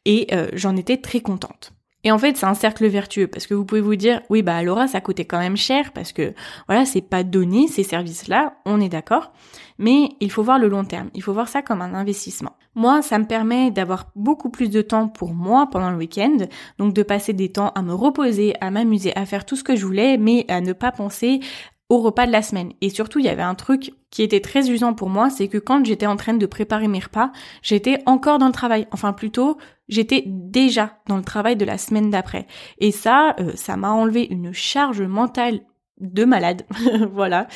et 0.05 0.29
j'en 0.53 0.77
étais 0.77 0.99
très 0.99 1.21
contente. 1.21 1.73
Et 2.07 2.13
en 2.13 2.19
fait, 2.19 2.37
c'est 2.37 2.47
un 2.47 2.55
cercle 2.55 2.87
vertueux 2.87 3.27
parce 3.27 3.49
que 3.49 3.55
vous 3.55 3.65
pouvez 3.65 3.81
vous 3.81 3.97
dire, 3.97 4.23
oui, 4.31 4.43
bah 4.43 4.63
Laura, 4.63 4.87
ça 4.87 5.01
coûtait 5.01 5.25
quand 5.25 5.41
même 5.41 5.57
cher 5.57 5.91
parce 5.91 6.13
que 6.13 6.35
voilà, 6.69 6.85
c'est 6.85 7.01
pas 7.01 7.25
donné 7.25 7.67
ces 7.67 7.83
services-là, 7.83 8.55
on 8.65 8.81
est 8.81 8.89
d'accord. 8.89 9.33
Mais 9.79 10.11
il 10.21 10.31
faut 10.31 10.45
voir 10.45 10.61
le 10.61 10.69
long 10.69 10.85
terme. 10.85 11.11
Il 11.15 11.23
faut 11.25 11.33
voir 11.33 11.49
ça 11.49 11.63
comme 11.63 11.83
un 11.83 11.95
investissement. 11.95 12.53
Moi, 12.77 13.03
ça 13.03 13.19
me 13.19 13.25
permet 13.25 13.73
d'avoir 13.73 14.13
beaucoup 14.15 14.51
plus 14.51 14.71
de 14.71 14.83
temps 14.83 15.09
pour 15.09 15.35
moi 15.35 15.69
pendant 15.69 15.91
le 15.91 15.97
week-end, 15.97 16.37
donc 16.79 16.95
de 16.95 17.03
passer 17.03 17.33
des 17.33 17.51
temps 17.51 17.71
à 17.71 17.83
me 17.83 17.93
reposer, 17.93 18.55
à 18.61 18.71
m'amuser, 18.71 19.13
à 19.17 19.27
faire 19.27 19.45
tout 19.45 19.57
ce 19.57 19.65
que 19.65 19.75
je 19.75 19.85
voulais, 19.85 20.17
mais 20.17 20.45
à 20.47 20.61
ne 20.61 20.75
pas 20.75 20.93
penser 20.93 21.41
au 21.89 21.99
repas 21.99 22.27
de 22.27 22.33
la 22.33 22.43
semaine. 22.43 22.73
Et 22.81 22.91
surtout, 22.91 23.19
il 23.19 23.27
y 23.27 23.29
avait 23.29 23.43
un 23.43 23.55
truc 23.55 23.93
qui 24.11 24.23
était 24.23 24.41
très 24.41 24.71
usant 24.71 24.95
pour 24.95 25.09
moi, 25.09 25.31
c'est 25.31 25.49
que 25.49 25.59
quand 25.59 25.85
j'étais 25.85 26.07
en 26.07 26.17
train 26.17 26.35
de 26.35 26.47
préparer 26.47 26.89
mes 26.89 26.99
repas, 26.99 27.31
j'étais 27.63 28.03
encore 28.07 28.39
dans 28.39 28.47
le 28.47 28.53
travail. 28.53 28.89
Enfin, 28.91 29.13
plutôt, 29.13 29.57
j'étais 29.89 30.25
déjà 30.27 30.99
dans 31.07 31.17
le 31.17 31.23
travail 31.23 31.57
de 31.57 31.65
la 31.65 31.79
semaine 31.79 32.11
d'après. 32.11 32.47
Et 32.79 32.91
ça, 32.91 33.37
euh, 33.41 33.53
ça 33.55 33.77
m'a 33.77 33.91
enlevé 33.91 34.27
une 34.29 34.53
charge 34.53 35.03
mentale 35.03 35.61
de 35.99 36.25
malade. 36.25 36.67
voilà. 37.13 37.47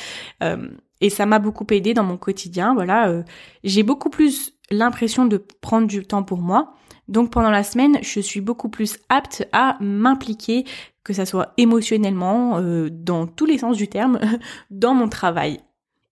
Euh, 0.43 0.69
et 1.01 1.09
ça 1.09 1.25
m'a 1.25 1.39
beaucoup 1.39 1.65
aidé 1.71 1.93
dans 1.93 2.03
mon 2.03 2.17
quotidien. 2.17 2.73
Voilà. 2.73 3.09
Euh, 3.09 3.23
j'ai 3.63 3.83
beaucoup 3.83 4.09
plus 4.09 4.53
l'impression 4.69 5.25
de 5.25 5.37
prendre 5.37 5.87
du 5.87 6.05
temps 6.05 6.23
pour 6.23 6.39
moi. 6.39 6.75
Donc 7.11 7.29
pendant 7.29 7.51
la 7.51 7.63
semaine, 7.63 7.99
je 8.01 8.21
suis 8.21 8.39
beaucoup 8.39 8.69
plus 8.69 8.97
apte 9.09 9.45
à 9.51 9.77
m'impliquer, 9.81 10.63
que 11.03 11.11
ça 11.11 11.25
soit 11.25 11.53
émotionnellement, 11.57 12.57
euh, 12.59 12.89
dans 12.89 13.27
tous 13.27 13.45
les 13.45 13.57
sens 13.57 13.75
du 13.75 13.89
terme, 13.89 14.19
dans 14.71 14.93
mon 14.93 15.09
travail. 15.09 15.59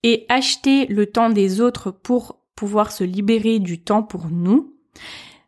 Et 0.04 0.26
acheter 0.28 0.88
le 0.88 1.06
temps 1.06 1.30
des 1.30 1.62
autres 1.62 1.90
pour 1.90 2.42
pouvoir 2.54 2.92
se 2.92 3.06
libérer 3.06 3.60
du 3.60 3.82
temps 3.82 4.04
pour 4.04 4.28
nous, 4.30 4.76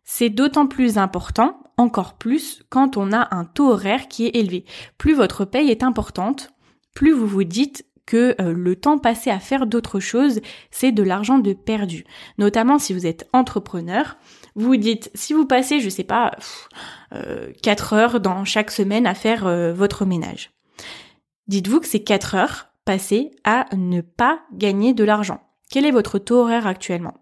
c'est 0.05 0.29
d'autant 0.29 0.67
plus 0.67 0.97
important, 0.97 1.61
encore 1.75 2.13
plus, 2.13 2.63
quand 2.69 2.95
on 2.95 3.11
a 3.11 3.27
un 3.35 3.43
taux 3.43 3.71
horaire 3.71 4.07
qui 4.07 4.27
est 4.27 4.35
élevé. 4.37 4.63
Plus 4.97 5.13
votre 5.13 5.43
paye 5.43 5.69
est 5.69 5.83
importante, 5.83 6.53
plus 6.93 7.11
vous 7.11 7.27
vous 7.27 7.43
dites 7.43 7.85
que 8.05 8.35
euh, 8.41 8.53
le 8.53 8.77
temps 8.77 8.97
passé 8.97 9.29
à 9.29 9.39
faire 9.39 9.67
d'autres 9.67 9.99
choses, 9.99 10.39
c'est 10.69 10.93
de 10.93 11.03
l'argent 11.03 11.39
de 11.39 11.51
perdu. 11.53 12.05
Notamment 12.37 12.79
si 12.79 12.93
vous 12.93 13.05
êtes 13.05 13.27
entrepreneur, 13.33 14.17
vous 14.55 14.75
dites, 14.75 15.11
si 15.13 15.33
vous 15.33 15.45
passez, 15.45 15.79
je 15.79 15.89
sais 15.89 16.03
pas, 16.03 16.31
4 17.61 17.93
euh, 17.93 17.97
heures 17.97 18.19
dans 18.19 18.45
chaque 18.45 18.71
semaine 18.71 19.07
à 19.07 19.13
faire 19.13 19.47
euh, 19.47 19.73
votre 19.73 20.05
ménage, 20.05 20.51
dites-vous 21.47 21.79
que 21.79 21.87
c'est 21.87 22.03
4 22.03 22.35
heures 22.35 22.67
passées 22.85 23.31
à 23.43 23.65
ne 23.75 24.01
pas 24.01 24.41
gagner 24.53 24.93
de 24.93 25.03
l'argent. 25.03 25.41
Quel 25.69 25.85
est 25.85 25.91
votre 25.91 26.19
taux 26.19 26.41
horaire 26.41 26.67
actuellement? 26.67 27.13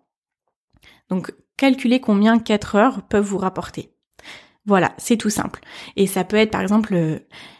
Donc, 1.09 1.33
calculez 1.57 1.99
combien 1.99 2.39
4 2.39 2.75
heures 2.75 3.01
peuvent 3.03 3.25
vous 3.25 3.37
rapporter. 3.37 3.91
Voilà, 4.65 4.93
c'est 4.97 5.17
tout 5.17 5.29
simple. 5.29 5.61
Et 5.95 6.07
ça 6.07 6.23
peut 6.23 6.37
être 6.37 6.51
par 6.51 6.61
exemple 6.61 6.93
euh, 6.93 7.19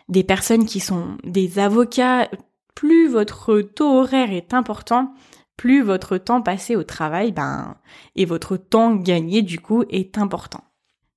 des 0.10 0.24
personnes 0.24 0.66
qui 0.66 0.80
sont 0.80 1.18
des 1.24 1.60
avocats. 1.60 2.30
Plus 2.76 3.08
votre 3.10 3.62
taux 3.62 4.00
horaire 4.00 4.32
est 4.32 4.54
important, 4.54 5.14
plus 5.60 5.82
votre 5.82 6.18
temps 6.18 6.42
passé 6.42 6.78
au 6.78 6.84
travail 6.84 7.34
ben, 7.34 7.76
et 8.16 8.24
votre 8.24 8.56
temps 8.56 8.96
gagné 8.96 9.42
du 9.42 9.60
coup 9.60 9.84
est 9.90 10.18
important. 10.18 10.64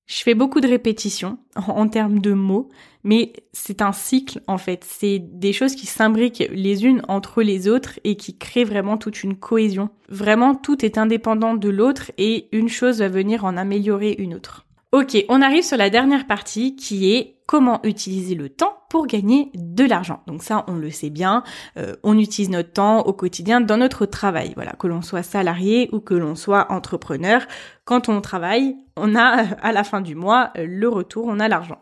Je 0.06 0.20
fais 0.20 0.34
beaucoup 0.34 0.60
de 0.60 0.66
répétitions 0.66 1.38
en, 1.54 1.86
termes 1.86 2.18
de 2.18 2.32
mots, 2.32 2.68
mais 3.04 3.34
c'est 3.52 3.82
un 3.82 3.92
cycle 3.92 4.40
en 4.48 4.58
fait. 4.58 4.84
C'est 4.84 5.20
des 5.20 5.52
choses 5.52 5.76
qui 5.76 5.86
s'imbriquent 5.86 6.48
les 6.50 6.84
unes 6.84 7.02
entre 7.06 7.40
les 7.40 7.68
autres 7.68 8.00
et 8.02 8.16
qui 8.16 8.36
créent 8.36 8.64
vraiment 8.64 8.98
toute 8.98 9.22
une 9.22 9.36
cohésion. 9.36 9.90
Vraiment, 10.08 10.56
tout 10.56 10.84
est 10.84 10.98
indépendant 10.98 11.54
de 11.54 11.68
l'autre 11.68 12.10
et 12.18 12.48
une 12.50 12.68
chose 12.68 12.98
va 12.98 13.08
venir 13.08 13.44
en 13.44 13.56
améliorer 13.56 14.16
une 14.18 14.34
autre. 14.34 14.66
Ok, 14.92 15.16
on 15.30 15.40
arrive 15.40 15.62
sur 15.62 15.78
la 15.78 15.88
dernière 15.88 16.26
partie 16.26 16.76
qui 16.76 17.14
est 17.14 17.38
comment 17.46 17.80
utiliser 17.82 18.34
le 18.34 18.50
temps 18.50 18.76
pour 18.90 19.06
gagner 19.06 19.50
de 19.54 19.86
l'argent. 19.86 20.22
Donc 20.26 20.42
ça, 20.42 20.66
on 20.68 20.74
le 20.74 20.90
sait 20.90 21.08
bien, 21.08 21.44
euh, 21.78 21.96
on 22.02 22.18
utilise 22.18 22.50
notre 22.50 22.74
temps 22.74 23.00
au 23.00 23.14
quotidien 23.14 23.62
dans 23.62 23.78
notre 23.78 24.04
travail. 24.04 24.52
Voilà, 24.54 24.72
que 24.72 24.86
l'on 24.86 25.00
soit 25.00 25.22
salarié 25.22 25.88
ou 25.92 26.00
que 26.00 26.12
l'on 26.12 26.34
soit 26.34 26.70
entrepreneur, 26.70 27.46
quand 27.86 28.10
on 28.10 28.20
travaille, 28.20 28.76
on 28.98 29.14
a 29.16 29.56
à 29.62 29.72
la 29.72 29.82
fin 29.82 30.02
du 30.02 30.14
mois 30.14 30.52
le 30.56 30.88
retour, 30.90 31.24
on 31.26 31.40
a 31.40 31.48
l'argent. 31.48 31.78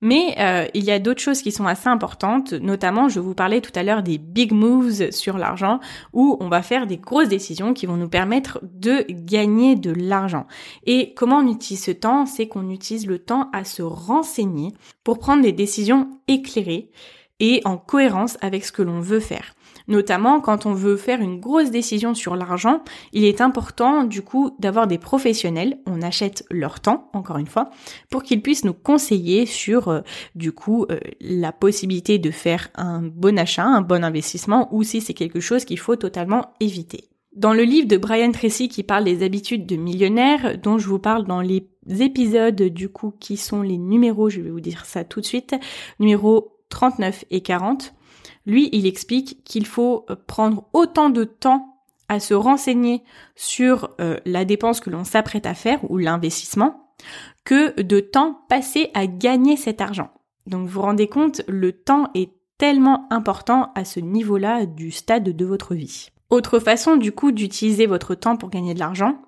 Mais 0.00 0.36
euh, 0.38 0.66
il 0.74 0.84
y 0.84 0.90
a 0.90 0.98
d'autres 0.98 1.20
choses 1.20 1.42
qui 1.42 1.50
sont 1.50 1.66
assez 1.66 1.88
importantes, 1.88 2.52
notamment 2.52 3.08
je 3.08 3.18
vous 3.18 3.34
parlais 3.34 3.60
tout 3.60 3.72
à 3.74 3.82
l'heure 3.82 4.02
des 4.02 4.18
big 4.18 4.52
moves 4.52 5.10
sur 5.10 5.38
l'argent, 5.38 5.80
où 6.12 6.36
on 6.40 6.48
va 6.48 6.62
faire 6.62 6.86
des 6.86 6.98
grosses 6.98 7.28
décisions 7.28 7.74
qui 7.74 7.86
vont 7.86 7.96
nous 7.96 8.08
permettre 8.08 8.60
de 8.62 9.04
gagner 9.08 9.74
de 9.74 9.90
l'argent. 9.90 10.46
Et 10.86 11.14
comment 11.14 11.38
on 11.38 11.52
utilise 11.52 11.82
ce 11.82 11.90
temps? 11.90 12.26
C'est 12.26 12.46
qu'on 12.46 12.70
utilise 12.70 13.06
le 13.06 13.18
temps 13.18 13.50
à 13.52 13.64
se 13.64 13.82
renseigner 13.82 14.72
pour 15.02 15.18
prendre 15.18 15.42
des 15.42 15.52
décisions 15.52 16.08
éclairées 16.28 16.90
et 17.40 17.60
en 17.64 17.76
cohérence 17.76 18.36
avec 18.40 18.64
ce 18.64 18.72
que 18.72 18.82
l'on 18.82 19.00
veut 19.00 19.20
faire. 19.20 19.54
Notamment 19.88 20.40
quand 20.40 20.66
on 20.66 20.74
veut 20.74 20.96
faire 20.96 21.20
une 21.20 21.40
grosse 21.40 21.70
décision 21.70 22.14
sur 22.14 22.36
l'argent, 22.36 22.82
il 23.12 23.24
est 23.24 23.40
important 23.40 24.04
du 24.04 24.22
coup 24.22 24.54
d'avoir 24.58 24.86
des 24.86 24.98
professionnels, 24.98 25.78
on 25.86 26.02
achète 26.02 26.44
leur 26.50 26.80
temps, 26.80 27.08
encore 27.14 27.38
une 27.38 27.46
fois, 27.46 27.70
pour 28.10 28.22
qu'ils 28.22 28.42
puissent 28.42 28.64
nous 28.64 28.74
conseiller 28.74 29.46
sur 29.46 29.88
euh, 29.88 30.00
du 30.34 30.52
coup 30.52 30.86
euh, 30.90 31.00
la 31.20 31.52
possibilité 31.52 32.18
de 32.18 32.30
faire 32.30 32.68
un 32.74 33.02
bon 33.02 33.38
achat, 33.38 33.64
un 33.64 33.80
bon 33.80 34.04
investissement 34.04 34.68
ou 34.72 34.82
si 34.82 35.00
c'est 35.00 35.14
quelque 35.14 35.40
chose 35.40 35.64
qu'il 35.64 35.78
faut 35.78 35.96
totalement 35.96 36.52
éviter. 36.60 37.04
Dans 37.34 37.54
le 37.54 37.62
livre 37.62 37.88
de 37.88 37.96
Brian 37.96 38.32
Tracy 38.32 38.68
qui 38.68 38.82
parle 38.82 39.04
des 39.04 39.22
habitudes 39.22 39.64
de 39.64 39.76
millionnaires, 39.76 40.58
dont 40.58 40.78
je 40.78 40.88
vous 40.88 40.98
parle 40.98 41.24
dans 41.24 41.40
les 41.40 41.68
épisodes 42.00 42.60
du 42.60 42.88
coup 42.88 43.12
qui 43.18 43.36
sont 43.36 43.62
les 43.62 43.78
numéros, 43.78 44.28
je 44.28 44.40
vais 44.40 44.50
vous 44.50 44.60
dire 44.60 44.84
ça 44.84 45.04
tout 45.04 45.20
de 45.20 45.26
suite, 45.26 45.54
numéros 46.00 46.58
39 46.70 47.24
et 47.30 47.40
40, 47.40 47.94
lui, 48.48 48.70
il 48.72 48.86
explique 48.86 49.44
qu'il 49.44 49.66
faut 49.66 50.06
euh, 50.10 50.16
prendre 50.26 50.64
autant 50.72 51.10
de 51.10 51.22
temps 51.22 51.76
à 52.08 52.18
se 52.18 52.32
renseigner 52.32 53.04
sur 53.36 53.90
euh, 54.00 54.16
la 54.24 54.46
dépense 54.46 54.80
que 54.80 54.90
l'on 54.90 55.04
s'apprête 55.04 55.46
à 55.46 55.54
faire 55.54 55.78
ou 55.90 55.98
l'investissement 55.98 56.94
que 57.44 57.80
de 57.80 58.00
temps 58.00 58.40
passé 58.48 58.90
à 58.94 59.06
gagner 59.06 59.56
cet 59.56 59.80
argent. 59.80 60.10
Donc 60.46 60.62
vous 60.62 60.74
vous 60.74 60.80
rendez 60.80 61.06
compte, 61.06 61.42
le 61.46 61.72
temps 61.72 62.10
est 62.14 62.32
tellement 62.56 63.06
important 63.10 63.70
à 63.74 63.84
ce 63.84 64.00
niveau-là 64.00 64.66
du 64.66 64.90
stade 64.90 65.24
de 65.24 65.44
votre 65.44 65.74
vie. 65.74 66.08
Autre 66.30 66.58
façon 66.58 66.96
du 66.96 67.12
coup 67.12 67.30
d'utiliser 67.30 67.86
votre 67.86 68.14
temps 68.14 68.36
pour 68.36 68.48
gagner 68.48 68.74
de 68.74 68.80
l'argent, 68.80 69.22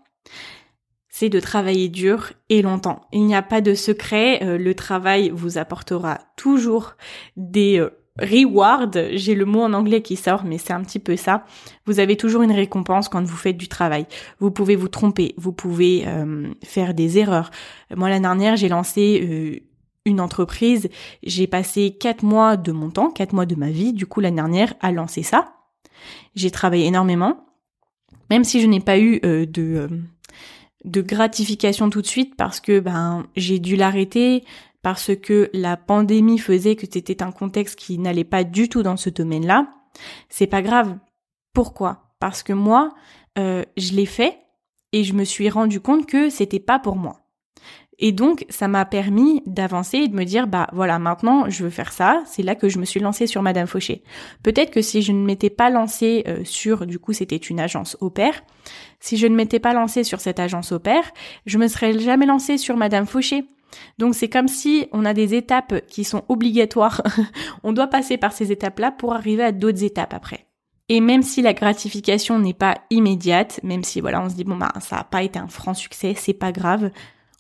c'est 1.11 1.29
de 1.29 1.41
travailler 1.41 1.89
dur 1.89 2.33
et 2.49 2.63
longtemps. 2.63 3.03
Il 3.13 3.27
n'y 3.27 3.35
a 3.35 3.43
pas 3.43 3.61
de 3.61 3.75
secret, 3.75 4.43
euh, 4.43 4.57
le 4.57 4.75
travail 4.75 5.31
vous 5.31 5.59
apportera 5.59 6.19
toujours 6.37 6.95
des 7.37 7.87
reward, 8.21 9.09
j'ai 9.13 9.35
le 9.35 9.45
mot 9.45 9.63
en 9.63 9.73
anglais 9.73 10.03
qui 10.03 10.17
sort, 10.17 10.45
mais 10.45 10.59
c'est 10.59 10.73
un 10.73 10.83
petit 10.83 10.99
peu 10.99 11.17
ça. 11.17 11.45
Vous 11.87 12.01
avez 12.01 12.17
toujours 12.17 12.43
une 12.43 12.53
récompense 12.53 13.09
quand 13.09 13.23
vous 13.23 13.37
faites 13.37 13.57
du 13.57 13.69
travail. 13.69 14.07
Vous 14.39 14.51
pouvez 14.51 14.77
vous 14.77 14.89
tromper, 14.89 15.35
vous 15.37 15.53
pouvez 15.53 16.05
euh, 16.07 16.49
faire 16.63 16.95
des 16.95 17.19
erreurs. 17.19 17.51
Moi, 17.95 18.09
l'année 18.09 18.23
dernière, 18.23 18.57
j'ai 18.57 18.69
lancé 18.69 19.21
euh, 19.23 19.61
une 20.05 20.21
entreprise. 20.21 20.89
J'ai 21.23 21.47
passé 21.47 21.97
quatre 21.99 22.23
mois 22.23 22.57
de 22.57 22.73
mon 22.73 22.91
temps, 22.91 23.11
quatre 23.11 23.33
mois 23.33 23.47
de 23.47 23.55
ma 23.55 23.71
vie, 23.71 23.93
du 23.93 24.07
coup, 24.07 24.21
l'année 24.21 24.37
dernière, 24.37 24.75
à 24.81 24.93
lancer 24.93 25.23
ça. 25.23 25.53
J'ai 26.35 26.51
travaillé 26.51 26.87
énormément, 26.87 27.45
même 28.31 28.45
si 28.45 28.61
je 28.61 28.67
n'ai 28.67 28.81
pas 28.81 28.99
eu 28.99 29.21
euh, 29.25 29.47
de 29.47 29.89
de 30.85 31.03
gratification 31.03 31.91
tout 31.91 32.01
de 32.01 32.07
suite 32.07 32.37
parce 32.37 32.59
que 32.59 32.81
ben 32.81 33.27
j'ai 33.37 33.59
dû 33.59 33.77
l'arrêter 33.77 34.45
parce 34.83 35.15
que 35.15 35.51
la 35.53 35.77
pandémie 35.77 36.39
faisait 36.39 36.77
que 36.77 36.87
c'était 36.91 37.23
un 37.23 37.33
contexte 37.33 37.79
qui 37.79 37.99
n'allait 37.99 38.25
pas 38.25 38.45
du 38.45 38.69
tout 38.69 38.83
dans 38.83 38.97
ce 38.97 39.11
domaine-là, 39.11 39.69
c'est 40.29 40.47
pas 40.47 40.63
grave. 40.63 40.97
Pourquoi? 41.53 42.15
Parce 42.19 42.43
que 42.43 42.53
moi, 42.53 42.91
euh, 43.39 43.65
je 43.77 43.93
l'ai 43.93 44.07
fait 44.07 44.39
et 44.93 45.05
je 45.05 45.13
me 45.13 45.25
suis 45.25 45.51
rendu 45.51 45.81
compte 45.81 46.07
que 46.07 46.31
c'était 46.31 46.61
pas 46.61 46.79
pour 46.79 46.97
moi. 46.97 47.21
Et 48.03 48.13
donc, 48.13 48.47
ça 48.49 48.67
m'a 48.67 48.87
permis 48.87 49.43
d'avancer 49.45 49.99
et 49.99 50.09
de 50.09 50.17
me 50.17 50.25
dire, 50.25 50.47
bah 50.47 50.69
voilà, 50.73 50.99
maintenant, 50.99 51.51
je 51.51 51.65
veux 51.65 51.71
faire 51.71 51.93
ça. 51.93 52.23
C'est 52.25 52.43
là 52.43 52.55
que 52.55 52.71
je 52.71 52.79
me 52.79 52.87
suis 52.87 52.99
lancée 52.99 53.27
sur 53.27 53.43
Madame 53.43 53.67
Fauché. 53.67 54.03
Peut-être 54.43 54.71
que 54.71 54.81
si 54.81 55.03
je 55.03 55.13
ne 55.13 55.23
m'étais 55.23 55.51
pas 55.51 55.69
lancée 55.69 56.25
euh, 56.27 56.43
sur, 56.45 56.87
du 56.87 56.99
coup, 56.99 57.13
c'était 57.13 57.37
une 57.37 57.61
agence 57.61 57.99
au 58.01 58.09
pair. 58.09 58.43
Si 59.01 59.19
je 59.19 59.27
ne 59.27 59.37
m'étais 59.37 59.59
pas 59.59 59.75
lancée 59.75 60.03
sur 60.03 60.21
cette 60.21 60.41
agence 60.41 60.73
au 60.73 60.79
pair, 60.79 61.03
je 61.45 61.59
me 61.59 61.69
serais 61.69 61.99
jamais 61.99 62.25
lancée 62.25 62.57
sur 62.57 62.79
Madame 62.79 63.07
Fauché. 63.07 63.45
Donc 63.99 64.15
c'est 64.15 64.29
comme 64.29 64.49
si 64.49 64.87
on 64.93 65.05
a 65.05 65.15
des 65.15 65.35
étapes 65.35 65.87
qui 65.87 66.05
sont 66.05 66.25
obligatoires. 66.29 67.03
on 67.63 67.73
doit 67.73 67.87
passer 67.87 68.17
par 68.17 68.33
ces 68.33 68.53
étapes-là 68.53 68.91
pour 68.93 69.15
arriver 69.15 69.43
à 69.43 69.53
d'autres 69.53 69.85
étapes 69.85 70.15
après. 70.15 70.47
Et 70.89 71.01
même 71.01 71.23
si 71.23 71.41
la 71.41 71.55
gratification 71.55 72.39
n'est 72.39 72.55
pas 72.55 72.79
immédiate, 72.91 73.61
même 73.63 73.85
si 73.85 74.01
voilà, 74.01 74.23
on 74.23 74.29
se 74.29 74.35
dit 74.35 74.45
bon 74.45 74.57
bah 74.57 74.73
ça 74.81 74.97
n'a 74.97 75.05
pas 75.05 75.23
été 75.23 75.39
un 75.39 75.49
franc 75.49 75.75
succès, 75.75 76.15
c'est 76.17 76.35
pas 76.35 76.53
grave. 76.53 76.91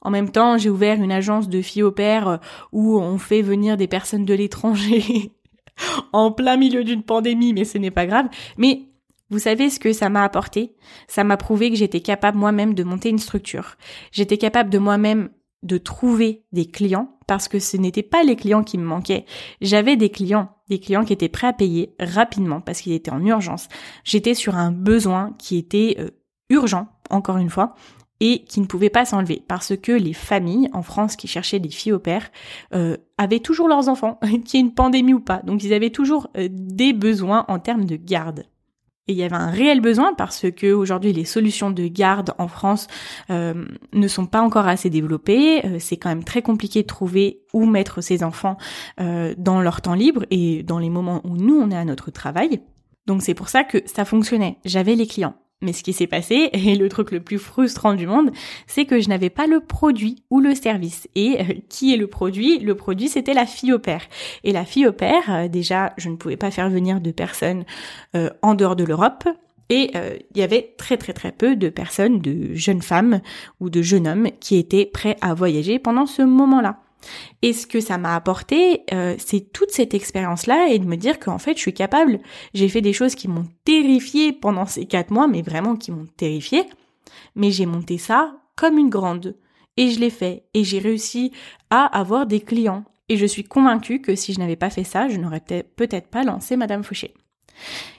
En 0.03 0.11
même 0.11 0.31
temps, 0.31 0.57
j'ai 0.57 0.71
ouvert 0.71 1.03
une 1.03 1.13
agence 1.13 1.49
de 1.49 1.61
filles 1.61 1.83
au 1.83 1.93
père 1.93 2.29
euh, 2.29 2.37
où 2.73 2.99
on 2.99 3.19
fait 3.19 3.43
venir 3.43 3.77
des 3.77 3.89
personnes 3.89 4.25
de 4.25 4.35
l'étranger 4.35 5.33
en 6.13 6.33
plein 6.33 6.57
milieu 6.57 6.85
d'une 6.85 7.03
pandémie, 7.03 7.53
mais 7.53 7.65
ce 7.65 7.77
n'est 7.77 7.91
pas 7.91 8.07
grave. 8.07 8.29
Mais 8.57 8.83
vous 9.31 9.39
savez 9.39 9.71
ce 9.71 9.79
que 9.79 9.93
ça 9.93 10.09
m'a 10.09 10.25
apporté? 10.25 10.75
Ça 11.07 11.25
m'a 11.25 11.37
prouvé 11.37 11.71
que 11.71 11.77
j'étais 11.77 12.01
capable 12.01 12.39
moi-même 12.39 12.75
de 12.75 12.83
monter 12.83 13.11
une 13.11 13.19
structure. 13.19 13.77
J'étais 14.11 14.39
capable 14.39 14.71
de 14.71 14.79
moi-même 14.79 15.31
de 15.63 15.79
trouver 15.79 16.45
des 16.53 16.67
clients 16.67 17.17
parce 17.27 17.49
que 17.49 17.59
ce 17.59 17.77
n'étaient 17.77 18.03
pas 18.03 18.23
les 18.23 18.37
clients 18.37 18.65
qui 18.65 18.79
me 18.79 18.85
manquaient. 18.85 19.25
J'avais 19.61 19.97
des 19.97 20.11
clients, 20.11 20.51
des 20.69 20.81
clients 20.81 21.05
qui 21.05 21.13
étaient 21.13 21.29
prêts 21.29 21.47
à 21.47 21.53
payer 21.53 21.95
rapidement 22.01 22.61
parce 22.61 22.81
qu'ils 22.81 22.93
étaient 22.93 23.13
en 23.13 23.25
urgence. 23.25 23.69
J'étais 24.05 24.35
sur 24.35 24.57
un 24.57 24.73
besoin 24.73 25.35
qui 25.39 25.57
était 25.57 25.97
euh, 26.01 26.11
urgent, 26.49 26.89
encore 27.11 27.37
une 27.37 27.51
fois, 27.51 27.75
et 28.21 28.45
qui 28.45 28.61
ne 28.61 28.67
pouvait 28.67 28.91
pas 28.91 29.05
s'enlever 29.05 29.43
parce 29.47 29.77
que 29.77 29.93
les 29.93 30.13
familles 30.13 30.69
en 30.73 30.83
France 30.83 31.17
qui 31.17 31.27
cherchaient 31.27 31.59
des 31.59 31.71
filles 31.71 31.93
au 31.93 31.99
père 31.99 32.31
euh, 32.75 32.97
avaient 33.19 33.41
toujours 33.41 33.69
leurs 33.69 33.89
enfants, 33.89 34.19
qu'il 34.45 34.55
y 34.55 34.57
ait 34.57 34.67
une 34.67 34.75
pandémie 34.75 35.15
ou 35.15 35.21
pas. 35.21 35.41
Donc 35.45 35.65
ils 35.65 35.73
avaient 35.73 35.91
toujours 35.91 36.29
euh, 36.37 36.49
des 36.51 36.93
besoins 36.93 37.45
en 37.49 37.59
termes 37.59 37.85
de 37.85 37.97
garde. 37.97 38.45
Et 39.09 39.13
il 39.13 39.19
y 39.19 39.25
avait 39.25 39.37
un 39.37 39.51
réel 39.51 39.81
besoin 39.81 40.15
parce 40.15 40.47
que 40.51 40.73
aujourd'hui 40.73 41.13
les 41.13 41.25
solutions 41.25 41.71
de 41.71 41.87
garde 41.87 42.35
en 42.39 42.49
France 42.49 42.87
euh, 43.31 43.65
ne 43.93 44.09
sont 44.09 44.27
pas 44.27 44.41
encore 44.41 44.69
assez 44.69 44.91
développées. 44.91 45.65
Euh, 45.67 45.77
c'est 45.81 45.97
quand 45.97 46.11
même 46.11 46.25
très 46.25 46.43
compliqué 46.43 46.83
de 46.83 46.87
trouver 46.87 47.41
où 47.53 47.67
mettre 47.67 48.03
ses 48.03 48.23
enfants 48.23 48.57
euh, 49.01 49.35
dans 49.37 49.63
leur 49.63 49.81
temps 49.81 49.95
libre 49.95 50.27
et 50.31 50.63
dans 50.63 50.79
les 50.79 50.91
moments 50.91 51.21
où 51.25 51.37
nous 51.37 51.59
on 51.59 51.71
est 51.71 51.77
à 51.77 51.85
notre 51.85 52.11
travail. 52.11 52.61
Donc 53.07 53.23
c'est 53.23 53.35
pour 53.35 53.49
ça 53.49 53.65
que 53.65 53.79
ça 53.87 54.05
fonctionnait. 54.05 54.59
J'avais 54.65 54.95
les 54.95 55.07
clients. 55.07 55.35
Mais 55.63 55.75
ce 55.75 55.83
qui 55.83 55.93
s'est 55.93 56.07
passé, 56.07 56.49
et 56.53 56.75
le 56.75 56.89
truc 56.89 57.11
le 57.11 57.21
plus 57.21 57.39
frustrant 57.39 57.95
du 57.95 58.07
monde, 58.07 58.31
c'est 58.67 58.87
que 58.87 59.01
je 59.01 59.09
n'avais 59.09 59.31
pas 59.31 59.47
le 59.47 59.61
produit 59.61 60.23
ou 60.31 60.41
le 60.41 60.55
service. 60.55 61.09
Et 61.15 61.41
euh, 61.41 61.45
qui 61.69 61.93
est 61.93 61.97
le 61.97 62.07
produit? 62.07 62.59
Le 62.59 62.75
produit, 62.75 63.09
c'était 63.09 63.35
la 63.35 63.47
fille 63.47 63.73
au 63.73 63.79
père. 63.79 64.03
Et 64.45 64.53
la 64.53 64.65
fille 64.65 64.87
au 64.87 64.93
père, 64.93 65.23
euh, 65.29 65.49
déjà, 65.49 65.93
je 65.99 66.09
ne 66.09 66.17
pouvais 66.17 66.37
pas 66.37 66.51
faire 66.51 66.71
venir 66.71 67.01
de 67.01 67.11
personnes 67.11 67.65
euh, 68.17 68.31
en 68.43 68.55
dehors 68.55 68.77
de 68.77 68.85
l'Europe. 68.85 69.25
Et 69.73 69.93
il 70.35 70.37
y 70.37 70.43
avait 70.43 70.75
très 70.79 70.97
très 70.97 71.13
très 71.13 71.31
peu 71.31 71.55
de 71.55 71.69
personnes, 71.69 72.19
de 72.19 72.55
jeunes 72.55 72.83
femmes 72.83 73.21
ou 73.61 73.71
de 73.71 73.83
jeunes 73.83 74.09
hommes 74.09 74.27
qui 74.41 74.57
étaient 74.57 74.85
prêts 74.85 75.17
à 75.21 75.33
voyager 75.33 75.79
pendant 75.79 76.07
ce 76.07 76.23
moment-là. 76.23 76.81
Et 77.43 77.53
ce 77.53 77.67
que 77.67 77.81
ça 77.81 77.99
m'a 77.99 78.15
apporté, 78.15 78.83
euh, 78.93 79.15
c'est 79.19 79.53
toute 79.53 79.71
cette 79.71 79.95
expérience-là 79.95 80.69
et 80.69 80.79
de 80.79 80.87
me 80.87 80.97
dire 80.97 81.19
qu'en 81.19 81.39
fait, 81.39 81.55
je 81.55 81.61
suis 81.61 81.75
capable. 81.75 82.21
J'ai 82.55 82.69
fait 82.69 82.81
des 82.81 82.93
choses 82.93 83.15
qui 83.15 83.29
m'ont 83.29 83.47
terrifiée 83.65 84.33
pendant 84.33 84.67
ces 84.67 84.87
quatre 84.87 85.11
mois, 85.11 85.29
mais 85.29 85.43
vraiment 85.43 85.77
qui 85.77 85.93
m'ont 85.93 86.09
terrifiée. 86.17 86.65
Mais 87.35 87.51
j'ai 87.51 87.67
monté 87.67 87.99
ça 87.99 88.37
comme 88.57 88.79
une 88.79 88.91
grande. 88.91 89.37
Et 89.77 89.91
je 89.91 90.01
l'ai 90.01 90.11
fait. 90.11 90.45
Et 90.55 90.65
j'ai 90.65 90.79
réussi 90.79 91.33
à 91.71 91.87
avoir 91.87 92.27
des 92.27 92.41
clients. 92.41 92.85
Et 93.09 93.17
je 93.17 93.27
suis 93.27 93.45
convaincue 93.45 94.01
que 94.01 94.15
si 94.15 94.33
je 94.33 94.39
n'avais 94.39 94.57
pas 94.57 94.71
fait 94.71 94.85
ça, 94.85 95.09
je 95.09 95.17
n'aurais 95.17 95.41
peut-être 95.41 96.09
pas 96.09 96.23
lancé 96.23 96.57
Madame 96.57 96.85
Fouché. 96.85 97.15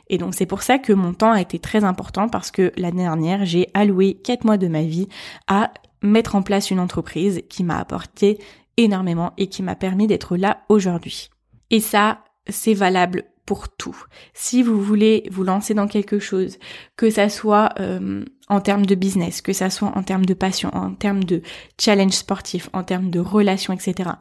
Et 0.10 0.18
donc 0.18 0.36
c'est 0.36 0.45
pour 0.45 0.62
ça 0.62 0.78
que 0.78 0.93
mon 0.93 1.14
temps 1.14 1.32
a 1.32 1.41
été 1.41 1.60
très 1.60 1.84
important 1.84 2.28
parce 2.28 2.52
que 2.52 2.72
l'année 2.78 3.04
dernière, 3.04 3.45
j'ai 3.45 3.70
alloué 3.74 4.16
quatre 4.16 4.45
mois 4.45 4.58
de 4.58 4.68
ma 4.68 4.84
vie 4.84 5.08
à 5.47 5.72
mettre 6.02 6.36
en 6.36 6.41
place 6.41 6.72
une 6.72 6.80
entreprise 6.80 7.41
qui 7.49 7.64
m'a 7.64 7.80
apporté 7.80 8.39
énormément 8.84 9.34
et 9.38 9.47
qui 9.47 9.63
m'a 9.63 9.75
permis 9.75 10.07
d'être 10.07 10.38
là 10.38 10.61
aujourd'hui. 10.69 11.29
Et 11.69 11.79
ça, 11.79 12.23
c'est 12.47 12.73
valable 12.73 13.25
pour 13.45 13.69
tout. 13.69 13.97
Si 14.34 14.63
vous 14.63 14.82
voulez 14.82 15.27
vous 15.32 15.43
lancer 15.43 15.73
dans 15.73 15.88
quelque 15.88 16.19
chose, 16.19 16.57
que 16.95 17.09
ça 17.09 17.27
soit 17.27 17.73
euh, 17.79 18.23
en 18.47 18.61
termes 18.61 18.86
de 18.86 18.95
business, 18.95 19.41
que 19.41 19.53
ça 19.53 19.69
soit 19.69 19.91
en 19.95 20.03
termes 20.03 20.25
de 20.25 20.34
passion, 20.34 20.69
en 20.73 20.93
termes 20.93 21.23
de 21.23 21.41
challenge 21.79 22.13
sportif, 22.13 22.69
en 22.73 22.84
termes 22.84 23.09
de 23.09 23.19
relations, 23.19 23.73
etc., 23.73 24.11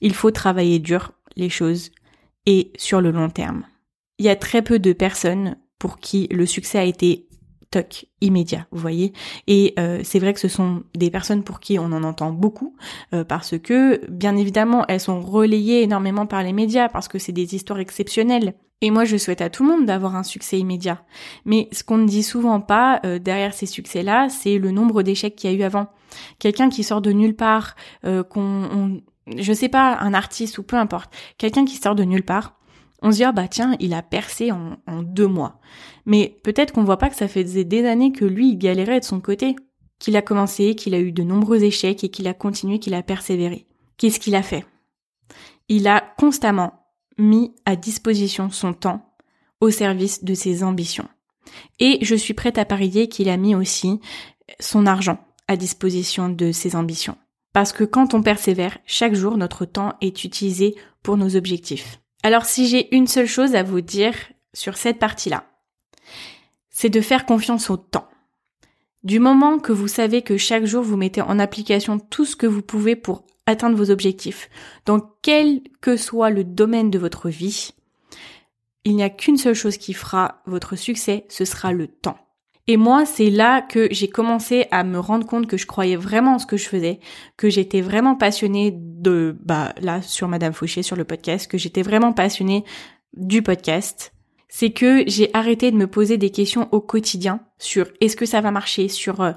il 0.00 0.14
faut 0.14 0.30
travailler 0.30 0.78
dur 0.78 1.12
les 1.36 1.48
choses 1.48 1.90
et 2.46 2.72
sur 2.76 3.00
le 3.00 3.10
long 3.10 3.28
terme. 3.28 3.64
Il 4.18 4.26
y 4.26 4.30
a 4.30 4.36
très 4.36 4.62
peu 4.62 4.78
de 4.78 4.92
personnes 4.92 5.56
pour 5.78 5.98
qui 5.98 6.28
le 6.30 6.46
succès 6.46 6.78
a 6.78 6.84
été 6.84 7.26
toc 7.70 8.06
immédiat, 8.20 8.66
vous 8.70 8.80
voyez. 8.80 9.12
Et 9.46 9.74
euh, 9.78 10.00
c'est 10.04 10.18
vrai 10.18 10.34
que 10.34 10.40
ce 10.40 10.48
sont 10.48 10.82
des 10.94 11.10
personnes 11.10 11.42
pour 11.42 11.60
qui 11.60 11.78
on 11.78 11.92
en 11.92 12.02
entend 12.02 12.30
beaucoup, 12.30 12.74
euh, 13.14 13.24
parce 13.24 13.58
que 13.58 14.00
bien 14.10 14.36
évidemment 14.36 14.84
elles 14.88 15.00
sont 15.00 15.20
relayées 15.20 15.82
énormément 15.82 16.26
par 16.26 16.42
les 16.42 16.52
médias, 16.52 16.88
parce 16.88 17.08
que 17.08 17.18
c'est 17.18 17.32
des 17.32 17.54
histoires 17.54 17.80
exceptionnelles. 17.80 18.54
Et 18.82 18.90
moi 18.90 19.04
je 19.04 19.16
souhaite 19.16 19.40
à 19.40 19.50
tout 19.50 19.64
le 19.64 19.70
monde 19.70 19.86
d'avoir 19.86 20.16
un 20.16 20.22
succès 20.22 20.58
immédiat. 20.58 21.02
Mais 21.44 21.68
ce 21.72 21.82
qu'on 21.82 21.98
ne 21.98 22.06
dit 22.06 22.22
souvent 22.22 22.60
pas 22.60 23.00
euh, 23.04 23.18
derrière 23.18 23.54
ces 23.54 23.66
succès-là, 23.66 24.28
c'est 24.28 24.58
le 24.58 24.70
nombre 24.70 25.02
d'échecs 25.02 25.36
qu'il 25.36 25.50
y 25.50 25.54
a 25.54 25.56
eu 25.56 25.62
avant. 25.62 25.88
Quelqu'un 26.38 26.68
qui 26.68 26.84
sort 26.84 27.00
de 27.00 27.12
nulle 27.12 27.36
part, 27.36 27.74
qu'on 28.02 29.00
je 29.36 29.52
sais 29.52 29.68
pas, 29.68 29.98
un 29.98 30.14
artiste 30.14 30.58
ou 30.58 30.62
peu 30.62 30.76
importe, 30.76 31.12
quelqu'un 31.36 31.64
qui 31.64 31.76
sort 31.76 31.94
de 31.94 32.04
nulle 32.04 32.24
part, 32.24 32.56
on 33.02 33.10
se 33.10 33.16
dit, 33.16 33.24
ah 33.24 33.32
bah 33.32 33.48
tiens, 33.48 33.76
il 33.80 33.94
a 33.94 34.02
percé 34.02 34.52
en, 34.52 34.76
en 34.86 35.02
deux 35.02 35.26
mois. 35.26 35.60
Mais 36.06 36.38
peut-être 36.42 36.72
qu'on 36.72 36.84
voit 36.84 36.98
pas 36.98 37.10
que 37.10 37.16
ça 37.16 37.28
faisait 37.28 37.64
des 37.64 37.84
années 37.84 38.12
que 38.12 38.24
lui, 38.24 38.50
il 38.50 38.56
galérait 38.56 39.00
de 39.00 39.04
son 39.04 39.20
côté, 39.20 39.56
qu'il 39.98 40.16
a 40.16 40.22
commencé, 40.22 40.74
qu'il 40.74 40.94
a 40.94 41.00
eu 41.00 41.12
de 41.12 41.22
nombreux 41.22 41.62
échecs 41.64 42.04
et 42.04 42.08
qu'il 42.08 42.28
a 42.28 42.34
continué, 42.34 42.78
qu'il 42.78 42.94
a 42.94 43.02
persévéré. 43.02 43.66
Qu'est-ce 43.96 44.20
qu'il 44.20 44.34
a 44.34 44.42
fait? 44.42 44.64
Il 45.68 45.88
a 45.88 46.00
constamment 46.00 46.86
mis 47.18 47.54
à 47.64 47.76
disposition 47.76 48.50
son 48.50 48.72
temps 48.72 49.16
au 49.60 49.70
service 49.70 50.22
de 50.22 50.34
ses 50.34 50.62
ambitions. 50.62 51.08
Et 51.80 51.98
je 52.02 52.14
suis 52.14 52.34
prête 52.34 52.58
à 52.58 52.64
parier 52.64 53.08
qu'il 53.08 53.28
a 53.28 53.36
mis 53.36 53.54
aussi 53.54 54.00
son 54.60 54.86
argent 54.86 55.18
à 55.48 55.56
disposition 55.56 56.28
de 56.28 56.52
ses 56.52 56.76
ambitions. 56.76 57.16
Parce 57.52 57.72
que 57.72 57.84
quand 57.84 58.14
on 58.14 58.22
persévère, 58.22 58.78
chaque 58.84 59.14
jour, 59.14 59.38
notre 59.38 59.64
temps 59.64 59.94
est 60.00 60.24
utilisé 60.24 60.74
pour 61.02 61.16
nos 61.16 61.36
objectifs. 61.36 62.00
Alors 62.22 62.44
si 62.44 62.68
j'ai 62.68 62.94
une 62.94 63.06
seule 63.06 63.26
chose 63.26 63.54
à 63.54 63.62
vous 63.62 63.80
dire 63.80 64.14
sur 64.52 64.76
cette 64.76 64.98
partie-là, 64.98 65.44
c'est 66.76 66.90
de 66.90 67.00
faire 67.00 67.24
confiance 67.24 67.70
au 67.70 67.78
temps. 67.78 68.06
Du 69.02 69.18
moment 69.18 69.58
que 69.58 69.72
vous 69.72 69.88
savez 69.88 70.20
que 70.20 70.36
chaque 70.36 70.66
jour 70.66 70.82
vous 70.82 70.98
mettez 70.98 71.22
en 71.22 71.38
application 71.38 71.98
tout 71.98 72.26
ce 72.26 72.36
que 72.36 72.46
vous 72.46 72.60
pouvez 72.60 72.96
pour 72.96 73.24
atteindre 73.46 73.78
vos 73.78 73.90
objectifs, 73.90 74.50
dans 74.84 75.00
quel 75.22 75.62
que 75.80 75.96
soit 75.96 76.28
le 76.28 76.44
domaine 76.44 76.90
de 76.90 76.98
votre 76.98 77.30
vie, 77.30 77.70
il 78.84 78.94
n'y 78.94 79.02
a 79.02 79.08
qu'une 79.08 79.38
seule 79.38 79.54
chose 79.54 79.78
qui 79.78 79.94
fera 79.94 80.42
votre 80.44 80.76
succès, 80.76 81.24
ce 81.30 81.46
sera 81.46 81.72
le 81.72 81.86
temps. 81.86 82.18
Et 82.66 82.76
moi, 82.76 83.06
c'est 83.06 83.30
là 83.30 83.62
que 83.62 83.88
j'ai 83.90 84.08
commencé 84.08 84.66
à 84.70 84.84
me 84.84 84.98
rendre 84.98 85.26
compte 85.26 85.46
que 85.46 85.56
je 85.56 85.66
croyais 85.66 85.96
vraiment 85.96 86.34
en 86.34 86.38
ce 86.38 86.46
que 86.46 86.58
je 86.58 86.68
faisais, 86.68 87.00
que 87.38 87.48
j'étais 87.48 87.80
vraiment 87.80 88.16
passionnée 88.16 88.74
de, 88.76 89.34
bah, 89.40 89.72
là, 89.80 90.02
sur 90.02 90.28
Madame 90.28 90.52
Fauché, 90.52 90.82
sur 90.82 90.96
le 90.96 91.04
podcast, 91.04 91.50
que 91.50 91.56
j'étais 91.56 91.82
vraiment 91.82 92.12
passionnée 92.12 92.64
du 93.14 93.40
podcast. 93.40 94.12
C'est 94.58 94.70
que 94.70 95.04
j'ai 95.06 95.28
arrêté 95.34 95.70
de 95.70 95.76
me 95.76 95.86
poser 95.86 96.16
des 96.16 96.30
questions 96.30 96.70
au 96.72 96.80
quotidien 96.80 97.40
sur 97.58 97.88
est-ce 98.00 98.16
que 98.16 98.24
ça 98.24 98.40
va 98.40 98.50
marcher, 98.50 98.88
sur, 98.88 99.20
euh, 99.20 99.32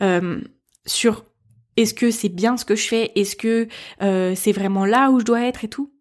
euh 0.00 0.40
sur 0.86 1.26
est-ce 1.76 1.92
que 1.92 2.10
c'est 2.10 2.30
bien 2.30 2.56
ce 2.56 2.64
que 2.64 2.74
je 2.74 2.88
fais, 2.88 3.12
est-ce 3.14 3.36
que 3.36 3.68
euh, 4.00 4.32
c'est 4.34 4.52
vraiment 4.52 4.86
là 4.86 5.10
où 5.10 5.20
je 5.20 5.26
dois 5.26 5.42
être 5.42 5.62
et 5.62 5.68
tout 5.68 5.92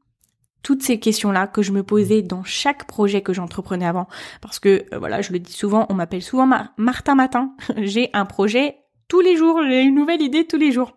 toutes 0.64 0.84
ces 0.84 1.02
questions-là 1.02 1.48
que 1.48 1.62
je 1.62 1.74
me 1.74 1.84
posais 1.84 2.22
dans 2.22 2.46
chaque 2.46 2.88
projet 2.88 3.22
que 3.22 3.34
j'entreprenais 3.34 3.88
avant. 3.88 4.08
Parce 4.40 4.60
que, 4.60 4.86
voilà, 4.98 5.22
je 5.22 5.34
le 5.34 5.40
dis 5.40 5.52
souvent, 5.52 5.86
on 5.90 5.96
m'appelle 5.96 6.22
souvent 6.22 6.48
Martin 6.78 7.16
Matin. 7.16 7.54
j'ai 7.78 8.10
un 8.14 8.26
projet 8.26 8.78
tous 9.10 9.20
les 9.20 9.36
jours, 9.36 9.60
j'ai 9.68 9.82
une 9.82 9.96
nouvelle 9.96 10.22
idée 10.22 10.48
tous 10.48 10.58
les 10.58 10.72
jours. 10.72 10.96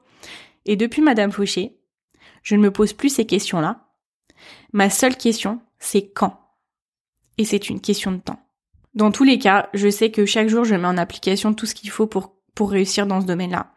Et 0.64 0.76
depuis 0.76 1.02
Madame 1.02 1.32
Fauché, 1.32 1.76
je 2.44 2.54
ne 2.54 2.60
me 2.60 2.70
pose 2.70 2.92
plus 2.92 3.08
ces 3.08 3.26
questions-là. 3.26 3.88
Ma 4.72 4.90
seule 4.90 5.16
question, 5.16 5.60
c'est 5.80 6.12
quand? 6.12 6.43
Et 7.38 7.44
c'est 7.44 7.68
une 7.68 7.80
question 7.80 8.12
de 8.12 8.18
temps. 8.18 8.40
Dans 8.94 9.10
tous 9.10 9.24
les 9.24 9.38
cas, 9.38 9.68
je 9.74 9.88
sais 9.88 10.10
que 10.10 10.24
chaque 10.24 10.48
jour, 10.48 10.64
je 10.64 10.74
mets 10.74 10.86
en 10.86 10.98
application 10.98 11.52
tout 11.52 11.66
ce 11.66 11.74
qu'il 11.74 11.90
faut 11.90 12.06
pour, 12.06 12.34
pour 12.54 12.70
réussir 12.70 13.06
dans 13.06 13.20
ce 13.20 13.26
domaine-là. 13.26 13.74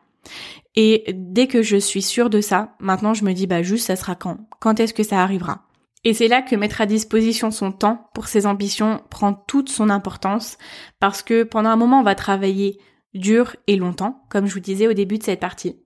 Et 0.76 1.06
dès 1.14 1.48
que 1.48 1.64
je 1.64 1.78
suis 1.78 2.02
sûre 2.02 2.30
de 2.30 2.42
ça, 2.42 2.76
maintenant 2.80 3.14
je 3.14 3.24
me 3.24 3.34
dis 3.34 3.48
bah 3.48 3.64
juste 3.64 3.88
ça 3.88 3.96
sera 3.96 4.16
quand? 4.16 4.38
Quand 4.60 4.80
est-ce 4.80 4.94
que 4.94 5.04
ça 5.04 5.22
arrivera? 5.22 5.64
Et 6.04 6.14
c'est 6.14 6.28
là 6.28 6.42
que 6.42 6.56
mettre 6.56 6.82
à 6.82 6.86
disposition 6.86 7.50
son 7.50 7.72
temps 7.72 8.10
pour 8.14 8.28
ses 8.28 8.46
ambitions 8.46 9.02
prend 9.10 9.34
toute 9.34 9.70
son 9.70 9.90
importance 9.90 10.58
parce 11.00 11.24
que 11.24 11.44
pendant 11.44 11.70
un 11.70 11.76
moment 11.76 12.02
on 12.02 12.04
va 12.04 12.16
travailler 12.16 12.80
dur 13.14 13.56
et 13.66 13.76
longtemps, 13.76 14.24
comme 14.30 14.46
je 14.46 14.54
vous 14.54 14.60
disais 14.60 14.88
au 14.88 14.94
début 14.94 15.18
de 15.18 15.24
cette 15.24 15.40
partie. 15.40 15.78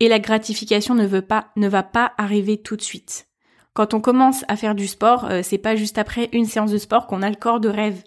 Et 0.00 0.08
la 0.08 0.18
gratification 0.18 0.94
ne 0.94 1.06
veut 1.06 1.22
pas, 1.22 1.52
ne 1.56 1.68
va 1.68 1.82
pas 1.82 2.12
arriver 2.18 2.60
tout 2.60 2.76
de 2.76 2.82
suite. 2.82 3.28
Quand 3.74 3.92
on 3.92 4.00
commence 4.00 4.44
à 4.46 4.56
faire 4.56 4.76
du 4.76 4.86
sport, 4.86 5.26
euh, 5.28 5.40
c'est 5.42 5.58
pas 5.58 5.74
juste 5.74 5.98
après 5.98 6.28
une 6.32 6.46
séance 6.46 6.70
de 6.70 6.78
sport 6.78 7.08
qu'on 7.08 7.22
a 7.22 7.28
le 7.28 7.34
corps 7.34 7.58
de 7.58 7.68
rêve. 7.68 8.02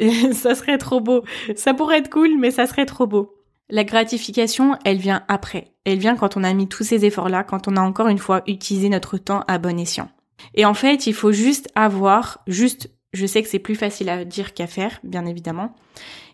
ça 0.32 0.56
serait 0.56 0.78
trop 0.78 1.00
beau. 1.00 1.22
Ça 1.54 1.74
pourrait 1.74 1.98
être 1.98 2.10
cool, 2.10 2.36
mais 2.38 2.50
ça 2.50 2.66
serait 2.66 2.86
trop 2.86 3.06
beau. 3.06 3.36
La 3.70 3.84
gratification, 3.84 4.76
elle 4.84 4.98
vient 4.98 5.22
après. 5.28 5.74
Elle 5.84 5.98
vient 5.98 6.16
quand 6.16 6.36
on 6.36 6.42
a 6.42 6.52
mis 6.52 6.68
tous 6.68 6.82
ces 6.82 7.04
efforts-là, 7.04 7.44
quand 7.44 7.68
on 7.68 7.76
a 7.76 7.80
encore 7.80 8.08
une 8.08 8.18
fois 8.18 8.42
utilisé 8.48 8.88
notre 8.88 9.16
temps 9.16 9.44
à 9.46 9.58
bon 9.58 9.78
escient. 9.78 10.10
Et 10.54 10.64
en 10.64 10.74
fait, 10.74 11.06
il 11.06 11.14
faut 11.14 11.32
juste 11.32 11.68
avoir, 11.76 12.40
juste, 12.48 12.90
je 13.12 13.24
sais 13.24 13.42
que 13.44 13.48
c'est 13.48 13.60
plus 13.60 13.76
facile 13.76 14.08
à 14.08 14.24
dire 14.24 14.54
qu'à 14.54 14.66
faire, 14.66 14.98
bien 15.04 15.24
évidemment, 15.24 15.74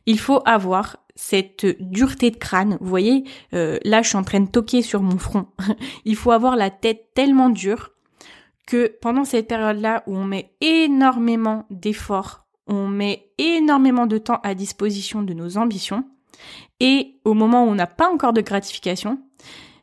il 0.07 0.18
faut 0.18 0.41
avoir 0.47 0.97
cette 1.14 1.66
dureté 1.80 2.30
de 2.30 2.36
crâne. 2.36 2.78
Vous 2.80 2.89
voyez, 2.89 3.24
euh, 3.53 3.78
là, 3.84 4.01
je 4.01 4.09
suis 4.09 4.16
en 4.16 4.24
train 4.24 4.41
de 4.41 4.49
toquer 4.49 4.80
sur 4.80 5.03
mon 5.03 5.18
front. 5.18 5.47
il 6.07 6.16
faut 6.16 6.30
avoir 6.30 6.57
la 6.57 6.70
tête 6.70 7.09
tellement 7.14 7.51
dure 7.51 7.91
que 8.69 8.95
pendant 9.01 9.25
cette 9.25 9.49
période-là 9.49 10.05
où 10.07 10.14
on 10.14 10.25
met 10.25 10.53
énormément 10.61 11.64
d'efforts, 11.71 12.47
on 12.66 12.87
met 12.87 13.33
énormément 13.39 14.07
de 14.07 14.19
temps 14.19 14.41
à 14.45 14.55
disposition 14.55 15.23
de 15.23 15.33
nos 15.33 15.57
ambitions, 15.57 16.05
et 16.79 17.19
au 17.25 17.33
moment 17.33 17.64
où 17.64 17.69
on 17.69 17.75
n'a 17.75 17.87
pas 17.87 18.12
encore 18.12 18.35
de 18.35 18.43
gratification, 18.43 19.19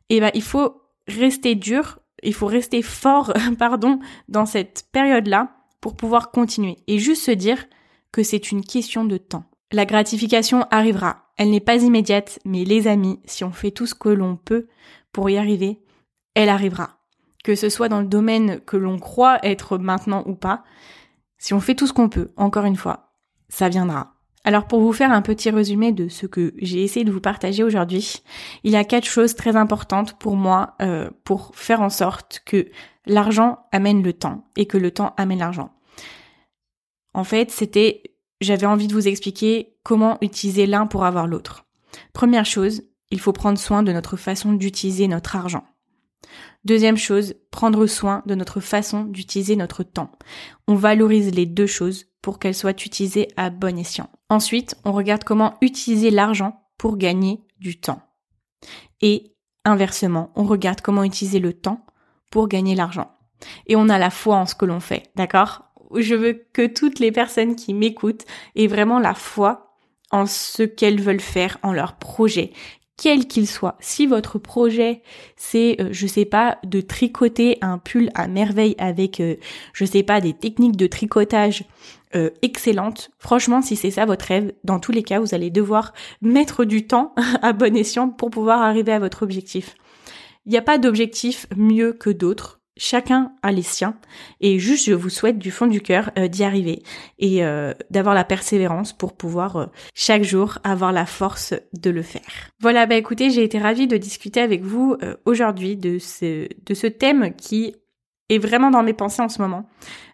eh 0.09 0.19
ben, 0.19 0.29
il 0.35 0.43
faut 0.43 0.83
rester 1.07 1.55
dur 1.55 1.99
il 2.25 2.33
faut 2.33 2.47
rester 2.47 2.81
fort, 2.81 3.33
pardon, 3.59 3.99
dans 4.27 4.45
cette 4.45 4.87
période-là 4.91 5.55
pour 5.79 5.95
pouvoir 5.95 6.31
continuer 6.31 6.77
et 6.87 6.99
juste 6.99 7.23
se 7.23 7.31
dire 7.31 7.65
que 8.11 8.23
c'est 8.23 8.51
une 8.51 8.65
question 8.65 9.05
de 9.05 9.17
temps. 9.17 9.45
La 9.71 9.85
gratification 9.85 10.65
arrivera. 10.71 11.31
Elle 11.37 11.49
n'est 11.49 11.59
pas 11.59 11.83
immédiate, 11.83 12.39
mais 12.45 12.63
les 12.63 12.87
amis, 12.87 13.19
si 13.25 13.43
on 13.43 13.51
fait 13.51 13.71
tout 13.71 13.85
ce 13.85 13.95
que 13.95 14.09
l'on 14.09 14.37
peut 14.37 14.67
pour 15.11 15.29
y 15.29 15.37
arriver, 15.37 15.81
elle 16.33 16.49
arrivera. 16.49 16.97
Que 17.45 17.53
ce 17.53 17.69
soit 17.69 17.89
dans 17.89 18.01
le 18.01 18.07
domaine 18.07 18.59
que 18.61 18.75
l'on 18.75 18.97
croit 18.97 19.37
être 19.45 19.77
maintenant 19.77 20.23
ou 20.25 20.33
pas, 20.33 20.63
si 21.37 21.53
on 21.53 21.59
fait 21.59 21.75
tout 21.75 21.85
ce 21.85 21.93
qu'on 21.93 22.09
peut, 22.09 22.31
encore 22.37 22.65
une 22.65 22.75
fois, 22.75 23.11
ça 23.49 23.69
viendra. 23.69 24.15
Alors 24.45 24.65
pour 24.65 24.81
vous 24.81 24.93
faire 24.93 25.11
un 25.11 25.21
petit 25.21 25.51
résumé 25.51 25.91
de 25.91 26.07
ce 26.07 26.25
que 26.25 26.55
j'ai 26.57 26.83
essayé 26.83 27.05
de 27.05 27.11
vous 27.11 27.21
partager 27.21 27.63
aujourd'hui, 27.63 28.23
il 28.63 28.71
y 28.71 28.75
a 28.75 28.83
quatre 28.83 29.05
choses 29.05 29.35
très 29.35 29.55
importantes 29.55 30.17
pour 30.17 30.35
moi 30.35 30.73
euh, 30.81 31.11
pour 31.23 31.51
faire 31.53 31.83
en 31.83 31.91
sorte 31.91 32.41
que 32.47 32.67
l'argent 33.05 33.59
amène 33.71 34.01
le 34.01 34.13
temps 34.13 34.47
et 34.55 34.65
que 34.65 34.79
le 34.79 34.89
temps 34.89 35.13
amène 35.15 35.37
l'argent. 35.37 35.69
En 37.13 37.23
fait, 37.23 37.51
c'était, 37.51 38.01
j'avais 38.41 38.65
envie 38.65 38.87
de 38.87 38.93
vous 38.93 39.07
expliquer 39.07 39.75
comment 39.83 40.17
utiliser 40.21 40.65
l'un 40.65 40.87
pour 40.87 41.05
avoir 41.05 41.27
l'autre. 41.27 41.67
Première 42.11 42.45
chose, 42.45 42.81
il 43.11 43.19
faut 43.19 43.33
prendre 43.33 43.59
soin 43.59 43.83
de 43.83 43.91
notre 43.91 44.17
façon 44.17 44.53
d'utiliser 44.53 45.07
notre 45.07 45.35
argent. 45.35 45.63
Deuxième 46.63 46.97
chose, 46.97 47.35
prendre 47.51 47.85
soin 47.85 48.23
de 48.25 48.33
notre 48.33 48.59
façon 48.59 49.03
d'utiliser 49.03 49.55
notre 49.55 49.83
temps. 49.83 50.11
On 50.67 50.75
valorise 50.75 51.33
les 51.33 51.45
deux 51.45 51.67
choses 51.67 52.07
pour 52.21 52.39
qu'elles 52.39 52.55
soient 52.55 52.71
utilisées 52.71 53.27
à 53.37 53.51
bon 53.51 53.77
escient. 53.77 54.09
Ensuite, 54.29 54.75
on 54.83 54.91
regarde 54.91 55.23
comment 55.23 55.57
utiliser 55.61 56.09
l'argent 56.09 56.67
pour 56.79 56.97
gagner 56.97 57.41
du 57.59 57.79
temps. 57.79 58.01
Et 59.01 59.35
inversement, 59.63 60.31
on 60.35 60.43
regarde 60.43 60.81
comment 60.81 61.03
utiliser 61.03 61.39
le 61.39 61.53
temps 61.53 61.85
pour 62.31 62.47
gagner 62.47 62.73
l'argent. 62.73 63.11
Et 63.67 63.75
on 63.75 63.89
a 63.89 63.99
la 63.99 64.09
foi 64.09 64.37
en 64.37 64.47
ce 64.47 64.55
que 64.55 64.65
l'on 64.65 64.79
fait, 64.79 65.11
d'accord? 65.15 65.65
Je 65.95 66.15
veux 66.15 66.47
que 66.51 66.65
toutes 66.65 66.99
les 66.99 67.11
personnes 67.11 67.55
qui 67.55 67.73
m'écoutent 67.73 68.25
aient 68.55 68.67
vraiment 68.67 68.99
la 68.99 69.13
foi 69.13 69.77
en 70.09 70.25
ce 70.25 70.63
qu'elles 70.63 71.01
veulent 71.01 71.19
faire, 71.19 71.57
en 71.61 71.73
leur 71.73 71.97
projet, 71.97 72.53
quel 72.97 73.27
qu'il 73.27 73.47
soit. 73.47 73.75
Si 73.79 74.07
votre 74.07 74.39
projet 74.39 75.01
c'est 75.35 75.77
euh, 75.79 75.89
je 75.91 76.07
sais 76.07 76.25
pas 76.25 76.57
de 76.63 76.81
tricoter 76.81 77.57
un 77.61 77.77
pull 77.77 78.09
à 78.13 78.27
merveille 78.27 78.75
avec 78.77 79.19
euh, 79.19 79.35
je 79.73 79.85
sais 79.85 80.03
pas 80.03 80.21
des 80.21 80.33
techniques 80.33 80.77
de 80.77 80.87
tricotage 80.87 81.65
euh, 82.15 82.29
excellentes, 82.41 83.11
franchement 83.19 83.61
si 83.61 83.75
c'est 83.75 83.91
ça 83.91 84.05
votre 84.05 84.25
rêve, 84.25 84.53
dans 84.63 84.79
tous 84.79 84.91
les 84.91 85.03
cas 85.03 85.19
vous 85.19 85.35
allez 85.35 85.49
devoir 85.49 85.93
mettre 86.21 86.63
du 86.63 86.87
temps 86.87 87.13
à 87.41 87.53
bon 87.53 87.75
escient 87.75 88.09
pour 88.09 88.29
pouvoir 88.29 88.61
arriver 88.61 88.93
à 88.93 88.99
votre 88.99 89.23
objectif. 89.23 89.75
Il 90.45 90.51
n'y 90.51 90.57
a 90.57 90.61
pas 90.61 90.77
d'objectif 90.77 91.47
mieux 91.55 91.91
que 91.91 92.11
d'autres. 92.11 92.54
Chacun 92.77 93.31
a 93.41 93.53
les 93.53 93.61
siens 93.61 93.95
et 94.41 94.59
juste 94.59 94.87
je 94.87 94.93
vous 94.93 95.09
souhaite 95.09 95.39
du 95.39 95.49
fond 95.49 95.65
du 95.65 95.79
cœur 95.79 96.11
euh, 96.17 96.27
d'y 96.27 96.43
arriver 96.43 96.83
et 97.19 97.45
euh, 97.45 97.73
d'avoir 97.89 98.13
la 98.13 98.25
persévérance 98.25 98.91
pour 98.91 99.15
pouvoir 99.15 99.55
euh, 99.55 99.65
chaque 99.93 100.23
jour 100.23 100.59
avoir 100.65 100.91
la 100.91 101.05
force 101.05 101.53
de 101.71 101.89
le 101.89 102.01
faire. 102.01 102.49
Voilà, 102.59 102.85
bah 102.85 102.95
écoutez, 102.95 103.29
j'ai 103.29 103.43
été 103.43 103.59
ravie 103.59 103.87
de 103.87 103.95
discuter 103.95 104.41
avec 104.41 104.61
vous 104.61 104.97
aujourd'hui 105.23 105.77
de 105.77 105.99
ce 105.99 106.49
de 106.65 106.73
ce 106.73 106.87
thème 106.87 107.33
qui 107.35 107.75
est 108.27 108.39
vraiment 108.39 108.71
dans 108.71 108.83
mes 108.83 108.93
pensées 108.93 109.21
en 109.21 109.29
ce 109.29 109.41
moment. 109.41 109.69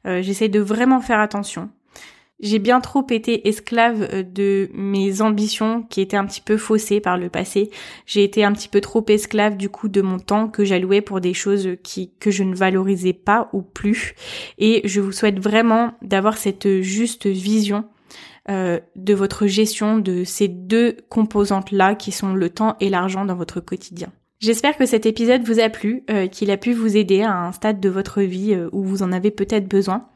J'essaie 0.05 0.49
de 0.49 0.59
vraiment 0.59 1.01
faire 1.01 1.19
attention 1.19 1.69
j'ai 2.41 2.59
bien 2.59 2.81
trop 2.81 3.05
été 3.09 3.47
esclave 3.47 4.07
euh, 4.11 4.23
de 4.23 4.69
mes 4.73 5.21
ambitions 5.21 5.83
qui 5.83 6.01
étaient 6.01 6.17
un 6.17 6.25
petit 6.25 6.41
peu 6.41 6.57
faussées 6.57 6.99
par 6.99 7.17
le 7.17 7.29
passé. 7.29 7.69
J'ai 8.05 8.23
été 8.23 8.43
un 8.43 8.51
petit 8.51 8.67
peu 8.67 8.81
trop 8.81 9.05
esclave 9.07 9.55
du 9.55 9.69
coup 9.69 9.87
de 9.87 10.01
mon 10.01 10.19
temps 10.19 10.47
que 10.47 10.65
j'allouais 10.65 11.01
pour 11.01 11.21
des 11.21 11.33
choses 11.33 11.69
que 12.19 12.31
je 12.31 12.43
ne 12.43 12.55
valorisais 12.55 13.13
pas 13.13 13.49
ou 13.53 13.61
plus. 13.61 14.15
Et 14.57 14.81
je 14.85 14.99
vous 14.99 15.11
souhaite 15.11 15.39
vraiment 15.39 15.93
d'avoir 16.01 16.37
cette 16.37 16.81
juste 16.81 17.27
vision 17.27 17.85
euh, 18.49 18.79
de 18.95 19.13
votre 19.13 19.45
gestion 19.45 19.99
de 19.99 20.23
ces 20.23 20.47
deux 20.47 20.97
composantes 21.09 21.71
là 21.71 21.93
qui 21.93 22.11
sont 22.11 22.33
le 22.33 22.49
temps 22.49 22.75
et 22.79 22.89
l'argent 22.89 23.23
dans 23.23 23.35
votre 23.35 23.59
quotidien. 23.59 24.11
J'espère 24.41 24.75
que 24.75 24.87
cet 24.87 25.05
épisode 25.05 25.43
vous 25.43 25.59
a 25.59 25.69
plu, 25.69 26.03
euh, 26.09 26.25
qu'il 26.25 26.49
a 26.49 26.57
pu 26.57 26.73
vous 26.73 26.97
aider 26.97 27.21
à 27.21 27.31
un 27.31 27.51
stade 27.51 27.79
de 27.79 27.89
votre 27.89 28.23
vie 28.23 28.55
euh, 28.55 28.69
où 28.71 28.83
vous 28.83 29.03
en 29.03 29.11
avez 29.11 29.29
peut-être 29.29 29.67
besoin. 29.67 30.07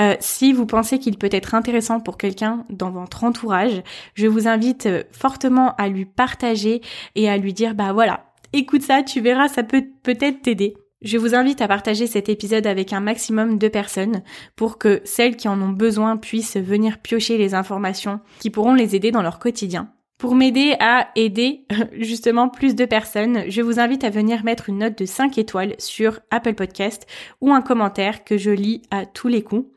Euh, 0.00 0.16
si 0.18 0.52
vous 0.52 0.66
pensez 0.66 0.98
qu'il 0.98 1.16
peut 1.16 1.28
être 1.30 1.54
intéressant 1.54 2.00
pour 2.00 2.18
quelqu'un 2.18 2.64
dans 2.70 2.90
votre 2.90 3.22
entourage, 3.22 3.84
je 4.14 4.26
vous 4.26 4.48
invite 4.48 4.88
fortement 5.12 5.76
à 5.76 5.86
lui 5.88 6.06
partager 6.06 6.80
et 7.14 7.30
à 7.30 7.36
lui 7.36 7.52
dire 7.52 7.76
bah 7.76 7.92
voilà, 7.92 8.24
écoute 8.52 8.82
ça, 8.82 9.04
tu 9.04 9.20
verras, 9.20 9.46
ça 9.46 9.62
peut 9.62 9.84
peut-être 10.02 10.42
t'aider. 10.42 10.74
Je 11.02 11.16
vous 11.16 11.36
invite 11.36 11.60
à 11.60 11.68
partager 11.68 12.08
cet 12.08 12.28
épisode 12.28 12.66
avec 12.66 12.92
un 12.92 12.98
maximum 12.98 13.58
de 13.58 13.68
personnes 13.68 14.22
pour 14.56 14.78
que 14.78 15.00
celles 15.04 15.36
qui 15.36 15.46
en 15.46 15.62
ont 15.62 15.68
besoin 15.68 16.16
puissent 16.16 16.56
venir 16.56 16.98
piocher 16.98 17.38
les 17.38 17.54
informations 17.54 18.18
qui 18.40 18.50
pourront 18.50 18.74
les 18.74 18.96
aider 18.96 19.12
dans 19.12 19.22
leur 19.22 19.38
quotidien. 19.38 19.92
Pour 20.18 20.34
m'aider 20.34 20.74
à 20.80 21.10
aider 21.14 21.64
justement 21.92 22.48
plus 22.48 22.74
de 22.74 22.84
personnes, 22.84 23.44
je 23.48 23.62
vous 23.62 23.78
invite 23.78 24.02
à 24.02 24.10
venir 24.10 24.42
mettre 24.42 24.68
une 24.68 24.78
note 24.78 24.98
de 24.98 25.06
5 25.06 25.38
étoiles 25.38 25.76
sur 25.78 26.18
Apple 26.32 26.54
Podcast 26.54 27.06
ou 27.40 27.52
un 27.52 27.62
commentaire 27.62 28.24
que 28.24 28.36
je 28.36 28.50
lis 28.50 28.82
à 28.90 29.06
tous 29.06 29.28
les 29.28 29.42
coups. 29.42 29.70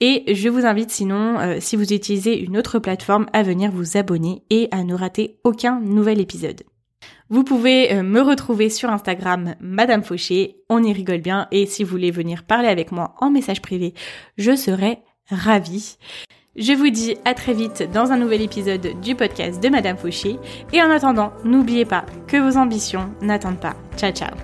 Et 0.00 0.34
je 0.34 0.50
vous 0.50 0.66
invite 0.66 0.90
sinon, 0.90 1.38
euh, 1.38 1.56
si 1.58 1.74
vous 1.74 1.94
utilisez 1.94 2.38
une 2.38 2.58
autre 2.58 2.78
plateforme, 2.78 3.26
à 3.32 3.42
venir 3.42 3.72
vous 3.72 3.96
abonner 3.96 4.42
et 4.50 4.68
à 4.72 4.84
ne 4.84 4.94
rater 4.94 5.38
aucun 5.42 5.80
nouvel 5.80 6.20
épisode. 6.20 6.62
Vous 7.30 7.42
pouvez 7.42 7.92
euh, 7.92 8.02
me 8.02 8.20
retrouver 8.20 8.68
sur 8.68 8.90
Instagram, 8.90 9.54
Madame 9.58 10.04
Fauché, 10.04 10.58
on 10.68 10.82
y 10.82 10.92
rigole 10.92 11.22
bien, 11.22 11.48
et 11.50 11.64
si 11.64 11.82
vous 11.82 11.90
voulez 11.90 12.10
venir 12.10 12.44
parler 12.44 12.68
avec 12.68 12.92
moi 12.92 13.14
en 13.20 13.30
message 13.30 13.62
privé, 13.62 13.94
je 14.36 14.54
serai 14.54 14.98
ravie. 15.30 15.96
Je 16.58 16.72
vous 16.72 16.90
dis 16.90 17.16
à 17.24 17.34
très 17.34 17.54
vite 17.54 17.88
dans 17.94 18.10
un 18.10 18.16
nouvel 18.16 18.42
épisode 18.42 19.00
du 19.00 19.14
podcast 19.14 19.62
de 19.62 19.68
Madame 19.68 19.96
Fauché. 19.96 20.38
Et 20.72 20.82
en 20.82 20.90
attendant, 20.90 21.32
n'oubliez 21.44 21.84
pas 21.84 22.04
que 22.26 22.36
vos 22.36 22.58
ambitions 22.58 23.10
n'attendent 23.22 23.60
pas. 23.60 23.76
Ciao 23.96 24.10
ciao 24.10 24.34